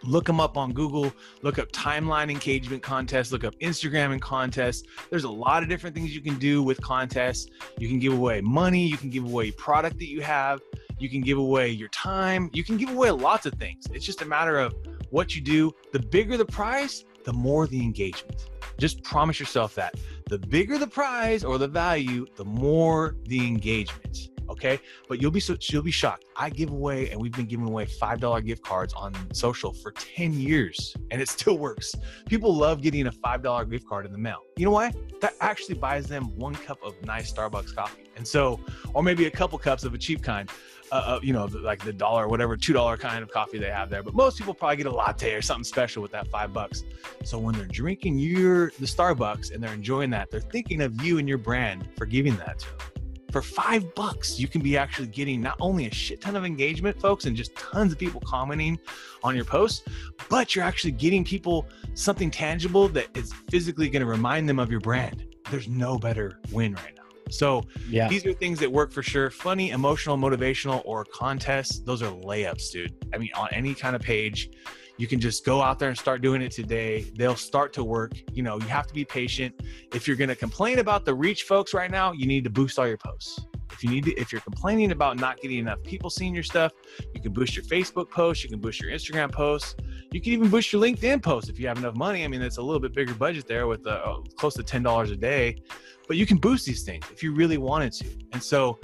look 0.04 0.24
them 0.24 0.40
up 0.40 0.56
on 0.56 0.72
Google, 0.72 1.12
look 1.42 1.58
up 1.58 1.70
timeline 1.72 2.30
engagement 2.30 2.82
contests, 2.82 3.32
look 3.32 3.44
up 3.44 3.54
Instagram 3.60 4.12
and 4.12 4.22
contests. 4.22 4.84
There's 5.10 5.24
a 5.24 5.30
lot 5.30 5.62
of 5.62 5.68
different 5.68 5.94
things 5.94 6.14
you 6.14 6.20
can 6.20 6.38
do 6.38 6.62
with 6.62 6.80
contests. 6.80 7.48
You 7.78 7.88
can 7.88 7.98
give 7.98 8.12
away 8.12 8.40
money, 8.40 8.86
you 8.86 8.96
can 8.96 9.10
give 9.10 9.24
away 9.24 9.50
product 9.50 9.98
that 9.98 10.08
you 10.08 10.20
have, 10.20 10.60
you 10.98 11.08
can 11.08 11.20
give 11.20 11.38
away 11.38 11.68
your 11.68 11.88
time, 11.88 12.50
you 12.52 12.64
can 12.64 12.76
give 12.76 12.90
away 12.90 13.10
lots 13.10 13.46
of 13.46 13.54
things. 13.54 13.86
It's 13.92 14.04
just 14.04 14.22
a 14.22 14.26
matter 14.26 14.58
of 14.58 14.74
what 15.10 15.34
you 15.34 15.40
do. 15.40 15.72
The 15.92 16.00
bigger 16.00 16.36
the 16.36 16.46
prize, 16.46 17.04
the 17.24 17.32
more 17.32 17.66
the 17.66 17.80
engagement. 17.82 18.48
Just 18.78 19.02
promise 19.02 19.40
yourself 19.40 19.74
that. 19.74 19.94
The 20.26 20.38
bigger 20.38 20.78
the 20.78 20.86
prize 20.86 21.42
or 21.42 21.58
the 21.58 21.68
value, 21.68 22.26
the 22.36 22.44
more 22.44 23.16
the 23.24 23.46
engagement 23.46 24.30
okay? 24.48 24.80
But 25.08 25.20
you'll 25.20 25.30
be 25.30 25.40
so 25.40 25.56
you'll 25.60 25.82
be 25.82 25.90
shocked. 25.90 26.24
I 26.36 26.50
give 26.50 26.70
away 26.70 27.10
and 27.10 27.20
we've 27.20 27.32
been 27.32 27.46
giving 27.46 27.66
away 27.66 27.86
five 27.86 28.20
dollar 28.20 28.40
gift 28.40 28.62
cards 28.62 28.94
on 28.94 29.14
social 29.32 29.72
for 29.72 29.92
10 29.92 30.34
years 30.34 30.96
and 31.10 31.20
it 31.20 31.28
still 31.28 31.58
works. 31.58 31.94
People 32.26 32.54
love 32.54 32.82
getting 32.82 33.06
a 33.06 33.12
five 33.12 33.42
dollar 33.42 33.64
gift 33.64 33.86
card 33.88 34.06
in 34.06 34.12
the 34.12 34.18
mail. 34.18 34.42
You 34.56 34.64
know 34.64 34.72
why 34.72 34.92
that 35.20 35.34
actually 35.40 35.74
buys 35.74 36.06
them 36.06 36.36
one 36.36 36.54
cup 36.54 36.78
of 36.82 36.94
nice 37.04 37.32
starbucks 37.32 37.74
coffee. 37.74 38.04
And 38.16 38.26
so 38.26 38.60
or 38.94 39.02
maybe 39.02 39.26
a 39.26 39.30
couple 39.30 39.58
cups 39.58 39.84
of 39.84 39.94
a 39.94 39.98
cheap 39.98 40.22
kind 40.22 40.50
uh, 40.90 40.94
uh, 40.94 41.20
you 41.22 41.32
know, 41.32 41.44
like 41.46 41.84
the 41.84 41.92
dollar 41.92 42.24
or 42.24 42.28
whatever, 42.28 42.56
two 42.56 42.72
dollar 42.72 42.96
kind 42.96 43.22
of 43.22 43.30
coffee 43.30 43.58
they 43.58 43.70
have 43.70 43.90
there. 43.90 44.02
But 44.02 44.14
most 44.14 44.38
people 44.38 44.54
probably 44.54 44.76
get 44.76 44.86
a 44.86 44.90
latte 44.90 45.34
or 45.34 45.42
something 45.42 45.64
special 45.64 46.02
with 46.02 46.12
that 46.12 46.28
five 46.28 46.52
bucks. 46.52 46.84
So 47.24 47.38
when 47.38 47.54
they're 47.54 47.66
drinking 47.66 48.18
your 48.18 48.70
the 48.78 48.86
Starbucks 48.86 49.52
and 49.52 49.62
they're 49.62 49.74
enjoying 49.74 50.10
that, 50.10 50.30
they're 50.30 50.40
thinking 50.40 50.80
of 50.80 51.02
you 51.02 51.18
and 51.18 51.28
your 51.28 51.38
brand 51.38 51.88
for 51.96 52.06
giving 52.06 52.36
that 52.36 52.60
to 52.60 52.66
them 52.78 52.97
for 53.30 53.42
five 53.42 53.94
bucks, 53.94 54.38
you 54.38 54.48
can 54.48 54.62
be 54.62 54.76
actually 54.76 55.08
getting 55.08 55.40
not 55.40 55.56
only 55.60 55.86
a 55.86 55.92
shit 55.92 56.20
ton 56.20 56.36
of 56.36 56.44
engagement, 56.44 57.00
folks, 57.00 57.26
and 57.26 57.36
just 57.36 57.54
tons 57.56 57.92
of 57.92 57.98
people 57.98 58.20
commenting 58.24 58.78
on 59.22 59.36
your 59.36 59.44
posts, 59.44 59.84
but 60.28 60.54
you're 60.54 60.64
actually 60.64 60.92
getting 60.92 61.24
people 61.24 61.66
something 61.94 62.30
tangible 62.30 62.88
that 62.88 63.14
is 63.16 63.32
physically 63.50 63.88
going 63.88 64.00
to 64.00 64.06
remind 64.06 64.48
them 64.48 64.58
of 64.58 64.70
your 64.70 64.80
brand. 64.80 65.24
There's 65.50 65.68
no 65.68 65.98
better 65.98 66.40
win 66.52 66.74
right 66.74 66.94
now. 66.96 67.02
So 67.30 67.64
yeah. 67.88 68.08
these 68.08 68.24
are 68.24 68.32
things 68.32 68.58
that 68.60 68.70
work 68.72 68.90
for 68.90 69.02
sure. 69.02 69.30
Funny, 69.30 69.70
emotional, 69.70 70.16
motivational, 70.16 70.82
or 70.84 71.04
contests. 71.04 71.80
Those 71.80 72.02
are 72.02 72.10
layups, 72.10 72.70
dude. 72.70 72.94
I 73.12 73.18
mean, 73.18 73.30
on 73.36 73.48
any 73.52 73.74
kind 73.74 73.94
of 73.94 74.02
page, 74.02 74.50
you 74.98 75.06
can 75.06 75.20
just 75.20 75.44
go 75.44 75.62
out 75.62 75.78
there 75.78 75.88
and 75.88 75.96
start 75.96 76.20
doing 76.20 76.42
it 76.42 76.50
today. 76.50 77.10
They'll 77.16 77.36
start 77.36 77.72
to 77.74 77.84
work. 77.84 78.12
You 78.32 78.42
know, 78.42 78.56
you 78.58 78.66
have 78.66 78.86
to 78.88 78.94
be 78.94 79.04
patient. 79.04 79.54
If 79.94 80.06
you're 80.06 80.16
going 80.16 80.28
to 80.28 80.36
complain 80.36 80.80
about 80.80 81.04
the 81.04 81.14
reach, 81.14 81.44
folks, 81.44 81.72
right 81.72 81.90
now, 81.90 82.12
you 82.12 82.26
need 82.26 82.44
to 82.44 82.50
boost 82.50 82.78
all 82.78 82.86
your 82.86 82.98
posts. 82.98 83.40
If 83.70 83.84
you 83.84 83.90
need 83.90 84.04
to, 84.06 84.14
if 84.14 84.32
you're 84.32 84.40
complaining 84.40 84.90
about 84.90 85.20
not 85.20 85.40
getting 85.40 85.58
enough 85.58 85.80
people 85.84 86.10
seeing 86.10 86.34
your 86.34 86.42
stuff, 86.42 86.72
you 87.14 87.20
can 87.20 87.32
boost 87.32 87.54
your 87.54 87.64
Facebook 87.66 88.10
posts, 88.10 88.42
you 88.42 88.50
can 88.50 88.58
boost 88.58 88.80
your 88.80 88.90
Instagram 88.90 89.30
posts, 89.30 89.76
you 90.10 90.20
can 90.20 90.32
even 90.32 90.48
boost 90.48 90.72
your 90.72 90.82
LinkedIn 90.82 91.22
posts 91.22 91.48
if 91.48 91.60
you 91.60 91.68
have 91.68 91.78
enough 91.78 91.94
money. 91.94 92.24
I 92.24 92.28
mean, 92.28 92.42
it's 92.42 92.56
a 92.56 92.62
little 92.62 92.80
bit 92.80 92.92
bigger 92.92 93.14
budget 93.14 93.46
there 93.46 93.68
with 93.68 93.86
uh, 93.86 94.16
close 94.36 94.54
to 94.54 94.64
ten 94.64 94.82
dollars 94.82 95.12
a 95.12 95.16
day, 95.16 95.62
but 96.08 96.16
you 96.16 96.26
can 96.26 96.38
boost 96.38 96.66
these 96.66 96.82
things 96.82 97.04
if 97.12 97.22
you 97.22 97.32
really 97.32 97.58
wanted 97.58 97.92
to. 97.92 98.06
And 98.32 98.42
so, 98.42 98.80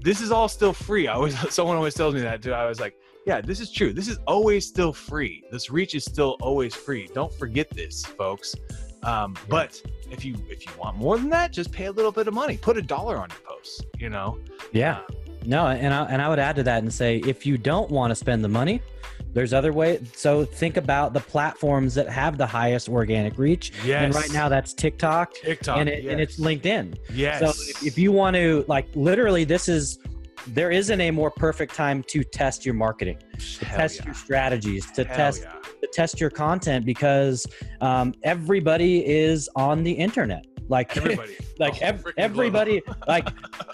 this 0.00 0.20
is 0.20 0.30
all 0.30 0.48
still 0.48 0.74
free. 0.74 1.08
I 1.08 1.14
always 1.14 1.38
someone 1.54 1.76
always 1.76 1.94
tells 1.94 2.14
me 2.14 2.20
that 2.20 2.42
too. 2.42 2.52
I 2.52 2.66
was 2.66 2.80
like, 2.80 2.98
yeah, 3.26 3.40
this 3.40 3.60
is 3.60 3.70
true. 3.70 3.92
This 3.92 4.08
is 4.08 4.18
always 4.26 4.66
still 4.66 4.92
free. 4.92 5.44
This 5.50 5.70
reach 5.70 5.94
is 5.94 6.04
still 6.04 6.36
always 6.40 6.74
free. 6.74 7.08
Don't 7.14 7.32
forget 7.34 7.68
this, 7.70 8.04
folks. 8.04 8.54
Um, 9.02 9.34
yeah. 9.36 9.42
But 9.48 9.82
if 10.10 10.24
you 10.24 10.34
if 10.48 10.66
you 10.66 10.72
want 10.78 10.96
more 10.96 11.18
than 11.18 11.28
that, 11.30 11.52
just 11.52 11.70
pay 11.72 11.86
a 11.86 11.92
little 11.92 12.12
bit 12.12 12.26
of 12.26 12.34
money. 12.34 12.56
Put 12.56 12.76
a 12.76 12.82
dollar 12.82 13.16
on 13.16 13.28
your 13.30 13.40
post. 13.40 13.84
You 13.98 14.10
know. 14.10 14.38
Yeah. 14.72 15.00
No, 15.44 15.68
and 15.68 15.94
I, 15.94 16.04
and 16.04 16.20
I 16.20 16.28
would 16.28 16.38
add 16.38 16.56
to 16.56 16.62
that 16.64 16.82
and 16.82 16.92
say 16.92 17.18
if 17.18 17.46
you 17.46 17.56
don't 17.56 17.90
want 17.90 18.10
to 18.10 18.14
spend 18.14 18.44
the 18.44 18.48
money, 18.48 18.82
there's 19.32 19.52
other 19.52 19.72
ways. 19.72 20.10
So 20.14 20.44
think 20.44 20.76
about 20.76 21.12
the 21.12 21.20
platforms 21.20 21.94
that 21.94 22.08
have 22.08 22.38
the 22.38 22.46
highest 22.46 22.88
organic 22.88 23.38
reach. 23.38 23.72
Yes. 23.84 24.02
And 24.02 24.14
right 24.14 24.32
now 24.32 24.48
that's 24.48 24.74
TikTok. 24.74 25.34
TikTok. 25.34 25.78
And, 25.78 25.88
it, 25.88 26.04
yes. 26.04 26.12
and 26.12 26.20
it's 26.20 26.40
LinkedIn. 26.40 26.98
Yes. 27.12 27.40
So 27.40 27.48
if, 27.48 27.86
if 27.86 27.98
you 27.98 28.10
want 28.10 28.34
to 28.36 28.64
like 28.68 28.88
literally, 28.94 29.44
this 29.44 29.68
is 29.68 29.98
there 30.46 30.70
isn't 30.70 31.00
a 31.00 31.10
more 31.10 31.30
perfect 31.30 31.74
time 31.74 32.02
to 32.04 32.22
test 32.24 32.64
your 32.64 32.74
marketing, 32.74 33.18
to 33.58 33.64
Hell 33.64 33.78
test 33.78 33.98
yeah. 33.98 34.06
your 34.06 34.14
strategies, 34.14 34.90
to 34.92 35.04
Hell 35.04 35.16
test 35.16 35.42
yeah. 35.42 35.52
to 35.80 35.88
test 35.92 36.20
your 36.20 36.30
content 36.30 36.84
because 36.84 37.46
um, 37.80 38.14
everybody 38.22 39.06
is 39.06 39.48
on 39.56 39.82
the 39.82 39.92
internet. 39.92 40.46
Like 40.68 40.96
everybody, 40.96 41.36
like 41.58 41.80
ev- 41.82 42.04
everybody, 42.16 42.82
like 43.06 43.28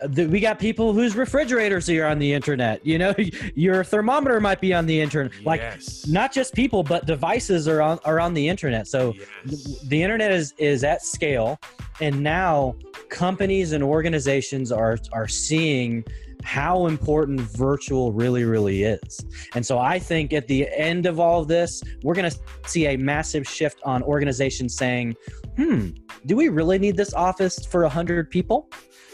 the, 0.05 0.27
we 0.27 0.41
got 0.41 0.59
people 0.59 0.93
whose 0.93 1.17
refrigerators 1.17 1.91
are 1.91 2.07
on 2.07 2.19
the 2.19 2.33
internet. 2.33 2.85
You 2.87 2.99
know, 2.99 3.15
your 3.55 3.85
thermometer 3.85 4.41
might 4.41 4.61
be 4.61 4.73
on 4.73 4.87
the 4.87 5.01
internet. 5.01 5.33
Like 5.45 5.61
yes. 5.61 6.07
not 6.07 6.33
just 6.33 6.55
people, 6.55 6.83
but 6.83 7.07
devices 7.07 7.67
are 7.69 7.83
on 7.83 7.99
are 8.05 8.21
on 8.21 8.35
the 8.35 8.49
internet. 8.49 8.87
So 8.87 9.15
yes. 9.15 9.29
the, 9.45 9.89
the 9.89 10.03
internet 10.03 10.31
is 10.31 10.55
is 10.59 10.85
at 10.85 11.03
scale, 11.03 11.59
and 12.01 12.21
now 12.23 12.77
companies 13.09 13.73
and 13.73 13.83
organizations 13.83 14.71
are 14.71 14.99
are 15.13 15.29
seeing 15.29 16.05
how 16.43 16.87
important 16.87 17.41
virtual 17.41 18.13
really, 18.13 18.45
really 18.45 18.83
is. 18.85 19.25
And 19.55 19.65
so 19.65 19.79
I 19.79 19.99
think 19.99 20.33
at 20.33 20.47
the 20.49 20.69
end 20.77 21.07
of 21.07 21.21
all 21.21 21.41
of 21.43 21.49
this, 21.49 21.83
we're 22.03 22.15
going 22.15 22.31
to 22.31 22.39
see 22.67 22.87
a 22.89 22.97
massive 22.97 23.47
shift 23.49 23.81
on 23.85 24.03
organizations 24.03 24.77
saying, 24.77 25.15
hmm, 25.57 25.91
do 26.27 26.37
we 26.37 26.49
really 26.49 26.79
need 26.79 26.97
this 26.97 27.15
office 27.15 27.65
for 27.65 27.83
100 27.83 28.31
people? 28.31 28.71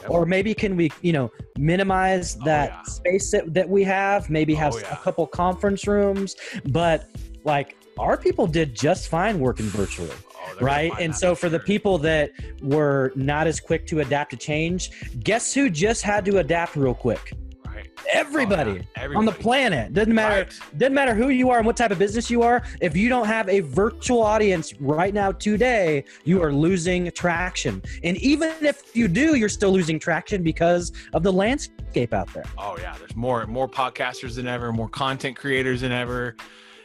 Or 0.08 0.24
maybe 0.24 0.54
can 0.54 0.76
we, 0.76 0.90
you 1.02 1.12
know, 1.12 1.30
minimize 1.58 2.36
Oh, 2.40 2.44
that 2.46 2.70
yeah. 2.70 2.82
space 2.84 3.30
that, 3.32 3.52
that 3.52 3.68
we 3.68 3.84
have, 3.84 4.30
maybe 4.30 4.54
have 4.54 4.74
Oh, 4.74 4.78
yeah. 4.78 4.94
a 4.94 4.96
couple 4.96 5.26
conference 5.26 5.86
rooms, 5.86 6.36
but 6.66 7.06
like 7.44 7.76
our 7.98 8.16
people 8.16 8.46
did 8.46 8.74
just 8.74 9.08
fine 9.08 9.38
working 9.38 9.66
virtually 9.66 10.08
Oh, 10.10 10.29
right? 10.60 10.92
And 10.98 11.14
so 11.14 11.34
for 11.34 11.48
the 11.48 11.60
people 11.60 11.98
that 11.98 12.32
were 12.62 13.12
not 13.14 13.46
as 13.46 13.60
quick 13.60 13.86
to 13.88 14.00
adapt 14.00 14.30
to 14.30 14.36
change, 14.36 14.90
guess 15.22 15.52
who 15.52 15.70
just 15.70 16.02
had 16.02 16.24
to 16.26 16.38
adapt 16.38 16.76
real 16.76 16.94
quick? 16.94 17.32
right? 17.80 17.90
Everybody. 18.10 18.86
Oh, 18.98 19.08
yeah. 19.10 19.16
on 19.18 19.24
the 19.24 19.32
planet. 19.32 19.92
Doesn't 19.92 20.14
matter. 20.14 20.42
Right. 20.42 20.78
Doesn't 20.78 20.94
matter 20.94 21.14
who 21.14 21.28
you 21.28 21.50
are 21.50 21.58
and 21.58 21.66
what 21.66 21.76
type 21.76 21.90
of 21.90 21.98
business 21.98 22.30
you 22.30 22.42
are. 22.42 22.62
If 22.80 22.96
you 22.96 23.08
don't 23.08 23.26
have 23.26 23.48
a 23.48 23.60
virtual 23.60 24.22
audience 24.22 24.74
right 24.80 25.12
now 25.14 25.32
today, 25.32 26.04
you 26.24 26.42
are 26.42 26.52
losing 26.52 27.10
traction. 27.12 27.82
And 28.02 28.16
even 28.18 28.52
if 28.60 28.94
you 28.94 29.08
do, 29.08 29.36
you're 29.36 29.48
still 29.48 29.70
losing 29.70 29.98
traction 29.98 30.42
because 30.42 30.92
of 31.12 31.22
the 31.22 31.32
landscape 31.32 32.12
out 32.12 32.32
there. 32.32 32.44
Oh 32.58 32.76
yeah, 32.80 32.96
there's 32.98 33.16
more 33.16 33.46
more 33.46 33.68
podcasters 33.68 34.36
than 34.36 34.46
ever, 34.46 34.72
more 34.72 34.88
content 34.88 35.36
creators 35.36 35.80
than 35.82 35.92
ever. 35.92 36.36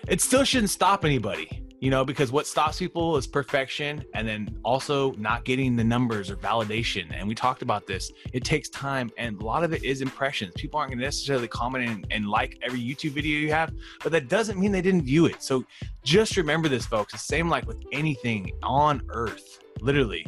It 0.08 0.22
still 0.22 0.44
shouldn't 0.44 0.70
stop 0.70 1.04
anybody, 1.04 1.65
you 1.86 1.92
know, 1.92 2.04
because 2.04 2.32
what 2.32 2.48
stops 2.48 2.80
people 2.80 3.16
is 3.16 3.28
perfection 3.28 4.04
and 4.16 4.28
then 4.28 4.50
also 4.66 5.12
not 5.20 5.46
getting 5.46 5.76
the 5.76 5.84
numbers 5.84 6.32
or 6.32 6.36
validation. 6.36 7.06
And 7.12 7.28
we 7.28 7.36
talked 7.36 7.62
about 7.62 7.86
this. 7.86 8.12
It 8.34 8.44
takes 8.44 8.70
time 8.70 9.12
and 9.20 9.40
a 9.40 9.46
lot 9.46 9.64
of 9.64 9.72
it 9.72 9.84
is 9.84 10.02
impressions. 10.02 10.56
People 10.56 10.80
aren't 10.80 10.90
going 10.90 10.98
to 10.98 11.06
necessarily 11.06 11.48
comment 11.48 11.88
and, 11.88 12.08
and 12.10 12.28
like 12.28 12.58
every 12.64 12.80
YouTube 12.80 13.12
video 13.12 13.38
you 13.38 13.52
have, 13.52 13.72
but 14.02 14.12
that 14.14 14.30
doesn't 14.30 14.60
mean 14.60 14.72
they 14.72 14.82
didn't 14.82 15.04
view 15.04 15.28
it. 15.28 15.44
So 15.44 15.64
just 16.04 16.38
remember 16.38 16.68
this, 16.70 16.88
folks. 16.88 17.14
The 17.14 17.20
same 17.20 17.50
like 17.50 17.68
with 17.68 17.84
anything 17.92 18.50
on 18.64 19.04
earth, 19.10 19.60
literally 19.80 20.26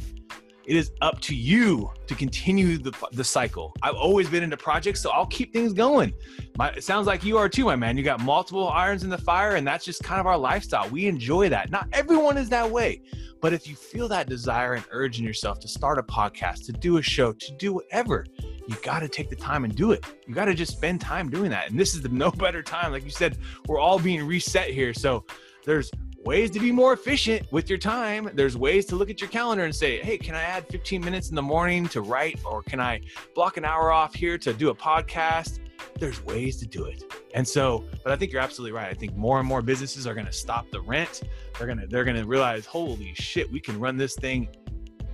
it 0.67 0.75
is 0.75 0.91
up 0.99 1.21
to 1.21 1.33
you 1.33 1.89
to 2.07 2.13
continue 2.13 2.77
the, 2.77 2.91
the 3.13 3.23
cycle. 3.23 3.73
I've 3.81 3.95
always 3.95 4.29
been 4.29 4.43
into 4.43 4.57
projects, 4.57 5.01
so 5.01 5.09
I'll 5.11 5.25
keep 5.27 5.53
things 5.53 5.71
going. 5.71 6.13
My, 6.57 6.69
it 6.71 6.83
sounds 6.83 7.07
like 7.07 7.23
you 7.23 7.37
are 7.37 7.47
too, 7.47 7.63
my 7.63 7.77
man. 7.77 7.97
You 7.97 8.03
got 8.03 8.19
multiple 8.19 8.67
irons 8.67 9.05
in 9.05 9.09
the 9.09 9.17
fire, 9.17 9.55
and 9.55 9.65
that's 9.65 9.85
just 9.85 10.03
kind 10.03 10.19
of 10.19 10.27
our 10.27 10.37
lifestyle. 10.37 10.89
We 10.89 11.07
enjoy 11.07 11.47
that. 11.49 11.71
Not 11.71 11.87
everyone 11.93 12.37
is 12.37 12.49
that 12.49 12.69
way, 12.69 13.01
but 13.39 13.53
if 13.53 13.65
you 13.65 13.77
feel 13.77 14.09
that 14.09 14.27
desire 14.27 14.73
and 14.73 14.83
urge 14.91 15.19
in 15.19 15.25
yourself 15.25 15.61
to 15.61 15.69
start 15.69 15.99
a 15.99 16.03
podcast, 16.03 16.65
to 16.65 16.73
do 16.73 16.97
a 16.97 17.01
show, 17.01 17.31
to 17.31 17.51
do 17.53 17.73
whatever, 17.73 18.25
you 18.67 18.75
got 18.83 18.99
to 18.99 19.07
take 19.07 19.29
the 19.29 19.37
time 19.37 19.63
and 19.63 19.73
do 19.73 19.93
it. 19.93 20.03
You 20.27 20.35
got 20.35 20.45
to 20.45 20.53
just 20.53 20.73
spend 20.73 20.99
time 20.99 21.29
doing 21.29 21.49
that. 21.49 21.69
And 21.69 21.79
this 21.79 21.95
is 21.95 22.01
the 22.01 22.09
no 22.11 22.29
better 22.29 22.61
time. 22.61 22.91
Like 22.91 23.05
you 23.05 23.09
said, 23.09 23.37
we're 23.67 23.79
all 23.79 23.99
being 23.99 24.27
reset 24.27 24.71
here. 24.71 24.93
So 24.93 25.23
there's 25.63 25.89
ways 26.27 26.51
to 26.51 26.59
be 26.59 26.73
more 26.73 26.91
efficient 26.91 27.49
with 27.53 27.69
your 27.69 27.79
time. 27.79 28.29
There's 28.33 28.57
ways 28.57 28.85
to 28.87 28.97
look 28.97 29.09
at 29.09 29.21
your 29.21 29.29
calendar 29.29 29.63
and 29.63 29.73
say, 29.73 30.01
hey, 30.01 30.17
can 30.17 30.35
I 30.35 30.41
add 30.41 30.67
15 30.67 30.99
minutes 30.99 31.29
in 31.29 31.35
the 31.35 31.41
morning 31.41 31.87
to 31.87 32.01
write? 32.01 32.37
Or 32.43 32.61
can 32.61 32.81
I 32.81 32.99
block 33.33 33.55
an 33.55 33.63
hour 33.63 33.93
off 33.93 34.13
here 34.13 34.37
to 34.39 34.51
do 34.51 34.67
a 34.69 34.75
podcast? 34.75 35.59
There's 35.97 36.21
ways 36.25 36.57
to 36.57 36.67
do 36.67 36.83
it. 36.83 37.01
And 37.33 37.47
so, 37.47 37.85
but 38.03 38.11
I 38.11 38.17
think 38.17 38.33
you're 38.33 38.41
absolutely 38.41 38.73
right. 38.73 38.89
I 38.89 38.93
think 38.93 39.15
more 39.15 39.39
and 39.39 39.47
more 39.47 39.61
businesses 39.61 40.05
are 40.05 40.13
going 40.13 40.25
to 40.25 40.33
stop 40.33 40.69
the 40.69 40.81
rent. 40.81 41.23
They're 41.57 41.65
going 41.65 41.79
to, 41.79 41.87
they're 41.87 42.03
going 42.03 42.17
to 42.17 42.25
realize, 42.25 42.65
holy 42.65 43.13
shit, 43.13 43.49
we 43.49 43.61
can 43.61 43.79
run 43.79 43.95
this 43.95 44.15
thing 44.15 44.49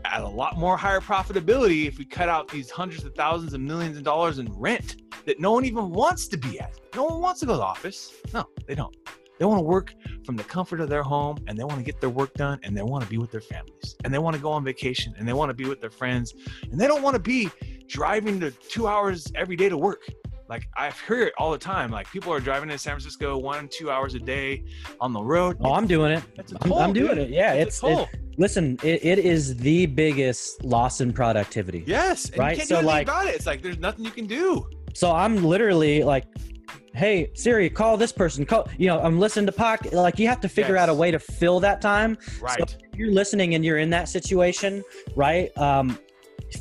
at 0.05 0.21
a 0.21 0.27
lot 0.27 0.57
more 0.57 0.77
higher 0.77 0.99
profitability 0.99 1.85
if 1.85 1.99
we 1.99 2.05
cut 2.05 2.27
out 2.27 2.47
these 2.47 2.71
hundreds 2.71 3.03
of 3.03 3.13
thousands 3.13 3.53
and 3.53 3.63
millions 3.63 3.97
of 3.97 4.03
dollars 4.03 4.39
in 4.39 4.51
rent 4.53 5.03
that 5.27 5.39
no 5.39 5.51
one 5.51 5.63
even 5.63 5.91
wants 5.91 6.27
to 6.29 6.37
be 6.37 6.59
at. 6.59 6.79
No 6.95 7.03
one 7.03 7.21
wants 7.21 7.39
to 7.41 7.45
go 7.45 7.53
to 7.53 7.57
the 7.57 7.63
office. 7.63 8.13
No, 8.33 8.47
they 8.65 8.73
don't. 8.73 8.95
They 9.43 9.47
want 9.47 9.59
to 9.59 9.65
work 9.65 9.93
from 10.25 10.37
the 10.37 10.43
comfort 10.45 10.79
of 10.79 10.87
their 10.87 11.03
home 11.03 11.35
and 11.49 11.59
they 11.59 11.65
want 11.65 11.77
to 11.77 11.83
get 11.83 11.99
their 11.99 12.09
work 12.09 12.33
done 12.35 12.61
and 12.63 12.77
they 12.77 12.81
want 12.81 13.03
to 13.03 13.09
be 13.09 13.17
with 13.17 13.29
their 13.29 13.41
families 13.41 13.97
and 14.05 14.13
they 14.13 14.17
want 14.17 14.37
to 14.37 14.41
go 14.41 14.49
on 14.49 14.63
vacation 14.63 15.13
and 15.17 15.27
they 15.27 15.33
want 15.33 15.49
to 15.49 15.53
be 15.53 15.65
with 15.65 15.81
their 15.81 15.89
friends 15.89 16.33
and 16.71 16.79
they 16.79 16.87
don't 16.87 17.01
want 17.01 17.13
to 17.15 17.19
be 17.19 17.49
driving 17.89 18.39
the 18.39 18.51
two 18.51 18.87
hours 18.87 19.29
every 19.35 19.57
day 19.57 19.67
to 19.67 19.77
work. 19.77 20.01
Like 20.47 20.65
I've 20.77 20.97
heard 20.97 21.27
it 21.27 21.33
all 21.37 21.51
the 21.51 21.57
time. 21.57 21.91
Like 21.91 22.09
people 22.09 22.31
are 22.31 22.39
driving 22.39 22.69
to 22.69 22.77
San 22.77 22.93
Francisco 22.93 23.37
one, 23.37 23.67
two 23.67 23.91
hours 23.91 24.13
a 24.15 24.19
day 24.19 24.63
on 25.01 25.11
the 25.11 25.21
road. 25.21 25.57
Oh, 25.59 25.73
I'm 25.73 25.87
doing 25.87 26.13
it. 26.13 26.23
It's 26.35 26.53
a 26.53 26.57
I'm, 26.61 26.69
toll, 26.69 26.79
I'm 26.79 26.93
doing 26.93 27.15
dude. 27.15 27.25
it. 27.25 27.29
Yeah, 27.31 27.51
It's 27.51 27.67
it's, 27.67 27.77
a 27.79 27.81
toll. 27.81 27.99
it, 28.13 28.19
listen. 28.37 28.79
It, 28.81 29.03
it 29.03 29.19
is 29.19 29.57
the 29.57 29.87
biggest 29.87 30.63
loss 30.63 31.01
in 31.01 31.11
productivity. 31.11 31.83
Yes, 31.85 32.31
Right, 32.37 32.61
so, 32.61 32.79
like- 32.79 33.07
about 33.09 33.25
it. 33.27 33.35
It's 33.35 33.45
like 33.45 33.61
there's 33.61 33.77
nothing 33.77 34.05
you 34.05 34.11
can 34.11 34.25
do. 34.25 34.69
So 34.93 35.11
I'm 35.11 35.43
literally 35.43 36.01
like, 36.03 36.23
hey 36.93 37.31
Siri, 37.33 37.69
call 37.69 37.97
this 37.97 38.11
person. 38.11 38.45
Call. 38.45 38.67
You 38.77 38.87
know, 38.87 38.99
I'm 38.99 39.19
listening 39.19 39.45
to 39.47 39.51
podcast. 39.51 39.93
Like 39.93 40.19
you 40.19 40.27
have 40.27 40.41
to 40.41 40.49
figure 40.49 40.77
out 40.77 40.89
a 40.89 40.93
way 40.93 41.11
to 41.11 41.19
fill 41.19 41.59
that 41.61 41.81
time. 41.81 42.17
Right. 42.41 42.57
So 42.57 42.63
if 42.63 42.97
you're 42.99 43.11
listening 43.11 43.55
and 43.55 43.65
you're 43.65 43.79
in 43.79 43.89
that 43.91 44.09
situation, 44.09 44.83
right? 45.15 45.55
Um, 45.57 45.97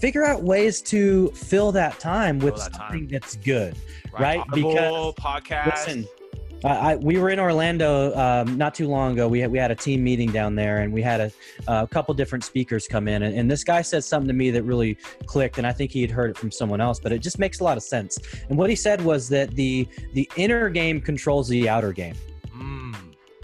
figure 0.01 0.25
out 0.25 0.43
ways 0.43 0.81
to 0.83 1.29
fill 1.31 1.73
that 1.73 1.99
time 2.01 2.39
with 2.39 2.57
that 2.57 2.73
time. 2.73 2.91
something 2.91 3.09
that's 3.09 3.37
good. 3.37 3.77
right, 4.19 4.41
Audible, 4.41 5.15
podcast. 5.19 5.87
Listen, 5.87 6.09
I, 6.65 6.93
I, 6.93 6.97
we 6.97 7.19
were 7.19 7.31
in 7.31 7.41
Orlando 7.41 8.15
um, 8.17 8.57
not 8.57 8.75
too 8.75 8.89
long 8.89 9.13
ago. 9.13 9.29
We 9.29 9.41
had, 9.41 9.51
we 9.51 9.59
had 9.59 9.71
a 9.71 9.75
team 9.75 10.03
meeting 10.05 10.31
down 10.31 10.55
there, 10.55 10.79
and 10.81 10.93
we 10.93 11.03
had 11.03 11.21
a, 11.21 11.33
a 11.67 11.87
couple 11.87 12.15
different 12.15 12.45
speakers 12.45 12.87
come 12.87 13.09
in. 13.09 13.23
And, 13.23 13.37
and 13.37 13.51
this 13.51 13.65
guy 13.65 13.83
said 13.83 14.05
something 14.05 14.29
to 14.29 14.35
me 14.35 14.51
that 14.51 14.63
really 14.63 14.97
clicked, 15.27 15.59
and 15.59 15.67
I 15.67 15.73
think 15.73 15.91
he 15.91 16.01
had 16.03 16.11
heard 16.11 16.31
it 16.31 16.39
from 16.39 16.51
someone 16.51 16.81
else, 16.81 17.01
but 17.01 17.13
it 17.13 17.19
just 17.19 17.39
makes 17.39 17.61
a 17.61 17.65
lot 17.65 17.77
of 17.77 17.83
sense. 17.83 18.19
And 18.49 18.57
what 18.57 18.71
he 18.71 18.77
said 18.77 19.01
was 19.01 19.29
that 19.31 19.51
the 19.57 19.89
the 20.13 20.29
inner 20.37 20.69
game 20.69 21.01
controls 21.01 21.49
the 21.49 21.69
outer 21.69 21.93
game 21.93 22.15
Mm, 22.55 22.95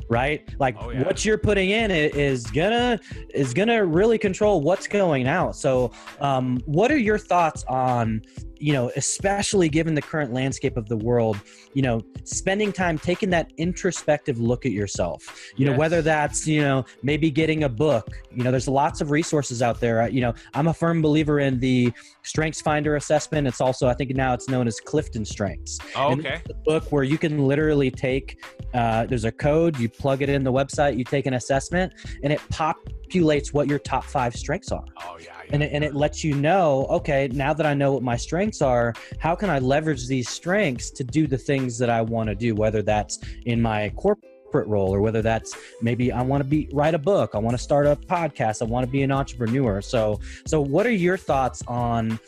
right 0.08 0.46
like 0.60 0.76
Oh, 0.78 0.90
yeah. 0.90 1.02
what 1.04 1.24
you're 1.24 1.38
putting 1.38 1.70
in 1.70 1.90
is 1.90 2.46
gonna 2.46 3.00
is 3.34 3.54
gonna 3.54 3.84
really 3.84 4.18
control 4.18 4.60
what's 4.60 4.86
going 4.86 5.26
out 5.26 5.56
so 5.56 5.90
um, 6.20 6.60
what 6.66 6.90
are 6.90 6.98
your 6.98 7.18
thoughts 7.18 7.64
on 7.68 8.22
you 8.61 8.72
know 8.72 8.90
especially 8.96 9.68
given 9.68 9.94
the 9.94 10.02
current 10.02 10.32
landscape 10.32 10.76
of 10.76 10.88
the 10.88 10.96
world 10.96 11.40
you 11.74 11.82
know 11.82 12.00
spending 12.24 12.72
time 12.72 12.98
taking 12.98 13.30
that 13.30 13.52
introspective 13.56 14.38
look 14.38 14.66
at 14.66 14.72
yourself 14.72 15.50
you 15.56 15.66
know 15.66 15.76
whether 15.76 16.02
that's 16.02 16.46
you 16.46 16.61
know 16.61 16.84
maybe 17.02 17.30
getting 17.30 17.64
a 17.64 17.68
book 17.68 18.09
you 18.32 18.42
know 18.42 18.50
there's 18.50 18.68
lots 18.68 19.00
of 19.00 19.11
resources 19.11 19.62
out 19.62 19.80
there. 19.80 20.09
You 20.09 20.20
know 20.20 20.34
i'm 20.54 20.68
a 20.68 20.74
firm 20.74 21.02
believer 21.02 21.40
in 21.40 21.59
the 21.59 21.92
strengths 22.22 22.61
finder 22.61 22.96
assessment. 22.96 23.46
It's 23.46 23.61
also 23.61 23.88
i 23.88 23.94
think 23.94 24.11
now 24.14 24.34
it's 24.34 24.48
known 24.48 24.66
as 24.66 24.80
clifton 24.80 25.24
strengths. 25.24 25.78
Oh, 25.96 26.12
okay. 26.12 26.40
a 26.48 26.54
book 26.54 26.90
where 26.92 27.04
you 27.04 27.18
can 27.18 27.46
literally 27.46 27.90
take 27.90 28.42
uh, 28.74 29.06
there's 29.06 29.24
a 29.24 29.32
code 29.32 29.78
you 29.78 29.88
plug 29.88 30.22
it 30.22 30.28
in 30.28 30.44
the 30.44 30.52
website 30.52 30.96
you 30.96 31.04
take 31.04 31.26
an 31.26 31.34
assessment 31.34 31.92
and 32.22 32.32
it 32.32 32.40
populates 32.50 33.52
what 33.52 33.66
your 33.66 33.78
top 33.78 34.04
five 34.04 34.34
strengths 34.34 34.72
are. 34.72 34.84
Oh 35.02 35.18
yeah. 35.20 35.38
And 35.53 35.62
it, 35.62 35.72
and 35.72 35.84
it 35.84 35.94
lets 35.94 36.22
you 36.22 36.34
know 36.34 36.86
okay 36.90 37.28
now 37.32 37.53
that 37.53 37.66
i 37.66 37.74
know 37.74 37.92
what 37.92 38.03
my 38.03 38.16
strengths 38.16 38.62
are 38.62 38.94
how 39.18 39.34
can 39.34 39.51
i 39.51 39.59
leverage 39.59 40.07
these 40.07 40.28
strengths 40.28 40.90
to 40.90 41.05
do 41.05 41.26
the 41.26 41.38
things 41.38 41.78
that 41.78 41.90
i 41.90 42.01
want 42.01 42.28
to 42.28 42.34
do 42.34 42.55
whether 42.55 42.82
that's 42.82 43.18
in 43.46 43.61
my 43.61 43.90
corporate 43.90 44.66
role 44.66 44.94
or 44.94 45.01
whether 45.01 45.20
that's 45.20 45.57
maybe 45.82 46.11
i 46.11 46.22
want 46.22 46.42
to 46.42 46.49
be 46.49 46.68
write 46.72 46.94
a 46.94 46.99
book 46.99 47.34
i 47.34 47.38
want 47.38 47.57
to 47.57 47.62
start 47.62 47.86
a 47.86 47.94
podcast 47.94 48.62
i 48.62 48.64
want 48.64 48.84
to 48.84 48.90
be 48.90 49.03
an 49.03 49.12
entrepreneur. 49.12 49.80
So 49.80 50.20
so 50.46 50.61
what 50.61 50.86
are 50.86 50.92
your 50.92 51.16
thoughts 51.16 51.62
on 51.66 52.18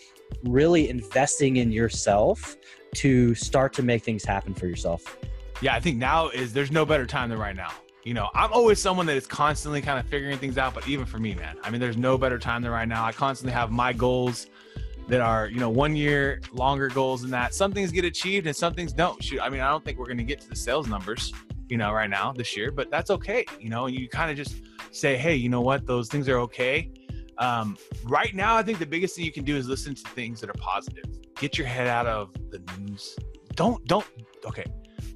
really 0.44 0.88
investing 0.88 1.56
in 1.56 1.72
yourself 1.72 2.56
to 2.94 3.34
start 3.34 3.72
to 3.74 3.82
make 3.82 4.02
things 4.02 4.24
happen 4.24 4.54
for 4.54 4.66
yourself? 4.66 5.18
Yeah, 5.60 5.74
I 5.74 5.80
think 5.80 5.98
now 5.98 6.28
is 6.28 6.52
there's 6.52 6.70
no 6.70 6.84
better 6.84 7.06
time 7.06 7.30
than 7.30 7.38
right 7.38 7.56
now. 7.56 7.72
You 8.04 8.14
know, 8.14 8.28
I'm 8.34 8.52
always 8.52 8.80
someone 8.80 9.04
that 9.06 9.16
is 9.16 9.26
constantly 9.26 9.82
kind 9.82 9.98
of 9.98 10.06
figuring 10.06 10.38
things 10.38 10.56
out, 10.56 10.74
but 10.74 10.88
even 10.88 11.04
for 11.04 11.18
me, 11.18 11.34
man, 11.34 11.56
I 11.62 11.70
mean, 11.70 11.80
there's 11.80 11.98
no 11.98 12.16
better 12.16 12.38
time 12.38 12.62
than 12.62 12.70
right 12.70 12.88
now. 12.88 13.04
I 13.04 13.12
constantly 13.12 13.52
have 13.52 13.70
my 13.70 13.92
goals 13.92 14.46
that 15.08 15.20
are, 15.20 15.48
you 15.48 15.58
know, 15.58 15.68
one 15.68 15.94
year 15.94 16.40
longer 16.52 16.88
goals 16.88 17.20
than 17.22 17.30
that. 17.32 17.52
Some 17.52 17.72
things 17.72 17.90
get 17.90 18.04
achieved 18.06 18.46
and 18.46 18.56
some 18.56 18.72
things 18.72 18.92
don't. 18.92 19.22
Shoot, 19.22 19.40
I 19.42 19.50
mean, 19.50 19.60
I 19.60 19.68
don't 19.68 19.84
think 19.84 19.98
we're 19.98 20.06
going 20.06 20.18
to 20.18 20.24
get 20.24 20.40
to 20.40 20.48
the 20.48 20.56
sales 20.56 20.86
numbers, 20.86 21.32
you 21.68 21.76
know, 21.76 21.92
right 21.92 22.08
now 22.08 22.32
this 22.32 22.56
year, 22.56 22.70
but 22.70 22.90
that's 22.90 23.10
okay. 23.10 23.44
You 23.58 23.68
know, 23.68 23.86
and 23.86 23.94
you 23.94 24.08
kind 24.08 24.30
of 24.30 24.36
just 24.36 24.62
say, 24.92 25.16
hey, 25.16 25.34
you 25.34 25.50
know 25.50 25.60
what, 25.60 25.86
those 25.86 26.08
things 26.08 26.28
are 26.28 26.38
okay. 26.38 26.90
Um, 27.36 27.76
right 28.04 28.34
now, 28.34 28.56
I 28.56 28.62
think 28.62 28.78
the 28.78 28.86
biggest 28.86 29.16
thing 29.16 29.24
you 29.24 29.32
can 29.32 29.44
do 29.44 29.56
is 29.56 29.68
listen 29.68 29.94
to 29.94 30.02
things 30.10 30.40
that 30.40 30.48
are 30.48 30.58
positive. 30.58 31.04
Get 31.36 31.58
your 31.58 31.66
head 31.66 31.86
out 31.86 32.06
of 32.06 32.30
the 32.50 32.62
news. 32.78 33.16
Don't, 33.56 33.84
don't, 33.86 34.06
okay, 34.46 34.64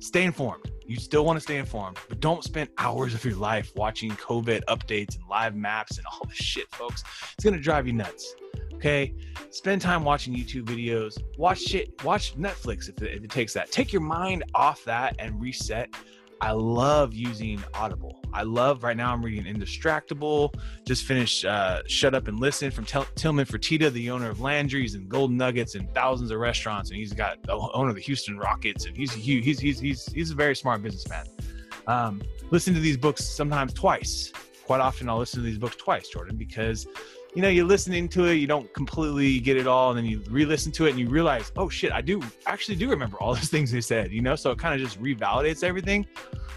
stay 0.05 0.25
informed. 0.25 0.71
You 0.87 0.97
still 0.97 1.25
want 1.25 1.39
to 1.39 1.41
stay 1.41 1.57
informed, 1.57 1.99
but 2.09 2.21
don't 2.21 2.45
spend 2.45 2.69
hours 2.77 3.15
of 3.15 3.25
your 3.25 3.37
life 3.37 3.73
watching 3.75 4.11
COVID 4.11 4.63
updates 4.69 5.17
and 5.17 5.25
live 5.31 5.57
maps 5.57 5.97
and 5.97 6.07
all 6.07 6.27
this 6.29 6.37
shit, 6.37 6.71
folks. 6.73 7.03
It's 7.33 7.45
gonna 7.45 7.59
drive 7.59 7.87
you 7.87 7.95
nuts. 7.95 8.35
Okay, 8.75 9.15
spend 9.49 9.81
time 9.81 10.05
watching 10.05 10.35
YouTube 10.35 10.65
videos. 10.65 11.17
Watch 11.39 11.61
shit. 11.61 12.05
Watch 12.05 12.37
Netflix 12.37 12.91
if 12.91 13.01
it, 13.01 13.17
if 13.17 13.25
it 13.25 13.31
takes 13.31 13.55
that. 13.55 13.73
Take 13.73 13.95
your 13.95 14.03
mind 14.03 14.45
off 14.55 14.85
that 14.85 15.17
and 15.19 15.41
reset. 15.41 15.89
I 16.41 16.53
love 16.53 17.14
using 17.14 17.62
Audible. 17.74 18.20
I 18.32 18.43
love 18.43 18.82
right 18.82 18.97
now. 18.97 19.12
I'm 19.12 19.24
reading 19.24 19.53
Indistractable. 19.53 20.55
Just 20.87 21.05
finished 21.05 21.45
uh, 21.45 21.82
Shut 21.87 22.14
Up 22.14 22.28
and 22.28 22.39
Listen 22.39 22.70
from 22.70 22.85
Tel- 22.85 23.07
Tillman 23.14 23.47
Fertitta, 23.47 23.91
the 23.93 24.11
owner 24.11 24.28
of 24.28 24.41
Landry's 24.41 24.95
and 24.95 25.09
Golden 25.09 25.37
Nuggets 25.37 25.74
and 25.74 25.93
thousands 25.95 26.30
of 26.30 26.39
restaurants, 26.39 26.91
and 26.91 26.99
he's 26.99 27.12
got 27.12 27.43
the 27.45 27.57
owner 27.74 27.91
of 27.91 27.95
the 27.95 28.03
Houston 28.03 28.37
Rockets, 28.39 28.87
and 28.87 28.97
he's 28.97 29.12
he's 29.12 29.45
he's 29.45 29.61
he's 29.61 29.80
he's, 29.80 30.07
he's 30.12 30.30
a 30.30 30.35
very 30.35 30.57
smart 30.57 30.82
businessman. 30.82 31.26
Um, 31.87 32.22
listen 32.51 32.74
to 32.74 32.80
these 32.80 32.97
books 32.97 33.24
sometimes 33.24 33.72
twice. 33.72 34.32
Quite 34.66 34.80
often, 34.80 35.09
I'll 35.09 35.18
listen 35.18 35.41
to 35.41 35.47
these 35.47 35.59
books 35.59 35.76
twice, 35.76 36.09
Jordan, 36.09 36.37
because 36.37 36.87
you 37.35 37.43
know 37.43 37.49
you're 37.49 37.66
listening 37.66 38.09
to 38.11 38.26
it, 38.26 38.35
you 38.35 38.47
don't 38.47 38.72
completely 38.74 39.41
get 39.41 39.57
it 39.57 39.66
all, 39.66 39.91
and 39.91 39.99
then 39.99 40.07
you 40.07 40.22
re-listen 40.30 40.70
to 40.72 40.87
it 40.87 40.91
and 40.91 40.99
you 40.99 41.09
realize, 41.09 41.53
oh 41.57 41.68
shit, 41.68 41.93
I 41.93 42.01
do 42.01 42.22
actually 42.47 42.76
do 42.76 42.89
remember 42.89 43.16
all 43.18 43.35
those 43.35 43.49
things 43.49 43.70
they 43.70 43.80
said. 43.80 44.12
You 44.12 44.22
know, 44.22 44.37
so 44.37 44.51
it 44.51 44.59
kind 44.59 44.74
of 44.74 44.87
just 44.87 45.03
revalidates 45.03 45.62
everything. 45.64 46.07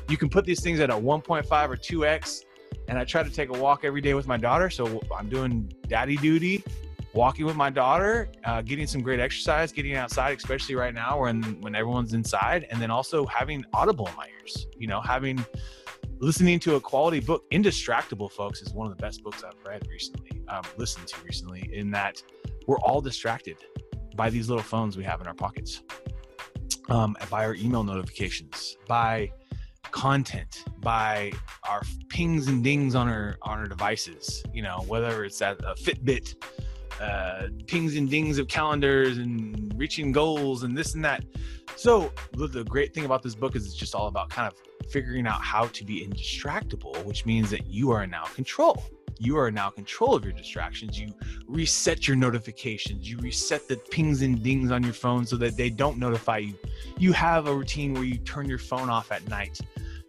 You 0.09 0.17
can 0.17 0.29
put 0.29 0.45
these 0.45 0.61
things 0.61 0.79
at 0.79 0.89
a 0.89 0.93
1.5 0.93 1.69
or 1.69 1.75
2x 1.75 2.43
and 2.87 2.97
I 2.97 3.03
try 3.03 3.23
to 3.23 3.29
take 3.29 3.49
a 3.49 3.59
walk 3.59 3.83
every 3.83 4.01
day 4.01 4.13
with 4.13 4.27
my 4.27 4.37
daughter. 4.37 4.69
So 4.69 5.01
I'm 5.15 5.29
doing 5.29 5.71
daddy 5.87 6.15
duty 6.17 6.63
walking 7.13 7.45
with 7.45 7.55
my 7.55 7.69
daughter, 7.69 8.29
uh, 8.45 8.61
getting 8.61 8.85
some 8.85 9.01
great 9.01 9.19
exercise, 9.19 9.71
getting 9.71 9.95
outside, 9.95 10.37
especially 10.37 10.75
right 10.75 10.93
now 10.93 11.21
when 11.21 11.41
when 11.61 11.75
everyone's 11.75 12.13
inside, 12.13 12.67
and 12.69 12.81
then 12.81 12.91
also 12.91 13.25
having 13.25 13.65
Audible 13.73 14.07
in 14.07 14.15
my 14.15 14.27
ears. 14.39 14.67
You 14.77 14.87
know, 14.87 15.01
having 15.01 15.43
listening 16.19 16.59
to 16.61 16.75
a 16.75 16.81
quality 16.81 17.19
book. 17.19 17.43
Indistractable, 17.51 18.31
folks, 18.31 18.61
is 18.61 18.73
one 18.73 18.89
of 18.89 18.95
the 18.95 19.01
best 19.01 19.23
books 19.23 19.43
I've 19.43 19.53
read 19.65 19.87
recently, 19.89 20.41
um, 20.47 20.63
listened 20.77 21.07
to 21.07 21.15
recently. 21.23 21.69
In 21.73 21.91
that 21.91 22.21
we're 22.67 22.79
all 22.79 23.01
distracted 23.01 23.57
by 24.15 24.29
these 24.29 24.49
little 24.49 24.63
phones 24.63 24.97
we 24.97 25.03
have 25.03 25.21
in 25.21 25.27
our 25.27 25.33
pockets, 25.33 25.83
um, 26.89 27.15
by 27.29 27.45
our 27.45 27.55
email 27.55 27.83
notifications, 27.83 28.77
by 28.87 29.31
content 29.91 30.65
by 30.79 31.31
our 31.67 31.81
pings 32.09 32.47
and 32.47 32.63
dings 32.63 32.93
on 32.93 33.07
our 33.07 33.37
on 33.43 33.57
our 33.57 33.67
devices 33.67 34.43
you 34.53 34.61
know 34.61 34.83
whether 34.87 35.23
it's 35.23 35.41
at 35.41 35.57
a 35.61 35.73
fitbit 35.75 36.35
uh, 37.01 37.47
pings 37.67 37.95
and 37.95 38.09
dings 38.09 38.37
of 38.37 38.47
calendars 38.47 39.17
and 39.17 39.73
reaching 39.77 40.11
goals 40.11 40.63
and 40.63 40.77
this 40.77 40.95
and 40.95 41.03
that 41.03 41.23
so 41.75 42.11
the, 42.33 42.47
the 42.47 42.63
great 42.63 42.93
thing 42.93 43.05
about 43.05 43.21
this 43.21 43.35
book 43.35 43.55
is 43.55 43.65
it's 43.65 43.75
just 43.75 43.93
all 43.93 44.07
about 44.07 44.29
kind 44.29 44.51
of 44.51 44.89
figuring 44.89 45.27
out 45.27 45.41
how 45.41 45.67
to 45.67 45.83
be 45.83 46.05
indistractable 46.05 47.03
which 47.05 47.25
means 47.25 47.49
that 47.49 47.67
you 47.67 47.91
are 47.91 48.07
now 48.07 48.23
control 48.25 48.83
you 49.19 49.37
are 49.37 49.51
now 49.51 49.69
control 49.69 50.15
of 50.15 50.23
your 50.23 50.33
distractions. 50.33 50.99
You 50.99 51.13
reset 51.47 52.07
your 52.07 52.15
notifications. 52.15 53.09
You 53.09 53.17
reset 53.17 53.67
the 53.67 53.77
pings 53.77 54.21
and 54.21 54.41
dings 54.43 54.71
on 54.71 54.83
your 54.83 54.93
phone 54.93 55.25
so 55.25 55.37
that 55.37 55.57
they 55.57 55.69
don't 55.69 55.97
notify 55.97 56.37
you. 56.39 56.53
You 56.97 57.13
have 57.13 57.47
a 57.47 57.55
routine 57.55 57.93
where 57.93 58.03
you 58.03 58.17
turn 58.17 58.47
your 58.47 58.57
phone 58.57 58.89
off 58.89 59.11
at 59.11 59.27
night. 59.27 59.59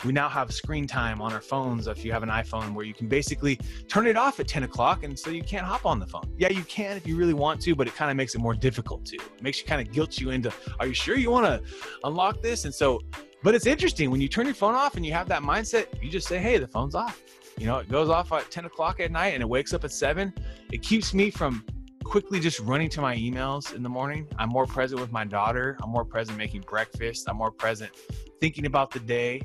We 0.04 0.12
now 0.12 0.28
have 0.28 0.52
screen 0.52 0.86
time 0.86 1.20
on 1.20 1.32
our 1.32 1.40
phones 1.40 1.88
if 1.88 2.04
you 2.04 2.12
have 2.12 2.22
an 2.22 2.28
iPhone 2.28 2.72
where 2.72 2.84
you 2.84 2.94
can 2.94 3.08
basically 3.08 3.58
turn 3.88 4.06
it 4.06 4.16
off 4.16 4.38
at 4.38 4.46
10 4.46 4.62
o'clock 4.62 5.02
and 5.02 5.18
so 5.18 5.30
you 5.30 5.42
can't 5.42 5.66
hop 5.66 5.84
on 5.86 5.98
the 5.98 6.06
phone. 6.06 6.32
Yeah, 6.38 6.50
you 6.50 6.62
can 6.64 6.96
if 6.96 7.06
you 7.06 7.16
really 7.16 7.34
want 7.34 7.60
to, 7.62 7.74
but 7.74 7.88
it 7.88 7.96
kind 7.96 8.10
of 8.10 8.16
makes 8.16 8.34
it 8.34 8.38
more 8.38 8.54
difficult 8.54 9.04
to. 9.06 9.16
It 9.16 9.42
makes 9.42 9.60
you 9.60 9.66
kind 9.66 9.86
of 9.86 9.92
guilt 9.92 10.18
you 10.20 10.30
into, 10.30 10.52
are 10.78 10.86
you 10.86 10.94
sure 10.94 11.16
you 11.16 11.32
want 11.32 11.46
to 11.46 11.62
unlock 12.04 12.40
this? 12.42 12.64
And 12.64 12.72
so, 12.72 13.00
but 13.42 13.56
it's 13.56 13.66
interesting 13.66 14.10
when 14.10 14.20
you 14.20 14.28
turn 14.28 14.46
your 14.46 14.54
phone 14.54 14.74
off 14.74 14.96
and 14.96 15.04
you 15.04 15.12
have 15.12 15.28
that 15.28 15.42
mindset, 15.42 15.86
you 16.02 16.10
just 16.10 16.28
say, 16.28 16.38
hey, 16.38 16.58
the 16.58 16.68
phone's 16.68 16.94
off. 16.94 17.20
You 17.58 17.66
know, 17.66 17.78
it 17.78 17.88
goes 17.88 18.08
off 18.08 18.32
at 18.32 18.50
10 18.52 18.66
o'clock 18.66 19.00
at 19.00 19.10
night 19.10 19.34
and 19.34 19.42
it 19.42 19.48
wakes 19.48 19.74
up 19.74 19.82
at 19.84 19.90
7. 19.90 20.32
It 20.72 20.82
keeps 20.82 21.12
me 21.12 21.30
from 21.30 21.64
quickly 22.04 22.38
just 22.38 22.60
running 22.60 22.88
to 22.88 23.00
my 23.00 23.16
emails 23.16 23.74
in 23.74 23.82
the 23.82 23.88
morning. 23.88 24.28
I'm 24.38 24.48
more 24.48 24.64
present 24.64 25.00
with 25.00 25.10
my 25.10 25.24
daughter. 25.24 25.76
I'm 25.82 25.90
more 25.90 26.04
present 26.04 26.38
making 26.38 26.62
breakfast. 26.62 27.28
I'm 27.28 27.36
more 27.36 27.50
present 27.50 27.90
thinking 28.40 28.66
about 28.66 28.92
the 28.92 29.00
day. 29.00 29.42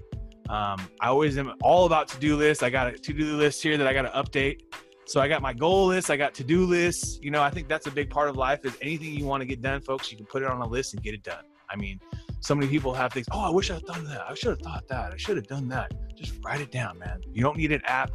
Um, 0.50 0.88
I 1.00 1.08
always 1.08 1.38
am 1.38 1.54
all 1.62 1.86
about 1.86 2.08
to 2.10 2.20
do 2.20 2.36
lists. 2.36 2.64
I 2.64 2.70
got 2.70 2.88
a 2.88 2.92
to 2.98 3.14
do 3.14 3.38
list 3.38 3.64
here 3.64 3.78
that 3.78 3.88
I 3.88 3.94
got 3.94 4.04
to 4.04 4.10
update. 4.10 4.62
So 5.06 5.20
I 5.20 5.28
got 5.28 5.42
my 5.42 5.54
goal 5.54 5.88
list, 5.88 6.10
I 6.10 6.18
got 6.18 6.34
to 6.36 6.44
do 6.44 6.66
lists. 6.66 7.20
You 7.22 7.32
know, 7.32 7.42
I 7.42 7.50
think 7.50 7.68
that's 7.68 7.88
a 7.88 7.92
big 7.92 8.10
part 8.10 8.30
of 8.30 8.38
life 8.38 8.66
is 8.66 8.78
anything 8.82 9.14
you 9.14 9.26
want 9.26 9.42
to 9.42 9.46
get 9.46 9.62
done, 9.62 9.82
folks, 9.82 10.12
you 10.12 10.18
can 10.18 10.26
put 10.26 10.44
it 10.44 10.50
on 10.50 10.62
a 10.62 10.68
list 10.68 10.94
and 10.94 11.04
get 11.04 11.14
it 11.14 11.24
done. 11.24 11.44
I 11.70 11.76
mean, 11.76 12.00
so 12.40 12.56
many 12.56 12.68
people 12.68 12.94
have 12.94 13.12
things, 13.12 13.26
oh, 13.32 13.40
I 13.40 13.50
wish 13.50 13.70
I 13.70 13.76
had 13.76 13.84
done 13.84 14.06
that. 14.06 14.22
I 14.30 14.34
should 14.34 14.52
have 14.52 14.62
thought 14.62 14.88
that. 14.88 15.14
I 15.14 15.18
should 15.18 15.36
have 15.36 15.48
done 15.48 15.68
that. 15.70 15.92
Just 16.16 16.34
write 16.44 16.62
it 16.62 16.72
down, 16.72 17.00
man. 17.00 17.22
You 17.32 17.42
don't 17.42 17.58
need 17.58 17.72
an 17.72 17.82
app. 17.86 18.12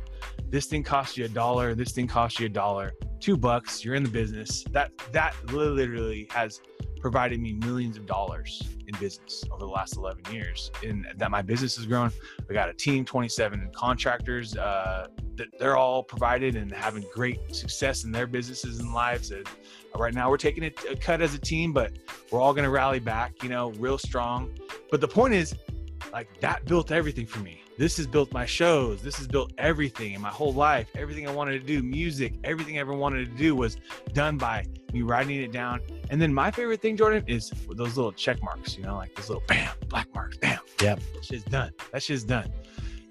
This 0.49 0.67
thing 0.67 0.83
costs 0.83 1.17
you 1.17 1.27
a 1.27 1.29
dollar. 1.29 1.75
This 1.75 1.93
thing 1.93 2.07
costs 2.07 2.41
you 2.41 2.47
a 2.47 2.51
dollar, 2.51 2.93
two 3.21 3.37
bucks. 3.37 3.85
You're 3.85 3.95
in 3.95 4.03
the 4.03 4.09
business. 4.09 4.65
That 4.71 4.93
that 5.13 5.35
literally 5.53 6.27
has 6.31 6.61
provided 7.01 7.41
me 7.41 7.53
millions 7.55 7.97
of 7.97 8.07
dollars 8.07 8.63
in 8.89 8.99
business 8.99 9.45
over 9.53 9.61
the 9.61 9.71
last 9.71 9.97
11 9.97 10.25
years 10.33 10.71
and 10.83 11.07
that 11.17 11.31
my 11.31 11.43
business 11.43 11.77
has 11.77 11.87
grown. 11.87 12.11
We 12.49 12.55
got 12.55 12.69
a 12.69 12.75
team 12.75 13.05
27 13.05 13.71
contractors 13.75 14.57
uh, 14.57 15.09
that 15.37 15.47
they're 15.59 15.77
all 15.77 16.03
provided 16.03 16.57
and 16.57 16.73
having 16.73 17.05
great 17.15 17.55
success 17.55 18.05
in 18.05 18.11
their 18.11 18.27
businesses 18.27 18.81
and 18.81 18.93
lives 18.93 19.31
and 19.31 19.47
right 19.97 20.15
now 20.15 20.31
we're 20.31 20.37
taking 20.37 20.65
a, 20.65 20.73
a 20.91 20.97
cut 20.97 21.21
as 21.21 21.35
a 21.35 21.39
team 21.39 21.73
but 21.73 21.93
we're 22.31 22.41
all 22.41 22.53
going 22.53 22.65
to 22.65 22.71
rally 22.71 23.01
back 23.01 23.43
you 23.43 23.49
know 23.49 23.71
real 23.73 23.99
strong. 23.99 24.53
But 24.91 25.01
the 25.01 25.09
point 25.09 25.35
is 25.35 25.55
like 26.13 26.29
that 26.41 26.65
built 26.65 26.91
everything 26.91 27.27
for 27.27 27.41
me. 27.41 27.63
This 27.77 27.97
has 27.99 28.07
built 28.07 28.33
my 28.33 28.45
shows. 28.45 29.03
This 29.03 29.17
has 29.19 29.29
built 29.29 29.53
everything 29.57 30.15
in 30.15 30.21
my 30.21 30.31
whole 30.31 30.53
life. 30.53 30.89
Everything 30.97 31.29
i 31.29 31.33
wanted 31.33 31.61
to 31.61 31.67
do 31.67 31.83
music 31.83 32.35
everything 32.45 32.77
i 32.77 32.81
ever 32.81 32.93
wanted 32.93 33.31
to 33.31 33.37
do 33.37 33.55
was 33.55 33.77
done 34.13 34.37
by 34.37 34.65
me 34.93 35.03
writing 35.03 35.41
it 35.43 35.53
down. 35.53 35.81
And 36.11 36.21
then 36.21 36.33
my 36.33 36.51
favorite 36.51 36.81
thing 36.81 36.97
jordan 36.97 37.25
is 37.27 37.53
those 37.71 37.97
little 37.97 38.13
check 38.13 38.43
marks 38.43 38.77
you 38.77 38.83
know 38.83 38.97
like 38.97 39.15
this 39.15 39.29
little 39.29 39.45
bam 39.47 39.75
black 39.89 40.13
marks 40.15 40.37
bam. 40.39 40.59
Yep. 40.81 41.01
That 41.15 41.25
shit's 41.25 41.45
done. 41.45 41.73
That 41.93 42.03
shit's 42.03 42.25
done. 42.25 42.51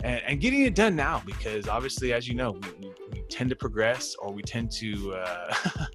And, 0.04 0.22
and 0.28 0.42
getting 0.42 0.62
it 0.62 0.76
done 0.76 0.96
now 0.96 1.24
because 1.26 1.68
obviously 1.68 2.14
as 2.14 2.28
you 2.28 2.36
know 2.36 2.52
we, 2.52 2.88
we, 2.88 2.94
we 3.14 3.22
tend 3.30 3.50
to 3.50 3.56
progress 3.56 4.16
or 4.16 4.32
we 4.32 4.42
tend 4.42 4.72
to 4.74 5.14
uh, 5.14 5.56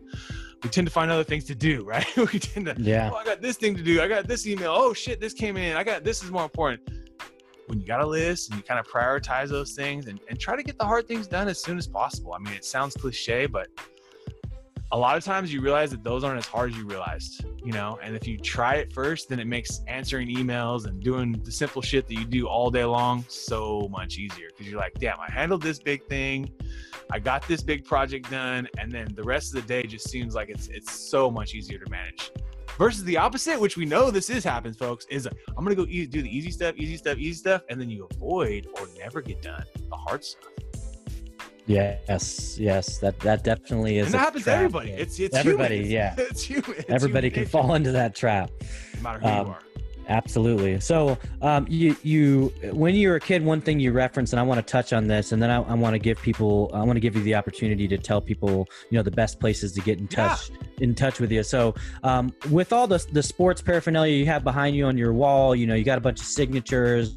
we 0.63 0.71
tend 0.71 0.87
to 0.87 0.93
find 0.93 1.11
other 1.11 1.25
things 1.25 1.45
to 1.45 1.55
do 1.55 1.85
right 1.87 2.07
we 2.17 2.39
tend 2.39 2.67
to 2.67 2.75
yeah 2.79 3.11
oh, 3.13 3.17
i 3.17 3.25
got 3.25 3.41
this 3.41 3.57
thing 3.57 3.75
to 3.75 3.83
do 3.83 4.01
i 4.01 4.09
got 4.09 4.27
this 4.27 4.47
email 4.47 4.73
oh 4.75 4.93
shit 4.93 5.21
this 5.21 5.33
came 5.33 5.57
in 5.57 5.77
i 5.77 5.85
got 5.85 6.05
this 6.05 6.23
is 6.23 6.31
more 6.31 6.45
important 6.45 6.81
when 7.73 7.81
you 7.81 7.87
got 7.87 8.03
a 8.03 8.07
list 8.07 8.51
and 8.51 8.59
you 8.59 8.63
kind 8.63 8.79
of 8.79 8.87
prioritize 8.87 9.49
those 9.49 9.73
things 9.73 10.07
and, 10.07 10.21
and 10.29 10.39
try 10.39 10.57
to 10.57 10.63
get 10.63 10.79
the 10.79 10.85
hard 10.85 11.09
things 11.09 11.27
done 11.27 11.49
as 11.49 11.59
soon 11.63 11.79
as 11.79 11.87
possible. 11.87 12.35
I 12.35 12.39
mean, 12.39 12.53
it 12.53 12.67
sounds 12.67 12.95
cliche, 12.95 13.47
but 13.47 13.69
a 14.91 14.99
lot 14.99 15.17
of 15.17 15.25
times 15.25 15.51
you 15.51 15.63
realize 15.63 15.91
that 15.91 16.05
those 16.05 16.23
aren't 16.23 16.39
as 16.39 16.47
hard 16.47 16.73
as 16.73 16.77
you 16.77 16.87
realized, 16.87 17.47
you 17.65 17.73
know? 17.73 17.99
And 18.03 18.15
if 18.15 18.27
you 18.27 18.37
try 18.37 18.75
it 18.75 18.93
first, 18.93 19.31
then 19.31 19.41
it 19.41 19.47
makes 19.47 19.81
answering 19.89 20.29
emails 20.29 20.85
and 20.87 21.03
doing 21.03 21.33
the 21.43 21.51
simple 21.51 21.81
shit 21.81 22.07
that 22.09 22.15
you 22.15 22.27
do 22.27 22.47
all 22.47 22.71
day 22.71 22.85
long 22.85 23.25
so 23.29 23.89
much 23.91 24.19
easier 24.19 24.49
because 24.51 24.71
you're 24.71 24.79
like, 24.79 24.93
damn, 24.99 25.19
I 25.19 25.31
handled 25.31 25.63
this 25.63 25.79
big 25.79 26.05
thing. 26.09 26.51
I 27.13 27.19
got 27.19 27.47
this 27.47 27.63
big 27.63 27.85
project 27.85 28.31
done. 28.31 28.67
And 28.79 28.91
then 28.91 29.15
the 29.15 29.23
rest 29.23 29.55
of 29.55 29.61
the 29.63 29.69
day 29.69 29.83
just 29.87 30.09
seems 30.09 30.35
like 30.35 30.49
it's 30.49 30.69
it's 30.69 30.91
so 30.91 31.31
much 31.31 31.55
easier 31.55 31.79
to 31.79 31.91
manage 31.91 32.31
versus 32.79 33.05
the 33.05 33.19
opposite, 33.19 33.61
which 33.61 33.77
we 33.77 33.85
know 33.85 34.11
this 34.11 34.31
is 34.31 34.43
happens, 34.43 34.77
folks, 34.79 35.05
is 35.11 35.27
I'm 35.27 35.63
gonna 35.63 35.75
go 35.75 35.85
do 35.85 36.07
the 36.07 36.37
easy 36.37 36.51
stuff, 36.51 36.75
easy 36.77 36.97
stuff, 36.97 37.19
easy 37.19 37.35
stuff, 37.35 37.63
and 37.69 37.79
then 37.81 37.91
you 37.91 38.09
avoid 38.13 38.67
or 38.81 38.89
never 38.99 39.21
get 39.21 39.43
done 39.43 39.65
the 39.91 39.97
hard 39.97 40.25
stuff. 40.25 40.49
Yes, 41.67 42.59
yes, 42.59 42.99
that 42.99 43.21
that 43.21 43.45
definitely 43.45 43.99
is. 43.99 44.07
And 44.07 44.15
that 44.15 44.19
happens 44.19 44.45
trap. 44.45 44.55
to 44.55 44.65
everybody. 44.65 44.91
It's 44.91 45.21
it's 45.21 45.37
everybody. 45.37 45.77
Human. 45.77 45.91
Yeah, 45.93 46.15
it's 46.19 46.43
human. 46.43 46.73
It's 46.77 46.91
everybody 46.91 47.29
human 47.29 47.45
can 47.45 47.51
fall 47.51 47.75
into 47.75 47.93
that 47.93 48.15
trap. 48.17 48.51
No 48.97 49.03
matter 49.03 49.19
who 49.21 49.27
Um, 49.29 49.47
you 49.47 49.53
are. 49.53 49.61
Absolutely. 50.09 50.81
So, 50.81 51.17
um, 51.41 51.67
you 51.69 51.97
you 52.03 52.53
when 52.73 52.95
you 52.95 53.09
were 53.09 53.17
a 53.17 53.21
kid, 53.21 53.45
one 53.45 53.61
thing 53.61 53.81
you 53.81 53.93
referenced, 53.93 54.33
and 54.33 54.41
I 54.41 54.43
want 54.43 54.59
to 54.65 54.71
touch 54.71 54.93
on 54.93 55.07
this, 55.07 55.33
and 55.33 55.43
then 55.43 55.51
I, 55.51 55.57
I 55.63 55.75
want 55.75 55.95
to 55.95 55.99
give 55.99 56.21
people, 56.21 56.71
I 56.75 56.83
want 56.83 56.97
to 56.97 57.01
give 57.01 57.15
you 57.17 57.23
the 57.23 57.35
opportunity 57.35 57.87
to 57.89 57.99
tell 57.99 58.21
people, 58.21 58.69
you 58.91 58.99
know, 58.99 59.03
the 59.03 59.11
best 59.11 59.39
places 59.41 59.73
to 59.73 59.81
get 59.81 59.99
in 59.99 60.09
Yeah. 60.11 60.29
touch 60.29 60.51
in 60.81 60.95
touch 60.95 61.21
with 61.21 61.31
you. 61.31 61.43
So, 61.45 61.75
um, 62.03 62.33
with 62.51 62.73
all 62.73 62.87
the 62.87 63.05
the 63.13 63.23
sports 63.23 63.63
paraphernalia 63.63 64.15
you 64.17 64.27
have 64.27 64.43
behind 64.45 64.77
you 64.77 64.87
on 64.87 64.99
your 64.99 65.13
wall, 65.13 65.55
you 65.55 65.67
know, 65.67 65.75
you 65.75 65.85
got 65.85 65.99
a 65.99 66.01
bunch 66.03 66.21
of 66.21 66.27
signatures, 66.27 67.17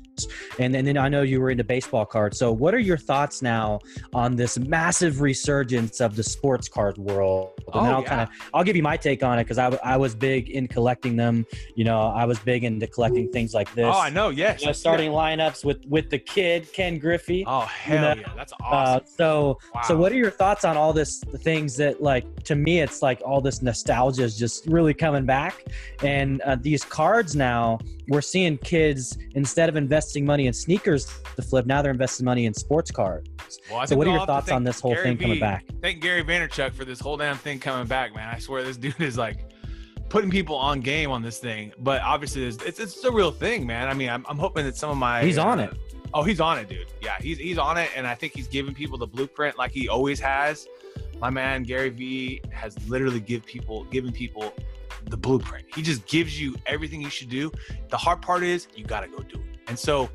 and, 0.60 0.76
and 0.76 0.88
then 0.88 0.98
I 0.98 1.10
know 1.10 1.22
you 1.22 1.40
were 1.42 1.50
into 1.52 1.64
baseball 1.64 2.06
cards. 2.06 2.38
So, 2.38 2.52
what 2.52 2.74
are 2.74 2.80
your 2.80 2.98
thoughts 2.98 3.42
now 3.42 3.80
on 4.14 4.36
this 4.36 4.58
massive 4.58 5.22
resurgence 5.22 6.00
of 6.02 6.16
the 6.16 6.24
sports 6.24 6.68
card 6.68 6.98
world? 6.98 7.52
And 7.74 7.86
then 7.86 7.92
Oh, 7.92 7.96
I'll 7.98 8.02
yeah. 8.04 8.08
kind 8.10 8.22
of 8.22 8.30
I'll 8.54 8.64
give 8.64 8.76
you 8.76 8.84
my 8.84 8.98
take 8.98 9.24
on 9.24 9.40
it 9.40 9.44
because 9.46 9.58
I, 9.58 9.68
I 9.84 9.98
was 9.98 10.16
big 10.16 10.50
in 10.50 10.68
collecting 10.68 11.16
them. 11.16 11.46
You 11.76 11.84
know, 11.86 12.00
I 12.02 12.26
was 12.26 12.40
big 12.40 12.64
into 12.64 12.88
collecting 12.88 13.32
things 13.32 13.54
like 13.54 13.74
this. 13.74 13.86
Oh, 13.88 14.00
I 14.00 14.10
know. 14.10 14.30
Yes. 14.30 14.62
You 14.62 14.68
know, 14.68 14.74
starting 14.74 15.12
lineups 15.12 15.66
with 15.66 15.86
with 15.88 16.10
the 16.10 16.20
kid 16.20 16.72
Ken 16.74 16.98
Griffey. 17.00 17.44
Oh 17.48 17.62
hell 17.62 18.16
know, 18.16 18.22
yeah, 18.22 18.32
that's 18.36 18.54
Uh, 18.54 18.66
awesome. 18.66 19.08
so 19.18 19.58
so 19.84 19.96
Wow. 19.96 20.02
what 20.02 20.12
are 20.12 20.16
your 20.16 20.32
thoughts 20.32 20.64
on 20.66 20.78
all 20.78 20.94
this 20.94 21.20
the 21.20 21.38
things 21.38 21.76
that 21.78 22.02
like 22.02 22.26
to 22.44 22.56
me 22.56 22.80
it's 22.82 23.02
like 23.02 23.22
all 23.26 23.42
this 23.42 23.62
nostalgia 23.62 24.24
is 24.24 24.38
just 24.38 24.66
really 24.68 24.94
coming 24.94 25.26
back 25.26 25.64
and 26.04 26.42
uh, 26.42 26.56
these 26.60 26.84
cards 26.84 27.36
now 27.36 27.80
we're 28.08 28.22
seeing 28.22 28.58
kids 28.60 29.18
instead 29.34 29.68
of 29.70 29.76
investing 29.76 30.05
money 30.26 30.48
in 30.48 30.54
sneakers 30.54 31.06
to 31.36 31.42
flip 31.42 31.66
now 31.66 31.82
they're 31.82 31.92
investing 31.92 32.26
money 32.26 32.46
in 32.46 32.54
sports 32.54 32.92
cards 32.92 33.60
Well, 33.72 33.86
so 33.88 33.96
what 33.96 34.08
are 34.08 34.12
your 34.12 34.26
thoughts 34.26 34.52
on 34.52 34.64
this 34.64 34.80
whole 34.80 34.94
Gary 34.94 35.04
thing 35.04 35.18
coming 35.18 35.40
back 35.40 35.66
Thank 35.82 36.02
Gary 36.02 36.24
Vaynerchuk 36.24 36.74
for 36.74 36.86
this 36.86 37.00
whole 37.00 37.18
damn 37.18 37.38
thing 37.38 37.60
coming 37.60 37.88
back, 37.88 38.16
man. 38.16 38.34
I 38.34 38.40
swear 38.40 38.64
this 38.64 38.78
dude 38.86 39.00
is 39.00 39.18
like 39.18 39.46
putting 40.10 40.30
people 40.30 40.56
on 40.56 40.80
game 40.80 41.12
on 41.12 41.22
this 41.22 41.40
thing. 41.40 41.74
But 41.80 42.02
obviously, 42.02 42.46
it's 42.46 42.62
it's, 42.64 42.80
it's 42.80 43.04
a 43.04 43.12
real 43.12 43.32
thing, 43.32 43.66
man. 43.66 43.88
I 43.88 43.94
mean, 43.94 44.10
I'm, 44.10 44.26
I'm 44.30 44.38
hoping 44.38 44.66
that 44.66 44.78
some 44.78 44.90
of 44.90 44.98
my 44.98 45.24
He's 45.24 45.38
on 45.38 45.60
uh, 45.60 45.64
it. 45.64 45.78
Oh, 46.14 46.24
he's 46.24 46.40
on 46.40 46.58
it, 46.58 46.70
dude. 46.70 46.88
Yeah, 47.02 47.18
he's 47.20 47.38
he's 47.38 47.58
on 47.58 47.78
it, 47.78 47.90
and 47.96 48.08
I 48.08 48.16
think 48.16 48.34
he's 48.34 48.48
giving 48.48 48.74
people 48.74 48.98
the 48.98 49.08
blueprint 49.08 49.58
like 49.58 49.72
he 49.72 49.90
always 49.90 50.20
has. 50.20 50.68
My 51.20 51.30
man 51.30 51.64
Gary 51.64 51.90
Vee 51.90 52.42
has 52.52 52.78
literally 52.90 53.20
give 53.20 53.46
people 53.46 53.84
given 53.86 54.12
people 54.12 54.54
the 55.06 55.18
blueprint. 55.18 55.66
He 55.76 55.82
just 55.82 56.06
gives 56.08 56.40
you 56.40 56.56
everything 56.66 57.02
you 57.02 57.10
should 57.10 57.30
do. 57.30 57.52
The 57.90 57.98
hard 57.98 58.22
part 58.22 58.44
is 58.44 58.68
you 58.76 58.86
got 58.86 59.02
to 59.02 59.08
go 59.08 59.20
do 59.20 59.40
it. 59.40 59.55
And 59.68 59.78
so 59.78 60.10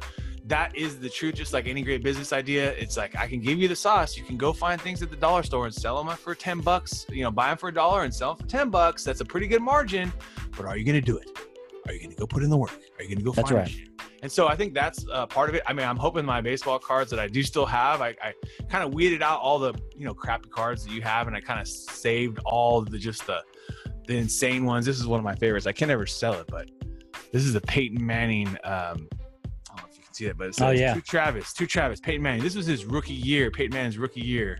that 0.47 0.77
is 0.77 0.99
the 0.99 1.09
truth. 1.09 1.35
Just 1.35 1.53
like 1.53 1.67
any 1.67 1.83
great 1.83 2.03
business 2.03 2.33
idea, 2.33 2.73
it's 2.73 2.97
like 2.97 3.17
I 3.17 3.27
can 3.27 3.41
give 3.41 3.59
you 3.59 3.69
the 3.69 3.77
sauce. 3.77 4.17
You 4.17 4.25
can 4.25 4.37
go 4.37 4.53
find 4.53 4.81
things 4.81 5.03
at 5.03 5.11
the 5.11 5.17
dollar 5.17 5.43
store 5.43 5.67
and 5.67 5.75
sell 5.75 6.03
them 6.03 6.17
for 6.17 6.35
ten 6.35 6.61
bucks. 6.61 7.07
You 7.11 7.25
know, 7.25 7.31
buy 7.31 7.49
them 7.49 7.59
for 7.59 7.69
a 7.69 7.75
dollar 7.75 8.05
and 8.05 8.15
sell 8.15 8.35
them 8.35 8.47
for 8.47 8.51
ten 8.51 8.71
bucks. 8.71 9.05
That's 9.05 9.21
a 9.21 9.25
pretty 9.25 9.47
good 9.47 9.63
margin. 9.63 10.13
But 10.57 10.67
are 10.67 10.77
you 10.77 10.85
going 10.85 11.01
to 11.01 11.01
do 11.01 11.17
it? 11.17 11.31
Are 11.87 11.93
you 11.93 11.99
going 12.01 12.11
to 12.11 12.17
go 12.17 12.27
put 12.27 12.43
in 12.43 12.51
the 12.51 12.59
work? 12.59 12.79
Are 12.99 13.03
you 13.03 13.09
going 13.09 13.19
to 13.19 13.25
go 13.25 13.33
That's 13.33 13.51
find 13.51 13.63
right. 13.63 13.75
it? 13.75 13.89
And 14.23 14.31
so 14.31 14.49
I 14.49 14.55
think 14.55 14.75
that's 14.75 15.07
uh, 15.11 15.27
part 15.27 15.49
of 15.49 15.55
it. 15.55 15.63
I 15.67 15.73
mean, 15.73 15.87
I'm 15.87 15.97
hoping 15.97 16.27
my 16.27 16.41
baseball 16.41 16.79
cards 16.79 17.11
that 17.11 17.19
I 17.19 17.27
do 17.27 17.43
still 17.43 17.65
have, 17.67 18.03
I, 18.03 18.15
I 18.23 18.35
kind 18.69 18.85
of 18.85 18.93
weeded 18.93 19.23
out 19.23 19.41
all 19.41 19.59
the 19.59 19.73
you 19.97 20.05
know 20.05 20.13
crappy 20.13 20.51
cards 20.51 20.85
that 20.85 20.93
you 20.93 21.01
have, 21.03 21.27
and 21.27 21.35
I 21.35 21.41
kind 21.41 21.61
of 21.61 21.67
saved 21.67 22.39
all 22.45 22.83
the 22.83 22.99
just 22.99 23.27
the 23.27 23.43
the 24.07 24.17
insane 24.17 24.65
ones. 24.65 24.85
This 24.85 25.01
is 25.01 25.07
one 25.07 25.19
of 25.19 25.25
my 25.25 25.35
favorites. 25.35 25.67
I 25.67 25.73
can 25.73 25.89
never 25.89 26.07
sell 26.07 26.35
it, 26.35 26.47
but 26.49 26.71
this 27.33 27.45
is 27.45 27.55
a 27.55 27.61
Peyton 27.63 28.05
Manning. 28.05 28.57
Um, 28.65 29.09
see 30.21 30.27
that, 30.29 30.37
but 30.39 30.49
it 30.49 30.55
says 30.55 30.69
Oh, 30.69 30.71
yeah. 30.71 30.95
to 30.95 31.01
Travis, 31.01 31.53
to 31.55 31.67
Travis, 31.67 32.01
Peyton 32.01 32.23
Manning. 32.23 32.43
This 32.43 32.55
was 32.55 32.67
his 32.67 32.85
rookie 32.85 33.15
year, 33.15 33.51
Peyton 33.51 33.75
Manning's 33.75 33.99
rookie 33.99 34.21
year. 34.21 34.59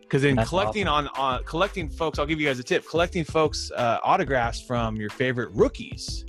Because 0.00 0.24
in 0.24 0.34
That's 0.36 0.48
collecting 0.48 0.88
on 0.88 1.06
on 1.16 1.44
collecting 1.44 1.88
folks, 1.88 2.18
I'll 2.18 2.26
give 2.26 2.40
you 2.40 2.46
guys 2.46 2.58
a 2.58 2.64
tip. 2.64 2.84
Collecting 2.88 3.22
folks 3.24 3.70
uh, 3.70 3.98
autographs 4.02 4.60
from 4.60 4.96
your 4.96 5.10
favorite 5.10 5.50
rookies, 5.52 6.24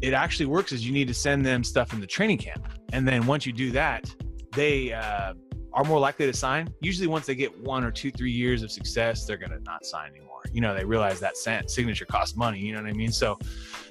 it 0.00 0.14
actually 0.14 0.46
works. 0.46 0.72
Is 0.72 0.86
you 0.86 0.94
need 0.94 1.06
to 1.08 1.14
send 1.14 1.44
them 1.44 1.62
stuff 1.62 1.92
in 1.92 2.00
the 2.00 2.06
training 2.06 2.38
camp, 2.38 2.66
and 2.94 3.06
then 3.06 3.26
once 3.26 3.44
you 3.44 3.52
do 3.52 3.70
that, 3.72 4.10
they 4.54 4.94
uh, 4.94 5.34
are 5.74 5.84
more 5.84 5.98
likely 6.00 6.24
to 6.24 6.32
sign. 6.32 6.68
Usually, 6.80 7.06
once 7.06 7.26
they 7.26 7.34
get 7.34 7.54
one 7.60 7.84
or 7.84 7.90
two, 7.90 8.10
three 8.10 8.32
years 8.32 8.62
of 8.62 8.70
success, 8.70 9.26
they're 9.26 9.36
gonna 9.36 9.60
not 9.66 9.84
sign 9.84 10.10
anymore. 10.12 10.40
You 10.50 10.62
know, 10.62 10.74
they 10.74 10.84
realize 10.84 11.20
that 11.20 11.36
signature 11.36 12.06
costs 12.06 12.34
money. 12.34 12.60
You 12.60 12.72
know 12.74 12.80
what 12.80 12.88
I 12.88 12.94
mean? 12.94 13.12
So 13.12 13.38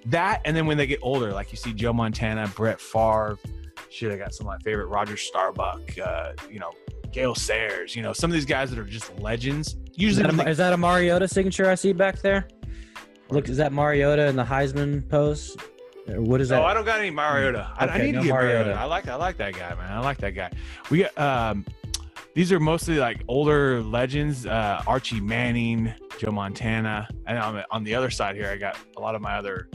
that, 0.08 0.42
and 0.46 0.58
then 0.58 0.66
when 0.66 0.78
they 0.78 0.88
get 0.88 1.00
older, 1.04 1.32
like 1.32 1.52
you 1.52 1.58
see 1.58 1.74
Joe 1.74 1.94
Montana, 1.94 2.52
Brett 2.56 2.82
Favre, 2.82 3.38
shit, 3.90 4.12
I 4.12 4.18
got 4.18 4.34
some 4.34 4.48
of 4.48 4.54
my 4.54 4.60
favorite 4.60 4.88
Roger 4.88 5.18
Staubach, 5.18 5.98
uh, 6.00 6.34
you 6.50 6.60
know, 6.60 6.72
Gale 7.12 7.36
Sayers, 7.36 7.96
you 7.96 8.02
know, 8.02 8.14
some 8.14 8.30
of 8.30 8.34
these 8.34 8.46
guys 8.46 8.70
that 8.72 8.80
are 8.80 8.84
just 8.84 9.18
legends. 9.20 9.70
Is 9.70 9.78
Usually, 9.96 10.24
that, 10.24 10.34
a, 10.34 10.38
they- 10.38 10.52
is 10.52 10.58
that 10.58 10.74
a 10.74 10.78
Mariota 10.78 11.28
signature 11.28 11.70
I 11.70 11.76
see 11.76 11.94
back 11.94 12.20
there? 12.22 12.48
Look, 13.30 13.50
is 13.50 13.58
that 13.58 13.72
Mariota 13.74 14.28
in 14.28 14.36
the 14.36 14.44
Heisman 14.44 15.08
pose? 15.10 15.56
What 16.08 16.40
is 16.42 16.50
that? 16.50 16.62
Oh, 16.62 16.66
I 16.66 16.74
don't 16.76 16.86
got 16.86 17.00
any 17.00 17.10
Mariota. 17.10 17.72
I, 17.76 17.88
I 17.88 17.98
need 17.98 18.12
no 18.12 18.20
to 18.22 18.28
get 18.28 18.34
Mariota. 18.34 18.60
Mariota. 18.66 18.80
I 18.80 18.84
like 18.84 19.08
I 19.08 19.16
like 19.16 19.38
that 19.38 19.54
guy, 19.56 19.74
man. 19.74 19.92
I 19.92 20.00
like 20.02 20.20
that 20.20 20.32
guy. 20.36 20.52
We 20.92 21.00
got 21.00 21.18
um 21.18 21.66
these 22.36 22.52
are 22.52 22.60
mostly 22.60 23.00
like 23.00 23.24
older 23.28 23.82
legends, 23.82 24.46
uh 24.46 24.84
Archie 24.86 25.20
Manning, 25.20 25.92
Joe 26.20 26.30
Montana. 26.32 27.08
And 27.26 27.40
on 27.40 27.56
the, 27.56 27.66
on 27.72 27.84
the 27.84 27.96
other 27.96 28.12
side 28.12 28.36
here 28.36 28.48
I 28.52 28.58
got 28.58 28.78
a 28.98 29.00
lot 29.00 29.16
of 29.16 29.22
my 29.24 29.36
other 29.36 29.68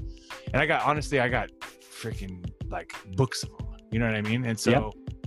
and 0.53 0.63
I 0.63 0.67
got 0.67 0.85
honestly 0.87 1.19
I 1.19 1.29
got 1.29 1.51
freaking 1.83 2.49
like 2.69 2.95
books 3.17 3.43
of 3.43 3.49
them. 3.59 3.67
You 3.91 3.99
know 3.99 4.07
what 4.07 4.15
I 4.15 4.23
mean? 4.23 4.45
And 4.45 4.59
so 4.59 4.71
Yep. 4.71 4.83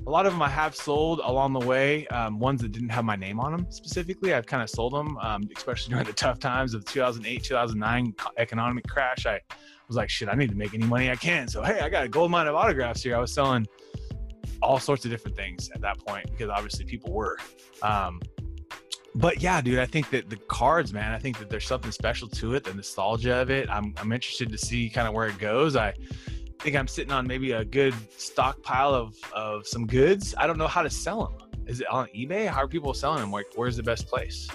a 0.08 0.10
lot 0.10 0.26
of 0.26 0.34
them 0.34 0.42
I 0.42 0.50
have 0.50 0.76
sold 0.76 1.20
along 1.24 1.54
the 1.54 1.66
way. 1.66 2.08
Um, 2.08 2.40
ones 2.40 2.62
that 2.62 2.72
didn't 2.72 2.90
have 2.90 3.06
my 3.06 3.16
name 3.16 3.40
on 3.40 3.52
them 3.52 3.68
specifically, 3.70 4.34
I've 4.34 4.46
kind 4.46 4.64
of 4.64 4.70
sold 4.70 4.94
them, 4.94 5.18
um, 5.18 5.50
especially 5.56 5.92
during 5.92 6.06
the 6.06 6.14
tough 6.14 6.40
times 6.40 6.74
of 6.74 6.86
2008, 6.86 7.44
2009 7.44 8.14
economic 8.38 8.88
crash. 8.88 9.26
I 9.26 9.40
was 9.88 9.98
like, 9.98 10.10
shit, 10.10 10.30
I 10.30 10.36
need 10.36 10.50
to 10.50 10.56
make 10.56 10.74
any 10.74 10.86
money 10.86 11.10
I 11.10 11.16
can. 11.16 11.48
So, 11.48 11.62
hey, 11.62 11.80
I 11.82 11.90
got 11.90 12.04
a 12.04 12.08
gold 12.08 12.32
mine 12.32 12.48
of 12.48 12.56
autographs 12.56 13.04
here. 13.04 13.16
I 13.16 13.20
was 13.20 13.34
selling 13.34 13.68
all 14.62 14.80
sorts 14.80 15.04
of 15.04 15.12
different 15.12 15.36
things 15.36 15.70
at 15.76 15.82
that 15.82 16.00
point 16.06 16.26
because 16.32 16.50
obviously 16.50 16.86
people 16.86 17.12
were. 17.12 17.38
Um, 17.82 18.22
but 19.16 19.42
yeah, 19.42 19.62
dude, 19.62 19.78
I 19.80 19.86
think 19.86 20.10
that 20.10 20.30
the 20.30 20.38
cards, 20.38 20.94
man, 20.94 21.12
I 21.12 21.20
think 21.20 21.38
that 21.40 21.50
there's 21.50 21.68
something 21.68 21.92
special 21.92 22.28
to 22.30 22.56
it, 22.56 22.64
the 22.64 22.74
nostalgia 22.74 23.36
of 23.36 23.52
it. 23.52 23.70
I'm, 23.70 23.94
I'm 23.98 24.12
interested 24.12 24.52
to 24.52 24.58
see 24.58 24.90
kind 24.90 25.08
of 25.08 25.14
where 25.14 25.28
it 25.28 25.38
goes. 25.38 25.76
I 25.76 25.94
think 26.64 26.78
I'm 26.78 26.88
sitting 26.88 27.12
on 27.12 27.28
maybe 27.28 27.52
a 27.52 27.66
good 27.66 27.94
stockpile 28.18 28.94
of, 28.94 29.18
of 29.34 29.68
some 29.68 29.86
goods. 29.86 30.34
I 30.38 30.48
don't 30.48 30.58
know 30.58 30.68
how 30.68 30.82
to 30.82 30.90
sell 30.90 31.26
them. 31.26 31.50
Is 31.68 31.82
it 31.82 31.88
on 31.88 32.08
eBay? 32.16 32.48
How 32.48 32.62
are 32.62 32.70
people 32.70 32.94
selling 32.94 33.20
them? 33.20 33.32
Like, 33.32 33.48
where's 33.56 33.76
the 33.76 33.84
best 33.84 34.08
place? 34.08 34.48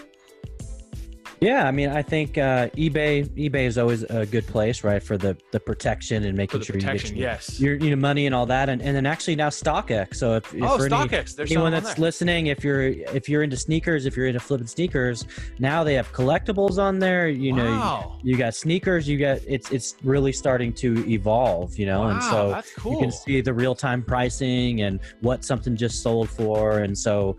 Yeah, 1.40 1.66
I 1.66 1.70
mean, 1.70 1.88
I 1.88 2.02
think 2.02 2.36
uh, 2.36 2.68
eBay 2.70 3.28
eBay 3.28 3.66
is 3.66 3.78
always 3.78 4.02
a 4.04 4.26
good 4.26 4.46
place, 4.46 4.82
right, 4.82 5.02
for 5.02 5.16
the 5.16 5.36
the 5.52 5.60
protection 5.60 6.24
and 6.24 6.36
making 6.36 6.62
sure 6.62 6.74
protection, 6.74 7.16
you 7.16 7.22
get 7.22 7.32
yes. 7.34 7.60
your, 7.60 7.74
your 7.74 7.84
you 7.84 7.90
know 7.90 8.00
money 8.00 8.26
and 8.26 8.34
all 8.34 8.46
that, 8.46 8.68
and, 8.68 8.82
and 8.82 8.96
then 8.96 9.06
actually 9.06 9.36
now 9.36 9.48
StockX. 9.48 10.16
So 10.16 10.34
if, 10.34 10.52
if 10.54 10.62
oh, 10.62 10.76
for 10.76 10.86
any- 10.86 10.94
StockX. 10.94 11.36
There's 11.36 11.52
anyone 11.52 11.72
that's 11.72 11.98
listening, 11.98 12.48
if 12.48 12.64
you're 12.64 12.82
if 12.82 13.28
you're 13.28 13.42
into 13.42 13.56
sneakers, 13.56 14.06
if 14.06 14.16
you're 14.16 14.26
into 14.26 14.40
flipping 14.40 14.66
sneakers, 14.66 15.26
now 15.58 15.84
they 15.84 15.94
have 15.94 16.12
collectibles 16.12 16.78
on 16.78 16.98
there. 16.98 17.28
You 17.28 17.52
know, 17.52 17.70
wow. 17.70 18.18
you 18.22 18.36
got 18.36 18.54
sneakers. 18.54 19.06
You 19.08 19.18
got 19.18 19.38
it's 19.46 19.70
it's 19.70 19.96
really 20.02 20.32
starting 20.32 20.72
to 20.74 21.08
evolve. 21.08 21.78
You 21.78 21.86
know, 21.86 22.04
and 22.04 22.22
so 22.22 22.60
cool. 22.78 22.92
you 22.92 22.98
can 22.98 23.12
see 23.12 23.40
the 23.40 23.54
real 23.54 23.74
time 23.74 24.02
pricing 24.02 24.82
and 24.82 24.98
what 25.20 25.44
something 25.44 25.76
just 25.76 26.02
sold 26.02 26.28
for, 26.28 26.80
and 26.80 26.96
so. 26.96 27.36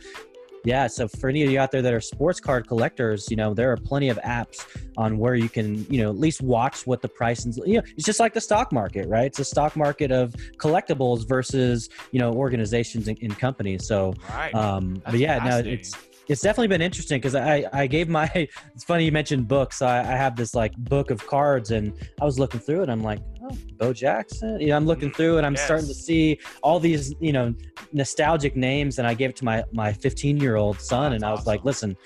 Yeah, 0.65 0.87
so 0.87 1.07
for 1.07 1.29
any 1.29 1.43
of 1.43 1.51
you 1.51 1.59
out 1.59 1.71
there 1.71 1.81
that 1.81 1.93
are 1.93 2.01
sports 2.01 2.39
card 2.39 2.67
collectors, 2.67 3.29
you 3.29 3.37
know 3.37 3.53
there 3.53 3.71
are 3.71 3.77
plenty 3.77 4.09
of 4.09 4.17
apps 4.19 4.65
on 4.97 5.17
where 5.17 5.35
you 5.35 5.49
can, 5.49 5.85
you 5.89 6.01
know, 6.01 6.09
at 6.09 6.19
least 6.19 6.41
watch 6.41 6.85
what 6.85 7.01
the 7.01 7.07
price 7.07 7.45
is. 7.45 7.57
You 7.65 7.77
know, 7.77 7.83
it's 7.95 8.05
just 8.05 8.19
like 8.19 8.33
the 8.33 8.41
stock 8.41 8.71
market, 8.71 9.07
right? 9.07 9.25
It's 9.25 9.39
a 9.39 9.45
stock 9.45 9.75
market 9.75 10.11
of 10.11 10.33
collectibles 10.57 11.27
versus, 11.27 11.89
you 12.11 12.19
know, 12.19 12.33
organizations 12.33 13.07
and, 13.07 13.17
and 13.21 13.37
companies. 13.37 13.87
So, 13.87 14.13
right. 14.29 14.53
um, 14.53 15.01
but 15.05 15.17
yeah, 15.17 15.39
no, 15.39 15.59
it's 15.59 15.95
it's 16.29 16.41
definitely 16.41 16.67
been 16.67 16.81
interesting 16.81 17.19
because 17.19 17.35
I 17.35 17.65
I 17.73 17.87
gave 17.87 18.07
my. 18.07 18.29
It's 18.75 18.85
funny 18.85 19.03
you 19.03 19.11
mentioned 19.11 19.47
books. 19.47 19.81
I, 19.81 19.99
I 19.99 20.15
have 20.15 20.37
this 20.37 20.55
like 20.55 20.75
book 20.77 21.11
of 21.11 21.25
cards, 21.27 21.71
and 21.71 21.93
I 22.21 22.25
was 22.25 22.39
looking 22.39 22.61
through 22.61 22.83
it. 22.83 22.89
I'm 22.89 23.03
like, 23.03 23.19
oh, 23.51 23.57
Bo 23.77 23.93
Jackson. 23.93 24.59
You 24.59 24.67
know, 24.67 24.77
I'm 24.77 24.85
looking 24.85 25.11
through, 25.11 25.37
and 25.37 25.45
I'm 25.45 25.55
starting 25.55 25.87
to 25.87 25.93
see 25.93 26.39
all 26.61 26.79
these, 26.79 27.13
you 27.19 27.33
know, 27.33 27.53
nostalgic 27.93 28.55
names. 28.55 28.99
And 28.99 29.07
I 29.07 29.13
gave 29.13 29.29
it 29.29 29.35
to 29.37 29.45
my 29.45 29.63
my 29.71 29.93
15 29.93 30.37
year 30.37 30.55
old 30.55 30.79
son, 30.79 31.11
That's 31.11 31.15
and 31.15 31.25
I 31.25 31.31
was 31.31 31.41
awesome. 31.41 31.49
like, 31.49 31.65
listen, 31.65 31.97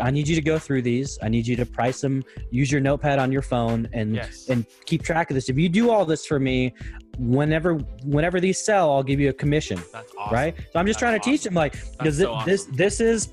I 0.00 0.10
need 0.10 0.28
you 0.28 0.34
to 0.34 0.42
go 0.42 0.58
through 0.58 0.82
these. 0.82 1.18
I 1.22 1.28
need 1.28 1.46
you 1.46 1.56
to 1.56 1.66
price 1.66 2.00
them. 2.00 2.22
Use 2.50 2.70
your 2.70 2.80
notepad 2.80 3.18
on 3.18 3.32
your 3.32 3.42
phone, 3.42 3.88
and 3.92 4.16
yes. 4.16 4.48
and 4.48 4.66
keep 4.86 5.02
track 5.02 5.30
of 5.30 5.34
this. 5.34 5.48
If 5.48 5.58
you 5.58 5.68
do 5.68 5.90
all 5.90 6.04
this 6.04 6.26
for 6.26 6.38
me, 6.38 6.74
whenever 7.18 7.74
whenever 8.04 8.40
these 8.40 8.58
sell, 8.58 8.90
I'll 8.90 9.02
give 9.02 9.20
you 9.20 9.28
a 9.30 9.32
commission 9.32 9.80
that's 9.92 10.12
awesome. 10.18 10.34
right? 10.34 10.54
So 10.72 10.78
I'm 10.78 10.86
just 10.86 10.98
That's 10.98 11.10
trying 11.10 11.20
to 11.20 11.24
teach 11.24 11.40
awesome. 11.40 11.54
them 11.54 11.60
like 11.60 11.72
because 11.98 12.18
so 12.18 12.42
this 12.44 12.62
awesome. 12.62 12.76
this 12.76 13.00
is 13.00 13.32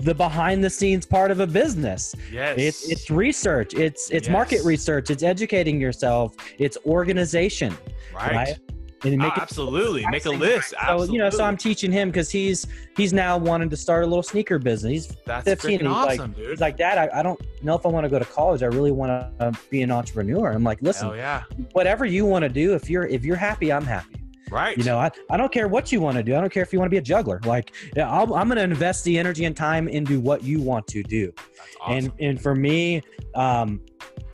the 0.00 0.14
behind 0.14 0.62
the 0.62 0.70
scenes 0.70 1.06
part 1.06 1.30
of 1.30 1.40
a 1.40 1.46
business. 1.46 2.14
Yes. 2.30 2.56
It's 2.58 2.88
it's 2.90 3.10
research. 3.10 3.74
It's 3.74 4.10
it's 4.10 4.28
market 4.28 4.64
research. 4.64 5.10
It's 5.10 5.22
educating 5.22 5.80
yourself. 5.80 6.34
It's 6.58 6.76
organization, 6.86 7.76
right. 8.14 8.32
right? 8.32 8.58
And 9.04 9.18
make 9.18 9.36
it 9.36 9.42
absolutely. 9.42 10.06
Make 10.10 10.24
a 10.26 10.30
list. 10.30 10.70
so 10.70 10.76
Absolutely. 10.80 11.14
you 11.16 11.18
know, 11.22 11.30
so 11.30 11.44
I'm 11.44 11.56
teaching 11.56 11.92
him 11.92 12.08
because 12.10 12.30
he's 12.30 12.66
he's 12.96 13.12
now 13.12 13.36
wanting 13.38 13.68
to 13.70 13.76
start 13.76 14.04
a 14.04 14.06
little 14.06 14.22
sneaker 14.22 14.58
business. 14.58 14.90
He's 14.92 15.16
That's 15.26 15.44
15 15.44 15.70
freaking 15.70 15.72
and 15.80 15.88
he's 15.88 15.96
like- 15.96 16.20
awesome, 16.20 16.32
dude. 16.32 16.50
he's 16.50 16.60
like, 16.60 16.76
Dad, 16.76 16.98
I, 16.98 17.20
I 17.20 17.22
don't 17.22 17.40
know 17.62 17.74
if 17.74 17.84
I 17.84 17.88
want 17.90 18.04
to 18.04 18.08
go 18.10 18.18
to 18.18 18.24
college. 18.24 18.62
I 18.62 18.66
really 18.66 18.92
want 18.92 19.38
to 19.38 19.52
be 19.70 19.82
an 19.82 19.90
entrepreneur. 19.90 20.50
I'm 20.52 20.64
like, 20.64 20.80
listen, 20.82 21.08
Hell 21.08 21.16
yeah. 21.16 21.42
whatever 21.72 22.04
you 22.04 22.24
want 22.24 22.42
to 22.44 22.48
do, 22.48 22.74
if 22.74 22.88
you're 22.88 23.06
if 23.06 23.24
you're 23.24 23.36
happy, 23.36 23.72
I'm 23.72 23.84
happy. 23.84 24.20
Right. 24.50 24.76
You 24.78 24.84
know, 24.84 24.98
I, 24.98 25.10
I 25.30 25.36
don't 25.36 25.50
care 25.50 25.66
what 25.68 25.90
you 25.90 26.00
want 26.00 26.16
to 26.16 26.22
do. 26.22 26.36
I 26.36 26.40
don't 26.40 26.52
care 26.52 26.62
if 26.62 26.72
you 26.72 26.78
want 26.78 26.86
to 26.86 26.90
be 26.90 26.98
a 26.98 27.02
juggler. 27.02 27.40
Like, 27.44 27.72
yeah, 27.96 28.08
I'll, 28.10 28.34
I'm 28.34 28.46
going 28.46 28.58
to 28.58 28.62
invest 28.62 29.02
the 29.02 29.18
energy 29.18 29.46
and 29.46 29.56
time 29.56 29.88
into 29.88 30.20
what 30.20 30.44
you 30.44 30.60
want 30.60 30.86
to 30.88 31.02
do. 31.02 31.32
Awesome. 31.80 31.96
And 31.96 32.12
and 32.20 32.40
for 32.40 32.54
me, 32.54 33.02
um, 33.34 33.80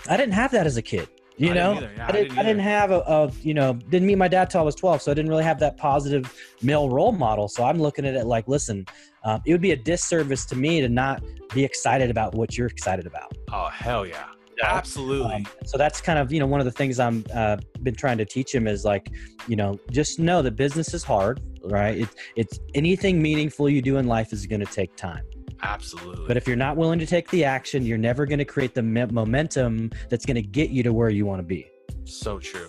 I 0.09 0.17
didn't 0.17 0.35
have 0.35 0.51
that 0.51 0.67
as 0.67 0.77
a 0.77 0.83
kid. 0.83 1.09
You 1.41 1.53
I 1.53 1.55
know, 1.55 1.75
didn't. 1.75 1.97
Yeah, 1.97 2.07
I 2.07 2.13
didn't. 2.13 2.39
I 2.39 2.43
didn't 2.43 2.61
either. 2.61 2.71
have 2.71 2.91
a, 2.91 2.99
a 3.01 3.33
you 3.41 3.55
know 3.55 3.73
didn't 3.73 4.07
meet 4.07 4.19
my 4.19 4.29
dad 4.29 4.51
till 4.51 4.61
I 4.61 4.63
was 4.63 4.75
12, 4.75 5.01
so 5.01 5.11
I 5.11 5.15
didn't 5.15 5.31
really 5.31 5.45
have 5.45 5.59
that 5.61 5.79
positive 5.79 6.35
male 6.61 6.91
role 6.91 7.13
model. 7.13 7.49
So 7.49 7.65
I'm 7.65 7.81
looking 7.81 8.05
at 8.05 8.15
it 8.15 8.27
like, 8.27 8.47
listen, 8.47 8.85
um, 9.25 9.41
it 9.47 9.53
would 9.53 9.63
be 9.63 9.71
a 9.71 9.77
disservice 9.77 10.45
to 10.47 10.57
me 10.57 10.83
to 10.83 10.89
not 10.91 11.23
be 11.55 11.65
excited 11.65 12.11
about 12.11 12.35
what 12.35 12.59
you're 12.59 12.67
excited 12.67 13.07
about. 13.07 13.33
Oh 13.51 13.69
hell 13.69 14.05
yeah. 14.05 14.27
know? 14.61 14.69
Absolutely. 14.69 15.33
Um, 15.33 15.47
so 15.65 15.79
that's 15.79 16.03
kind 16.03 16.19
of 16.19 16.31
you 16.31 16.41
know 16.41 16.47
one 16.47 16.61
of 16.61 16.67
the 16.67 16.73
things 16.73 17.01
I'm 17.01 17.25
uh, 17.35 17.57
been 17.83 17.95
trying 17.95 18.19
to 18.19 18.27
teach 18.27 18.55
him 18.55 18.67
is 18.67 18.85
like 18.85 19.11
you 19.49 19.57
know 19.57 19.81
just 19.91 20.19
know 20.19 20.43
that 20.43 20.57
business 20.57 20.93
is 20.93 21.03
hard, 21.03 21.41
right? 21.65 21.97
It's 21.97 22.15
it's 22.37 22.61
anything 22.75 23.23
meaningful 23.23 23.71
you 23.71 23.81
do 23.81 23.97
in 23.97 24.07
life 24.07 24.35
is 24.35 24.47
going 24.47 24.61
to 24.61 24.71
take 24.71 24.95
time. 24.95 25.25
Absolutely. 25.63 26.27
But 26.27 26.37
if 26.37 26.47
you're 26.47 26.57
not 26.57 26.77
willing 26.77 26.99
to 26.99 27.07
take 27.07 27.29
the 27.31 27.45
action, 27.45 27.85
you're 27.85 27.99
never 27.99 28.27
going 28.27 28.39
to 28.39 28.45
create 28.45 28.75
the 28.75 28.83
me- 28.83 29.05
momentum 29.07 29.91
that's 30.09 30.25
going 30.25 30.37
to 30.37 30.43
get 30.43 30.71
you 30.71 30.83
to 30.83 30.93
where 30.93 31.11
you 31.11 31.27
want 31.27 31.41
to 31.41 31.47
be. 31.47 31.67
so 32.05 32.39
true. 32.39 32.69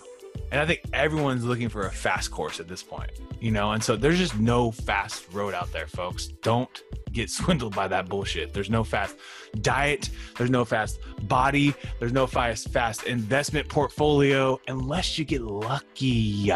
And 0.52 0.60
I 0.60 0.66
think 0.66 0.82
everyone's 0.94 1.44
looking 1.46 1.70
for 1.70 1.88
a 1.88 1.92
fast 1.92 2.32
course 2.32 2.60
at 2.60 2.68
this 2.68 2.84
point, 2.84 3.12
you 3.40 3.52
know, 3.52 3.72
and 3.72 3.84
so 3.84 3.96
there's 3.96 4.18
just 4.18 4.38
no 4.38 4.72
fast 4.72 5.26
road 5.32 5.54
out 5.54 5.72
there, 5.72 5.88
folks. 5.88 6.28
Don't 6.28 6.84
get 7.12 7.30
swindled 7.40 7.76
by 7.76 7.88
that 7.88 8.10
bullshit. 8.10 8.54
There's 8.54 8.70
no 8.70 8.84
fast 8.84 9.16
diet, 9.62 10.10
there's 10.38 10.50
no 10.50 10.66
fast 10.66 11.00
body, 11.24 11.74
there's 12.00 12.14
no 12.14 12.28
fast 12.28 12.70
fast 12.70 13.04
investment 13.04 13.68
portfolio 13.70 14.60
unless 14.68 15.18
you 15.18 15.26
get 15.26 15.42
lucky. 15.42 16.52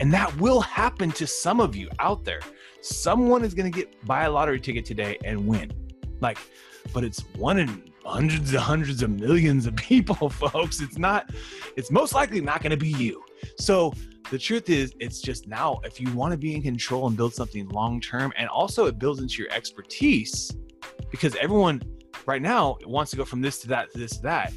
And 0.00 0.12
that 0.12 0.34
will 0.38 0.60
happen 0.60 1.10
to 1.12 1.26
some 1.26 1.60
of 1.60 1.74
you 1.76 1.88
out 1.98 2.24
there. 2.24 2.40
Someone 2.86 3.44
is 3.44 3.52
going 3.52 3.70
to 3.70 3.76
get 3.76 4.04
buy 4.06 4.24
a 4.24 4.30
lottery 4.30 4.60
ticket 4.60 4.84
today 4.84 5.18
and 5.24 5.46
win. 5.46 5.72
Like, 6.20 6.38
but 6.92 7.02
it's 7.02 7.20
one 7.34 7.58
in 7.58 7.82
hundreds 8.04 8.52
and 8.52 8.60
hundreds 8.60 9.02
of 9.02 9.10
millions 9.10 9.66
of 9.66 9.74
people, 9.76 10.28
folks. 10.28 10.80
It's 10.80 10.96
not, 10.96 11.30
it's 11.76 11.90
most 11.90 12.14
likely 12.14 12.40
not 12.40 12.62
going 12.62 12.70
to 12.70 12.76
be 12.76 12.90
you. 12.90 13.24
So 13.58 13.92
the 14.30 14.38
truth 14.38 14.70
is, 14.70 14.94
it's 15.00 15.20
just 15.20 15.48
now, 15.48 15.80
if 15.84 16.00
you 16.00 16.12
want 16.12 16.32
to 16.32 16.38
be 16.38 16.54
in 16.54 16.62
control 16.62 17.08
and 17.08 17.16
build 17.16 17.34
something 17.34 17.68
long 17.70 18.00
term, 18.00 18.32
and 18.36 18.48
also 18.48 18.86
it 18.86 18.98
builds 19.00 19.20
into 19.20 19.42
your 19.42 19.50
expertise 19.50 20.56
because 21.10 21.34
everyone 21.36 21.82
right 22.24 22.42
now 22.42 22.76
wants 22.84 23.10
to 23.10 23.16
go 23.16 23.24
from 23.24 23.40
this 23.40 23.58
to 23.62 23.68
that 23.68 23.90
to 23.92 23.98
this 23.98 24.16
to 24.18 24.22
that. 24.22 24.52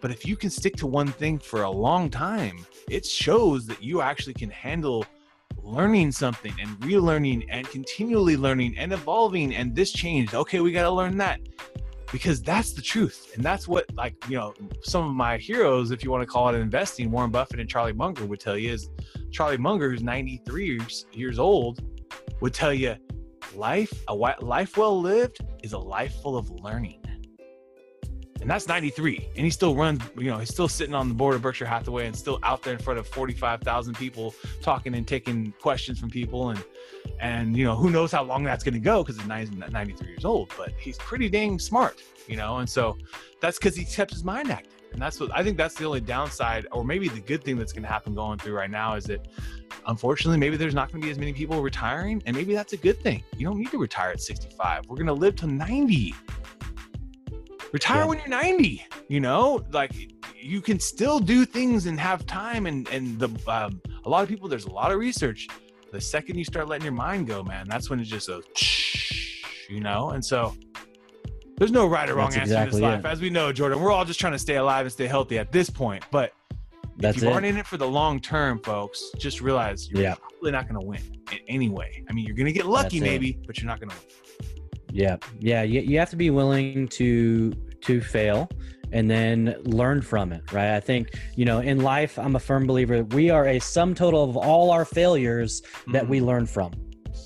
But 0.00 0.10
if 0.10 0.26
you 0.26 0.36
can 0.36 0.50
stick 0.50 0.76
to 0.76 0.86
one 0.86 1.08
thing 1.08 1.38
for 1.38 1.62
a 1.62 1.70
long 1.70 2.10
time, 2.10 2.64
it 2.90 3.04
shows 3.06 3.66
that 3.66 3.82
you 3.82 4.00
actually 4.00 4.34
can 4.34 4.50
handle 4.50 5.04
learning 5.64 6.12
something 6.12 6.52
and 6.60 6.70
relearning 6.80 7.46
and 7.48 7.68
continually 7.70 8.36
learning 8.36 8.76
and 8.78 8.92
evolving 8.92 9.54
and 9.54 9.74
this 9.74 9.92
changed. 9.92 10.34
Okay 10.34 10.60
we 10.60 10.72
got 10.72 10.82
to 10.82 10.90
learn 10.90 11.16
that. 11.18 11.40
Because 12.12 12.40
that's 12.40 12.74
the 12.74 12.82
truth. 12.82 13.32
And 13.34 13.42
that's 13.42 13.66
what 13.66 13.92
like 13.94 14.14
you 14.28 14.36
know 14.36 14.54
some 14.82 15.08
of 15.08 15.14
my 15.14 15.36
heroes 15.36 15.90
if 15.90 16.04
you 16.04 16.10
want 16.10 16.22
to 16.22 16.26
call 16.26 16.48
it 16.48 16.54
investing 16.54 17.10
warren 17.10 17.30
buffett 17.30 17.60
and 17.60 17.68
charlie 17.68 17.92
munger 17.92 18.24
would 18.24 18.40
tell 18.40 18.56
you 18.56 18.72
is 18.72 18.88
charlie 19.30 19.56
munger 19.56 19.90
who's 19.90 20.02
93 20.02 20.66
years, 20.66 21.06
years 21.12 21.38
old 21.38 21.82
would 22.40 22.54
tell 22.54 22.72
you 22.72 22.94
life 23.54 23.92
a 24.08 24.14
life 24.14 24.76
well 24.76 25.00
lived 25.00 25.38
is 25.62 25.72
a 25.72 25.78
life 25.78 26.14
full 26.22 26.36
of 26.36 26.48
learning 26.50 27.03
and 28.44 28.50
that's 28.50 28.68
93 28.68 29.26
and 29.36 29.44
he 29.46 29.48
still 29.48 29.74
runs 29.74 30.02
you 30.18 30.26
know 30.26 30.36
he's 30.36 30.50
still 30.50 30.68
sitting 30.68 30.94
on 30.94 31.08
the 31.08 31.14
board 31.14 31.34
of 31.34 31.40
berkshire 31.40 31.64
hathaway 31.64 32.06
and 32.06 32.14
still 32.14 32.38
out 32.42 32.62
there 32.62 32.74
in 32.74 32.78
front 32.78 32.98
of 32.98 33.06
45000 33.06 33.96
people 33.96 34.34
talking 34.60 34.94
and 34.94 35.08
taking 35.08 35.54
questions 35.62 35.98
from 35.98 36.10
people. 36.10 36.50
And 36.50 36.62
and 37.20 37.56
you 37.56 37.64
know 37.64 37.74
who 37.74 37.88
knows 37.88 38.12
how 38.12 38.22
long 38.22 38.44
that's 38.44 38.62
going 38.62 38.74
to 38.74 38.80
go 38.80 39.02
because 39.02 39.16
he's 39.16 39.26
93 39.26 40.08
years 40.08 40.26
old 40.26 40.52
but 40.58 40.72
he's 40.78 40.98
pretty 40.98 41.30
dang 41.30 41.58
smart 41.58 42.02
you 42.26 42.36
know? 42.36 42.58
And 42.58 42.68
so 42.68 42.98
that's 43.40 43.58
because 43.58 43.76
he 43.76 43.84
kept 43.84 44.10
his 44.10 44.24
mind 44.24 44.50
active. 44.50 44.72
And 44.92 45.00
that's 45.00 45.18
what 45.18 45.30
i 45.34 45.42
think 45.42 45.56
that's 45.56 45.74
the 45.74 45.86
only 45.86 46.02
downside 46.02 46.66
or 46.70 46.84
maybe 46.84 47.08
the 47.08 47.20
good 47.20 47.42
thing 47.42 47.56
that's 47.56 47.72
going 47.72 47.82
to 47.82 47.88
happen 47.88 48.14
going 48.14 48.38
through 48.38 48.54
right 48.54 48.70
now 48.70 48.94
is 48.94 49.04
that 49.06 49.26
unfortunately 49.86 50.38
maybe 50.38 50.58
there's 50.58 50.74
not 50.74 50.92
going 50.92 51.00
to 51.00 51.06
be 51.06 51.10
as 51.10 51.18
many 51.18 51.32
people 51.32 51.62
retiring 51.62 52.22
and 52.26 52.36
maybe 52.36 52.54
that's 52.54 52.74
a 52.74 52.76
good 52.76 53.00
thing. 53.00 53.24
You 53.38 53.46
don't 53.46 53.58
need 53.58 53.70
to 53.70 53.78
retire 53.78 54.10
at 54.10 54.20
65 54.20 54.86
we're 54.86 54.96
going 54.96 55.06
to 55.06 55.14
live 55.14 55.34
to 55.36 55.46
90 55.46 56.14
retire 57.74 58.02
yeah. 58.02 58.06
when 58.06 58.18
you're 58.18 58.28
90 58.28 58.86
you 59.08 59.18
know 59.18 59.60
like 59.72 59.90
you 60.40 60.60
can 60.60 60.78
still 60.78 61.18
do 61.18 61.44
things 61.44 61.86
and 61.86 61.98
have 61.98 62.24
time 62.24 62.66
and 62.66 62.88
and 62.88 63.18
the 63.18 63.28
um, 63.48 63.82
a 64.04 64.08
lot 64.08 64.22
of 64.22 64.28
people 64.28 64.48
there's 64.48 64.66
a 64.66 64.70
lot 64.70 64.92
of 64.92 64.98
research 64.98 65.48
the 65.90 66.00
second 66.00 66.38
you 66.38 66.44
start 66.44 66.68
letting 66.68 66.84
your 66.84 66.92
mind 66.92 67.26
go 67.26 67.42
man 67.42 67.66
that's 67.68 67.90
when 67.90 67.98
it 67.98 68.04
just 68.04 68.28
goes 68.28 68.44
you 69.68 69.80
know 69.80 70.10
and 70.10 70.24
so 70.24 70.54
there's 71.56 71.72
no 71.72 71.84
right 71.88 72.08
or 72.08 72.14
wrong 72.14 72.30
that's 72.30 72.42
answer 72.42 72.52
exactly 72.52 72.78
in 72.78 72.82
this 72.82 72.96
life 72.96 73.04
it. 73.04 73.12
as 73.12 73.20
we 73.20 73.28
know 73.28 73.52
jordan 73.52 73.80
we're 73.80 73.90
all 73.90 74.04
just 74.04 74.20
trying 74.20 74.32
to 74.32 74.38
stay 74.38 74.54
alive 74.54 74.86
and 74.86 74.92
stay 74.92 75.08
healthy 75.08 75.36
at 75.36 75.50
this 75.50 75.68
point 75.68 76.04
but 76.12 76.32
that's 76.98 77.16
if 77.16 77.24
you 77.24 77.28
it. 77.28 77.32
aren't 77.32 77.44
in 77.44 77.56
it 77.56 77.66
for 77.66 77.76
the 77.76 77.88
long 77.88 78.20
term 78.20 78.60
folks 78.60 79.10
just 79.18 79.40
realize 79.40 79.90
you're 79.90 80.00
yeah. 80.00 80.14
probably 80.14 80.52
not 80.52 80.68
going 80.68 80.80
to 80.80 80.86
win 80.86 81.02
anyway 81.48 82.04
i 82.08 82.12
mean 82.12 82.24
you're 82.24 82.36
going 82.36 82.46
to 82.46 82.52
get 82.52 82.66
lucky 82.66 83.00
that's 83.00 83.10
maybe 83.10 83.30
it. 83.30 83.46
but 83.48 83.58
you're 83.58 83.66
not 83.66 83.80
going 83.80 83.90
to 83.90 83.96
win 83.96 84.23
yeah, 84.94 85.16
yeah. 85.40 85.62
You, 85.62 85.80
you 85.80 85.98
have 85.98 86.10
to 86.10 86.16
be 86.16 86.30
willing 86.30 86.86
to 86.88 87.52
to 87.80 88.00
fail 88.00 88.48
and 88.92 89.10
then 89.10 89.56
learn 89.64 90.00
from 90.00 90.32
it, 90.32 90.52
right? 90.52 90.76
I 90.76 90.80
think 90.80 91.08
you 91.34 91.44
know 91.44 91.58
in 91.58 91.80
life, 91.80 92.16
I'm 92.16 92.36
a 92.36 92.40
firm 92.40 92.64
believer 92.66 93.02
we 93.02 93.28
are 93.28 93.48
a 93.48 93.58
sum 93.58 93.94
total 93.94 94.22
of 94.22 94.36
all 94.36 94.70
our 94.70 94.84
failures 94.84 95.62
that 95.88 96.04
mm-hmm. 96.04 96.10
we 96.12 96.20
learn 96.20 96.46
from 96.46 96.72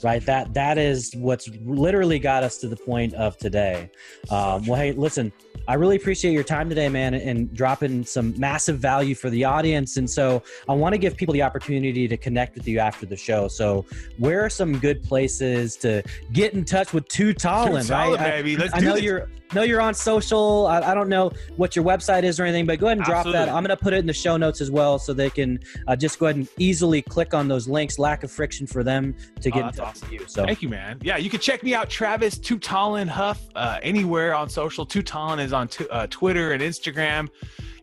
right 0.03 0.25
that 0.25 0.53
that 0.55 0.79
is 0.79 1.13
what's 1.17 1.49
literally 1.65 2.19
got 2.19 2.43
us 2.43 2.59
to 2.59 2.69
the 2.69 2.77
point 2.77 3.15
of 3.15 3.37
today 3.37 3.91
um, 4.31 4.65
well 4.67 4.81
hey 4.81 4.93
listen 4.93 5.33
I 5.69 5.75
really 5.75 5.97
appreciate 5.97 6.33
your 6.33 6.45
time 6.45 6.71
today, 6.71 6.89
man, 6.89 7.13
and 7.13 7.53
dropping 7.53 8.03
some 8.03 8.33
massive 8.41 8.79
value 8.79 9.15
for 9.15 9.29
the 9.29 9.45
audience. 9.45 9.99
And 9.99 10.09
so 10.09 10.43
I 10.67 10.73
want 10.73 10.95
to 10.95 10.99
give 10.99 11.15
people 11.15 11.35
the 11.35 11.43
opportunity 11.43 12.09
to 12.09 12.17
connect 12.17 12.55
with 12.55 12.67
you 12.67 12.79
after 12.79 13.05
the 13.05 13.17
show. 13.17 13.49
So 13.49 13.85
where 14.17 14.43
are 14.43 14.49
some 14.49 14.79
good 14.79 15.03
places 15.03 15.77
to 15.77 16.03
get 16.33 16.55
in 16.55 16.65
touch 16.65 16.95
with 16.95 17.07
two 17.09 17.35
Tallin, 17.35 17.87
right? 17.89 18.19
baby. 18.19 18.57
Let's 18.57 18.73
I, 18.73 18.79
I 18.79 18.81
know 18.81 18.95
this. 18.95 19.03
you're 19.03 19.29
know 19.55 19.63
you're 19.63 19.81
on 19.81 19.95
social. 19.95 20.67
I, 20.67 20.81
I, 20.81 20.95
don't 20.95 21.09
know 21.09 21.31
what 21.57 21.77
your 21.77 21.85
website 21.85 22.23
is 22.23 22.39
or 22.39 22.45
anything, 22.45 22.67
but 22.67 22.79
go 22.79 22.87
ahead 22.87 22.99
and 22.99 23.05
drop 23.05 23.19
Absolutely. 23.27 23.47
that. 23.47 23.49
I'm 23.49 23.63
going 23.65 23.77
to 23.77 23.83
put 23.83 23.93
it 23.93 23.99
in 23.99 24.07
the 24.07 24.13
show 24.13 24.37
notes 24.37 24.61
as 24.61 24.71
well, 24.71 24.99
so 24.99 25.13
they 25.13 25.31
can 25.31 25.61
uh, 25.87 25.97
just 25.97 26.19
go 26.19 26.27
ahead 26.27 26.37
and 26.37 26.49
easily 26.59 27.03
click 27.03 27.35
on 27.35 27.49
those 27.49 27.69
links. 27.69 27.99
Lack 27.99 28.25
of 28.25 28.31
friction 28.31 28.67
for 28.67 28.83
them 28.83 29.15
to 29.41 29.51
get 29.51 29.65
oh, 29.65 29.69
in 29.69 29.73
touch 29.73 29.87
awesome. 29.87 30.11
with 30.11 30.21
you. 30.21 30.27
So 30.29 30.45
thank 30.45 30.63
you, 30.63 30.69
man. 30.69 30.99
Yeah, 31.03 31.17
you 31.17 31.31
can 31.31 31.41
check 31.41 31.63
me 31.63 31.75
out, 31.75 31.89
Travis 31.89 32.39
Tallin 32.39 33.09
Huff, 33.09 33.41
uh, 33.55 33.79
anywhere 33.83 34.35
on 34.35 34.49
social. 34.49 34.87
Tallin 34.87 35.39
is 35.39 35.53
on 35.53 35.69
t- 35.69 35.89
uh, 35.91 36.07
Twitter 36.09 36.53
and 36.53 36.63
Instagram, 36.63 37.29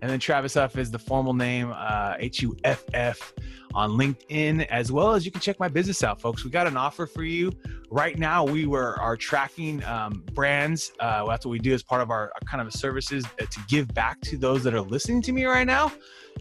and 0.01 0.11
then 0.11 0.19
Travis 0.19 0.53
Huff 0.53 0.77
is 0.77 0.91
the 0.91 0.99
formal 0.99 1.33
name, 1.33 1.73
uh, 1.75 2.15
H 2.19 2.41
U 2.41 2.55
F 2.63 2.83
F 2.93 3.33
on 3.75 3.91
LinkedIn, 3.91 4.65
as 4.67 4.91
well 4.91 5.13
as 5.13 5.25
you 5.25 5.31
can 5.31 5.41
check 5.41 5.59
my 5.59 5.67
business 5.67 6.03
out, 6.03 6.19
folks. 6.21 6.43
We 6.43 6.49
got 6.49 6.65
an 6.65 6.77
offer 6.77 7.05
for 7.05 7.23
you 7.23 7.51
right 7.91 8.17
now. 8.17 8.43
We 8.43 8.65
were 8.65 8.97
are 8.99 9.17
tracking 9.17 9.83
um, 9.83 10.23
brands. 10.33 10.93
Uh, 10.99 11.25
that's 11.25 11.45
what 11.45 11.51
we 11.51 11.59
do 11.59 11.73
as 11.73 11.83
part 11.83 12.01
of 12.01 12.09
our, 12.09 12.31
kind 12.45 12.65
of 12.65 12.73
services 12.73 13.25
uh, 13.25 13.45
to 13.45 13.59
give 13.67 13.87
back 13.93 14.21
to 14.21 14.37
those 14.37 14.63
that 14.63 14.73
are 14.73 14.81
listening 14.81 15.21
to 15.23 15.31
me 15.31 15.45
right 15.45 15.67
now. 15.67 15.91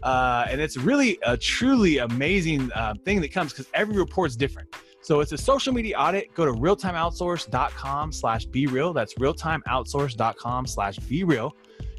Uh, 0.03 0.45
and 0.49 0.61
it's 0.61 0.77
really 0.77 1.17
a 1.25 1.35
truly 1.35 1.97
amazing 1.99 2.71
uh, 2.73 2.93
thing 3.03 3.21
that 3.21 3.31
comes 3.31 3.51
because 3.51 3.67
every 3.73 3.97
report 3.97 4.29
is 4.29 4.37
different. 4.37 4.73
So 5.01 5.19
it's 5.19 5.31
a 5.31 5.37
social 5.37 5.73
media 5.73 5.97
audit. 5.97 6.33
Go 6.33 6.45
to 6.45 6.51
realtimeoutsource.com 6.51 8.11
slash 8.11 8.45
be 8.45 8.67
real. 8.67 8.93
That's 8.93 9.13
realtimeoutsource.com 9.15 10.67
slash 10.67 10.97
be 10.97 11.23
real 11.23 11.55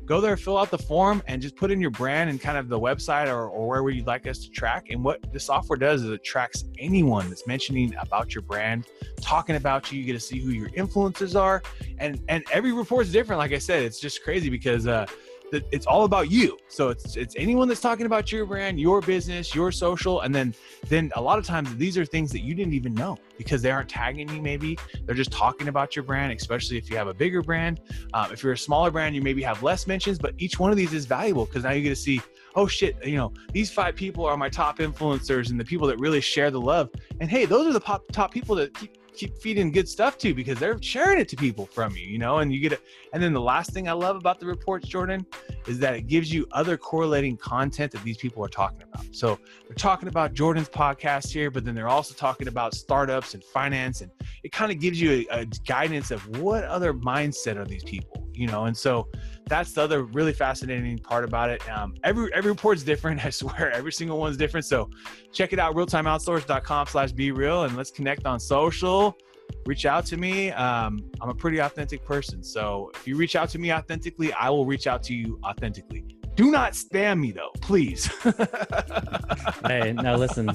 go 0.06 0.20
there, 0.20 0.36
fill 0.36 0.56
out 0.56 0.70
the 0.70 0.78
form, 0.78 1.22
and 1.26 1.42
just 1.42 1.56
put 1.56 1.70
in 1.70 1.80
your 1.80 1.90
brand 1.90 2.30
and 2.30 2.40
kind 2.40 2.56
of 2.56 2.68
the 2.68 2.78
website 2.78 3.26
or, 3.28 3.48
or 3.48 3.68
wherever 3.68 3.90
you'd 3.90 4.06
like 4.06 4.26
us 4.26 4.38
to 4.38 4.50
track. 4.50 4.86
And 4.90 5.02
what 5.02 5.32
the 5.32 5.40
software 5.40 5.76
does 5.76 6.04
is 6.04 6.10
it 6.10 6.24
tracks 6.24 6.64
anyone 6.78 7.28
that's 7.28 7.46
mentioning 7.46 7.94
about 8.00 8.34
your 8.34 8.42
brand, 8.42 8.86
talking 9.20 9.56
about 9.56 9.90
you. 9.90 9.98
You 9.98 10.06
get 10.06 10.12
to 10.12 10.20
see 10.20 10.38
who 10.38 10.50
your 10.50 10.70
influencers 10.70 11.38
are, 11.38 11.62
and 11.98 12.22
and 12.28 12.44
every 12.52 12.72
report 12.72 13.06
is 13.06 13.12
different. 13.12 13.38
Like 13.38 13.52
I 13.52 13.58
said, 13.58 13.82
it's 13.82 14.00
just 14.00 14.22
crazy 14.22 14.48
because 14.48 14.86
uh, 14.86 15.06
it's 15.52 15.86
all 15.86 16.04
about 16.04 16.30
you. 16.30 16.58
So 16.68 16.88
it's 16.88 17.16
it's 17.16 17.34
anyone 17.36 17.68
that's 17.68 17.80
talking 17.80 18.06
about 18.06 18.32
your 18.32 18.46
brand, 18.46 18.80
your 18.80 19.00
business, 19.00 19.54
your 19.54 19.70
social, 19.72 20.22
and 20.22 20.34
then 20.34 20.54
then 20.88 21.12
a 21.16 21.20
lot 21.20 21.38
of 21.38 21.44
times 21.44 21.74
these 21.76 21.96
are 21.96 22.04
things 22.04 22.32
that 22.32 22.40
you 22.40 22.54
didn't 22.54 22.74
even 22.74 22.94
know 22.94 23.18
because 23.38 23.62
they 23.62 23.70
aren't 23.70 23.88
tagging 23.88 24.28
you. 24.28 24.42
Maybe 24.42 24.78
they're 25.04 25.14
just 25.14 25.30
talking 25.30 25.68
about 25.68 25.94
your 25.94 26.02
brand, 26.02 26.32
especially 26.32 26.78
if 26.78 26.90
you 26.90 26.96
have 26.96 27.08
a 27.08 27.14
bigger 27.14 27.42
brand. 27.42 27.80
Um, 28.14 28.32
if 28.32 28.42
you're 28.42 28.52
a 28.52 28.58
smaller 28.58 28.90
brand, 28.90 29.14
you 29.14 29.22
maybe 29.22 29.42
have 29.42 29.62
less 29.62 29.86
mentions, 29.86 30.18
but 30.18 30.34
each 30.38 30.58
one 30.58 30.70
of 30.70 30.76
these 30.76 30.92
is 30.92 31.06
valuable 31.06 31.46
because 31.46 31.64
now 31.64 31.72
you 31.72 31.82
get 31.82 31.90
to 31.90 31.96
see, 31.96 32.20
oh 32.54 32.66
shit, 32.66 32.96
you 33.04 33.16
know, 33.16 33.32
these 33.52 33.70
five 33.70 33.94
people 33.94 34.24
are 34.24 34.36
my 34.36 34.48
top 34.48 34.78
influencers 34.78 35.50
and 35.50 35.60
the 35.60 35.64
people 35.64 35.86
that 35.86 35.98
really 35.98 36.20
share 36.20 36.50
the 36.50 36.60
love. 36.60 36.90
And 37.20 37.30
hey, 37.30 37.44
those 37.44 37.66
are 37.66 37.72
the 37.72 37.80
pop, 37.80 38.02
top 38.12 38.32
people 38.32 38.56
that 38.56 38.74
keep 38.74 38.96
keep 39.16 39.36
feeding 39.38 39.72
good 39.72 39.88
stuff 39.88 40.18
to 40.18 40.34
because 40.34 40.58
they're 40.58 40.80
sharing 40.82 41.18
it 41.18 41.28
to 41.30 41.36
people 41.36 41.66
from 41.66 41.96
you, 41.96 42.06
you 42.06 42.18
know, 42.18 42.38
and 42.38 42.52
you 42.52 42.60
get 42.60 42.72
it. 42.72 42.82
And 43.12 43.22
then 43.22 43.32
the 43.32 43.40
last 43.40 43.72
thing 43.72 43.88
I 43.88 43.92
love 43.92 44.16
about 44.16 44.38
the 44.40 44.46
reports, 44.46 44.86
Jordan, 44.86 45.24
is 45.66 45.78
that 45.78 45.94
it 45.94 46.06
gives 46.06 46.32
you 46.32 46.46
other 46.52 46.76
correlating 46.76 47.36
content 47.36 47.92
that 47.92 48.02
these 48.04 48.18
people 48.18 48.44
are 48.44 48.48
talking 48.48 48.82
about. 48.82 49.04
So 49.12 49.38
they're 49.66 49.74
talking 49.74 50.08
about 50.08 50.34
Jordan's 50.34 50.68
podcast 50.68 51.32
here, 51.32 51.50
but 51.50 51.64
then 51.64 51.74
they're 51.74 51.88
also 51.88 52.14
talking 52.14 52.48
about 52.48 52.74
startups 52.74 53.34
and 53.34 53.42
finance. 53.42 54.02
And 54.02 54.10
it 54.44 54.52
kind 54.52 54.70
of 54.70 54.78
gives 54.78 55.00
you 55.00 55.26
a, 55.30 55.40
a 55.40 55.46
guidance 55.66 56.10
of 56.10 56.26
what 56.38 56.64
other 56.64 56.92
mindset 56.92 57.56
are 57.56 57.64
these 57.64 57.84
people, 57.84 58.15
you 58.36 58.46
know, 58.46 58.64
and 58.64 58.76
so 58.76 59.08
that's 59.46 59.72
the 59.72 59.82
other 59.82 60.04
really 60.04 60.32
fascinating 60.32 60.98
part 60.98 61.24
about 61.24 61.50
it. 61.50 61.68
Um, 61.70 61.94
every 62.04 62.32
every 62.34 62.50
report's 62.50 62.82
different. 62.82 63.24
I 63.24 63.30
swear, 63.30 63.70
every 63.72 63.92
single 63.92 64.18
one's 64.18 64.36
different. 64.36 64.66
So 64.66 64.90
check 65.32 65.52
it 65.52 65.58
out, 65.58 65.74
realtimeoutsource.com 65.74 66.86
slash 66.88 67.12
be 67.12 67.30
real, 67.30 67.64
and 67.64 67.76
let's 67.76 67.90
connect 67.90 68.26
on 68.26 68.40
social. 68.40 69.16
Reach 69.64 69.86
out 69.86 70.04
to 70.06 70.16
me. 70.16 70.50
Um, 70.52 71.08
I'm 71.20 71.28
a 71.28 71.34
pretty 71.34 71.58
authentic 71.58 72.04
person. 72.04 72.42
So 72.42 72.90
if 72.94 73.06
you 73.06 73.16
reach 73.16 73.36
out 73.36 73.48
to 73.50 73.58
me 73.58 73.72
authentically, 73.72 74.32
I 74.32 74.50
will 74.50 74.66
reach 74.66 74.86
out 74.86 75.02
to 75.04 75.14
you 75.14 75.38
authentically. 75.44 76.15
Do 76.36 76.50
not 76.50 76.72
spam 76.72 77.20
me 77.20 77.32
though, 77.32 77.50
please. 77.62 78.06
hey, 79.66 79.92
now 79.92 80.16
listen, 80.16 80.50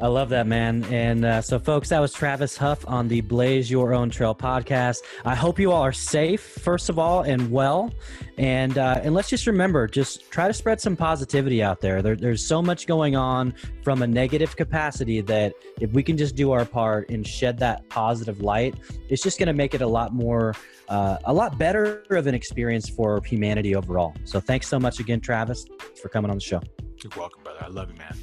I 0.00 0.06
love 0.06 0.30
that, 0.30 0.46
man. 0.46 0.82
And 0.84 1.26
uh, 1.26 1.42
so, 1.42 1.58
folks, 1.58 1.90
that 1.90 2.00
was 2.00 2.12
Travis 2.12 2.56
Huff 2.56 2.88
on 2.88 3.08
the 3.08 3.20
Blaze 3.20 3.70
Your 3.70 3.92
Own 3.92 4.08
Trail 4.08 4.34
podcast. 4.34 5.00
I 5.26 5.34
hope 5.34 5.58
you 5.58 5.72
all 5.72 5.82
are 5.82 5.92
safe, 5.92 6.40
first 6.40 6.88
of 6.88 6.98
all, 6.98 7.20
and 7.20 7.50
well. 7.52 7.92
And 8.36 8.78
uh, 8.78 9.00
and 9.02 9.14
let's 9.14 9.28
just 9.28 9.46
remember, 9.46 9.86
just 9.86 10.30
try 10.30 10.48
to 10.48 10.54
spread 10.54 10.80
some 10.80 10.96
positivity 10.96 11.62
out 11.62 11.80
there. 11.80 12.02
there. 12.02 12.16
There's 12.16 12.44
so 12.44 12.60
much 12.60 12.86
going 12.86 13.14
on 13.14 13.54
from 13.82 14.02
a 14.02 14.06
negative 14.06 14.56
capacity 14.56 15.20
that 15.22 15.52
if 15.80 15.92
we 15.92 16.02
can 16.02 16.16
just 16.16 16.34
do 16.34 16.50
our 16.52 16.64
part 16.64 17.10
and 17.10 17.26
shed 17.26 17.58
that 17.58 17.88
positive 17.88 18.40
light, 18.40 18.74
it's 19.08 19.22
just 19.22 19.38
going 19.38 19.46
to 19.46 19.52
make 19.52 19.74
it 19.74 19.82
a 19.82 19.86
lot 19.86 20.12
more 20.12 20.54
uh, 20.88 21.18
a 21.24 21.32
lot 21.32 21.58
better 21.58 22.04
of 22.10 22.26
an 22.26 22.34
experience 22.34 22.88
for 22.88 23.22
humanity 23.24 23.76
overall. 23.76 24.14
So 24.24 24.40
thanks 24.40 24.66
so 24.68 24.78
much 24.78 24.98
again, 24.98 25.20
Travis, 25.20 25.64
for 26.00 26.08
coming 26.08 26.30
on 26.30 26.36
the 26.36 26.42
show. 26.42 26.60
You're 27.02 27.12
welcome, 27.16 27.42
brother. 27.42 27.62
I 27.62 27.68
love 27.68 27.90
you, 27.90 27.96
man. 27.98 28.16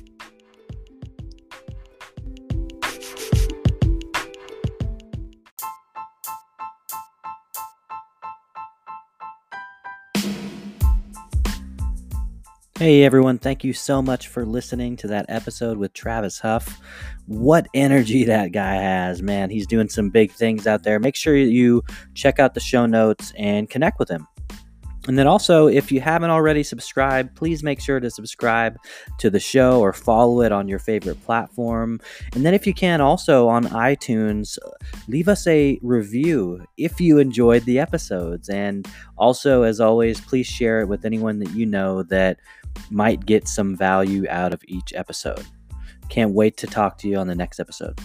Hey 12.81 13.03
everyone, 13.03 13.37
thank 13.37 13.63
you 13.63 13.73
so 13.73 14.01
much 14.01 14.27
for 14.27 14.43
listening 14.43 14.97
to 14.97 15.07
that 15.09 15.27
episode 15.29 15.77
with 15.77 15.93
Travis 15.93 16.39
Huff. 16.39 16.81
What 17.27 17.67
energy 17.75 18.23
that 18.23 18.53
guy 18.53 18.73
has, 18.73 19.21
man. 19.21 19.51
He's 19.51 19.67
doing 19.67 19.87
some 19.87 20.09
big 20.09 20.31
things 20.31 20.65
out 20.65 20.81
there. 20.81 20.99
Make 20.99 21.15
sure 21.15 21.35
you 21.35 21.83
check 22.15 22.39
out 22.39 22.55
the 22.55 22.59
show 22.59 22.87
notes 22.87 23.33
and 23.37 23.69
connect 23.69 23.99
with 23.99 24.09
him. 24.09 24.27
And 25.07 25.17
then 25.17 25.27
also, 25.27 25.67
if 25.67 25.91
you 25.91 25.99
haven't 25.99 26.29
already 26.29 26.63
subscribed, 26.63 27.35
please 27.35 27.63
make 27.63 27.81
sure 27.81 27.99
to 27.99 28.09
subscribe 28.09 28.77
to 29.17 29.29
the 29.29 29.39
show 29.39 29.79
or 29.79 29.93
follow 29.93 30.41
it 30.41 30.51
on 30.51 30.67
your 30.67 30.77
favorite 30.77 31.23
platform. 31.23 31.99
And 32.33 32.45
then, 32.45 32.53
if 32.53 32.67
you 32.67 32.73
can, 32.73 33.01
also 33.01 33.47
on 33.47 33.65
iTunes, 33.65 34.59
leave 35.07 35.27
us 35.27 35.47
a 35.47 35.79
review 35.81 36.65
if 36.77 37.01
you 37.01 37.17
enjoyed 37.17 37.65
the 37.65 37.79
episodes. 37.79 38.47
And 38.49 38.87
also, 39.17 39.63
as 39.63 39.79
always, 39.79 40.21
please 40.21 40.45
share 40.45 40.81
it 40.81 40.87
with 40.87 41.03
anyone 41.03 41.39
that 41.39 41.51
you 41.55 41.65
know 41.65 42.03
that 42.03 42.37
might 42.89 43.25
get 43.25 43.47
some 43.47 43.75
value 43.75 44.25
out 44.29 44.53
of 44.53 44.61
each 44.67 44.93
episode. 44.93 45.45
Can't 46.09 46.33
wait 46.33 46.57
to 46.57 46.67
talk 46.67 46.97
to 46.99 47.07
you 47.07 47.17
on 47.17 47.27
the 47.27 47.35
next 47.35 47.59
episode. 47.59 47.99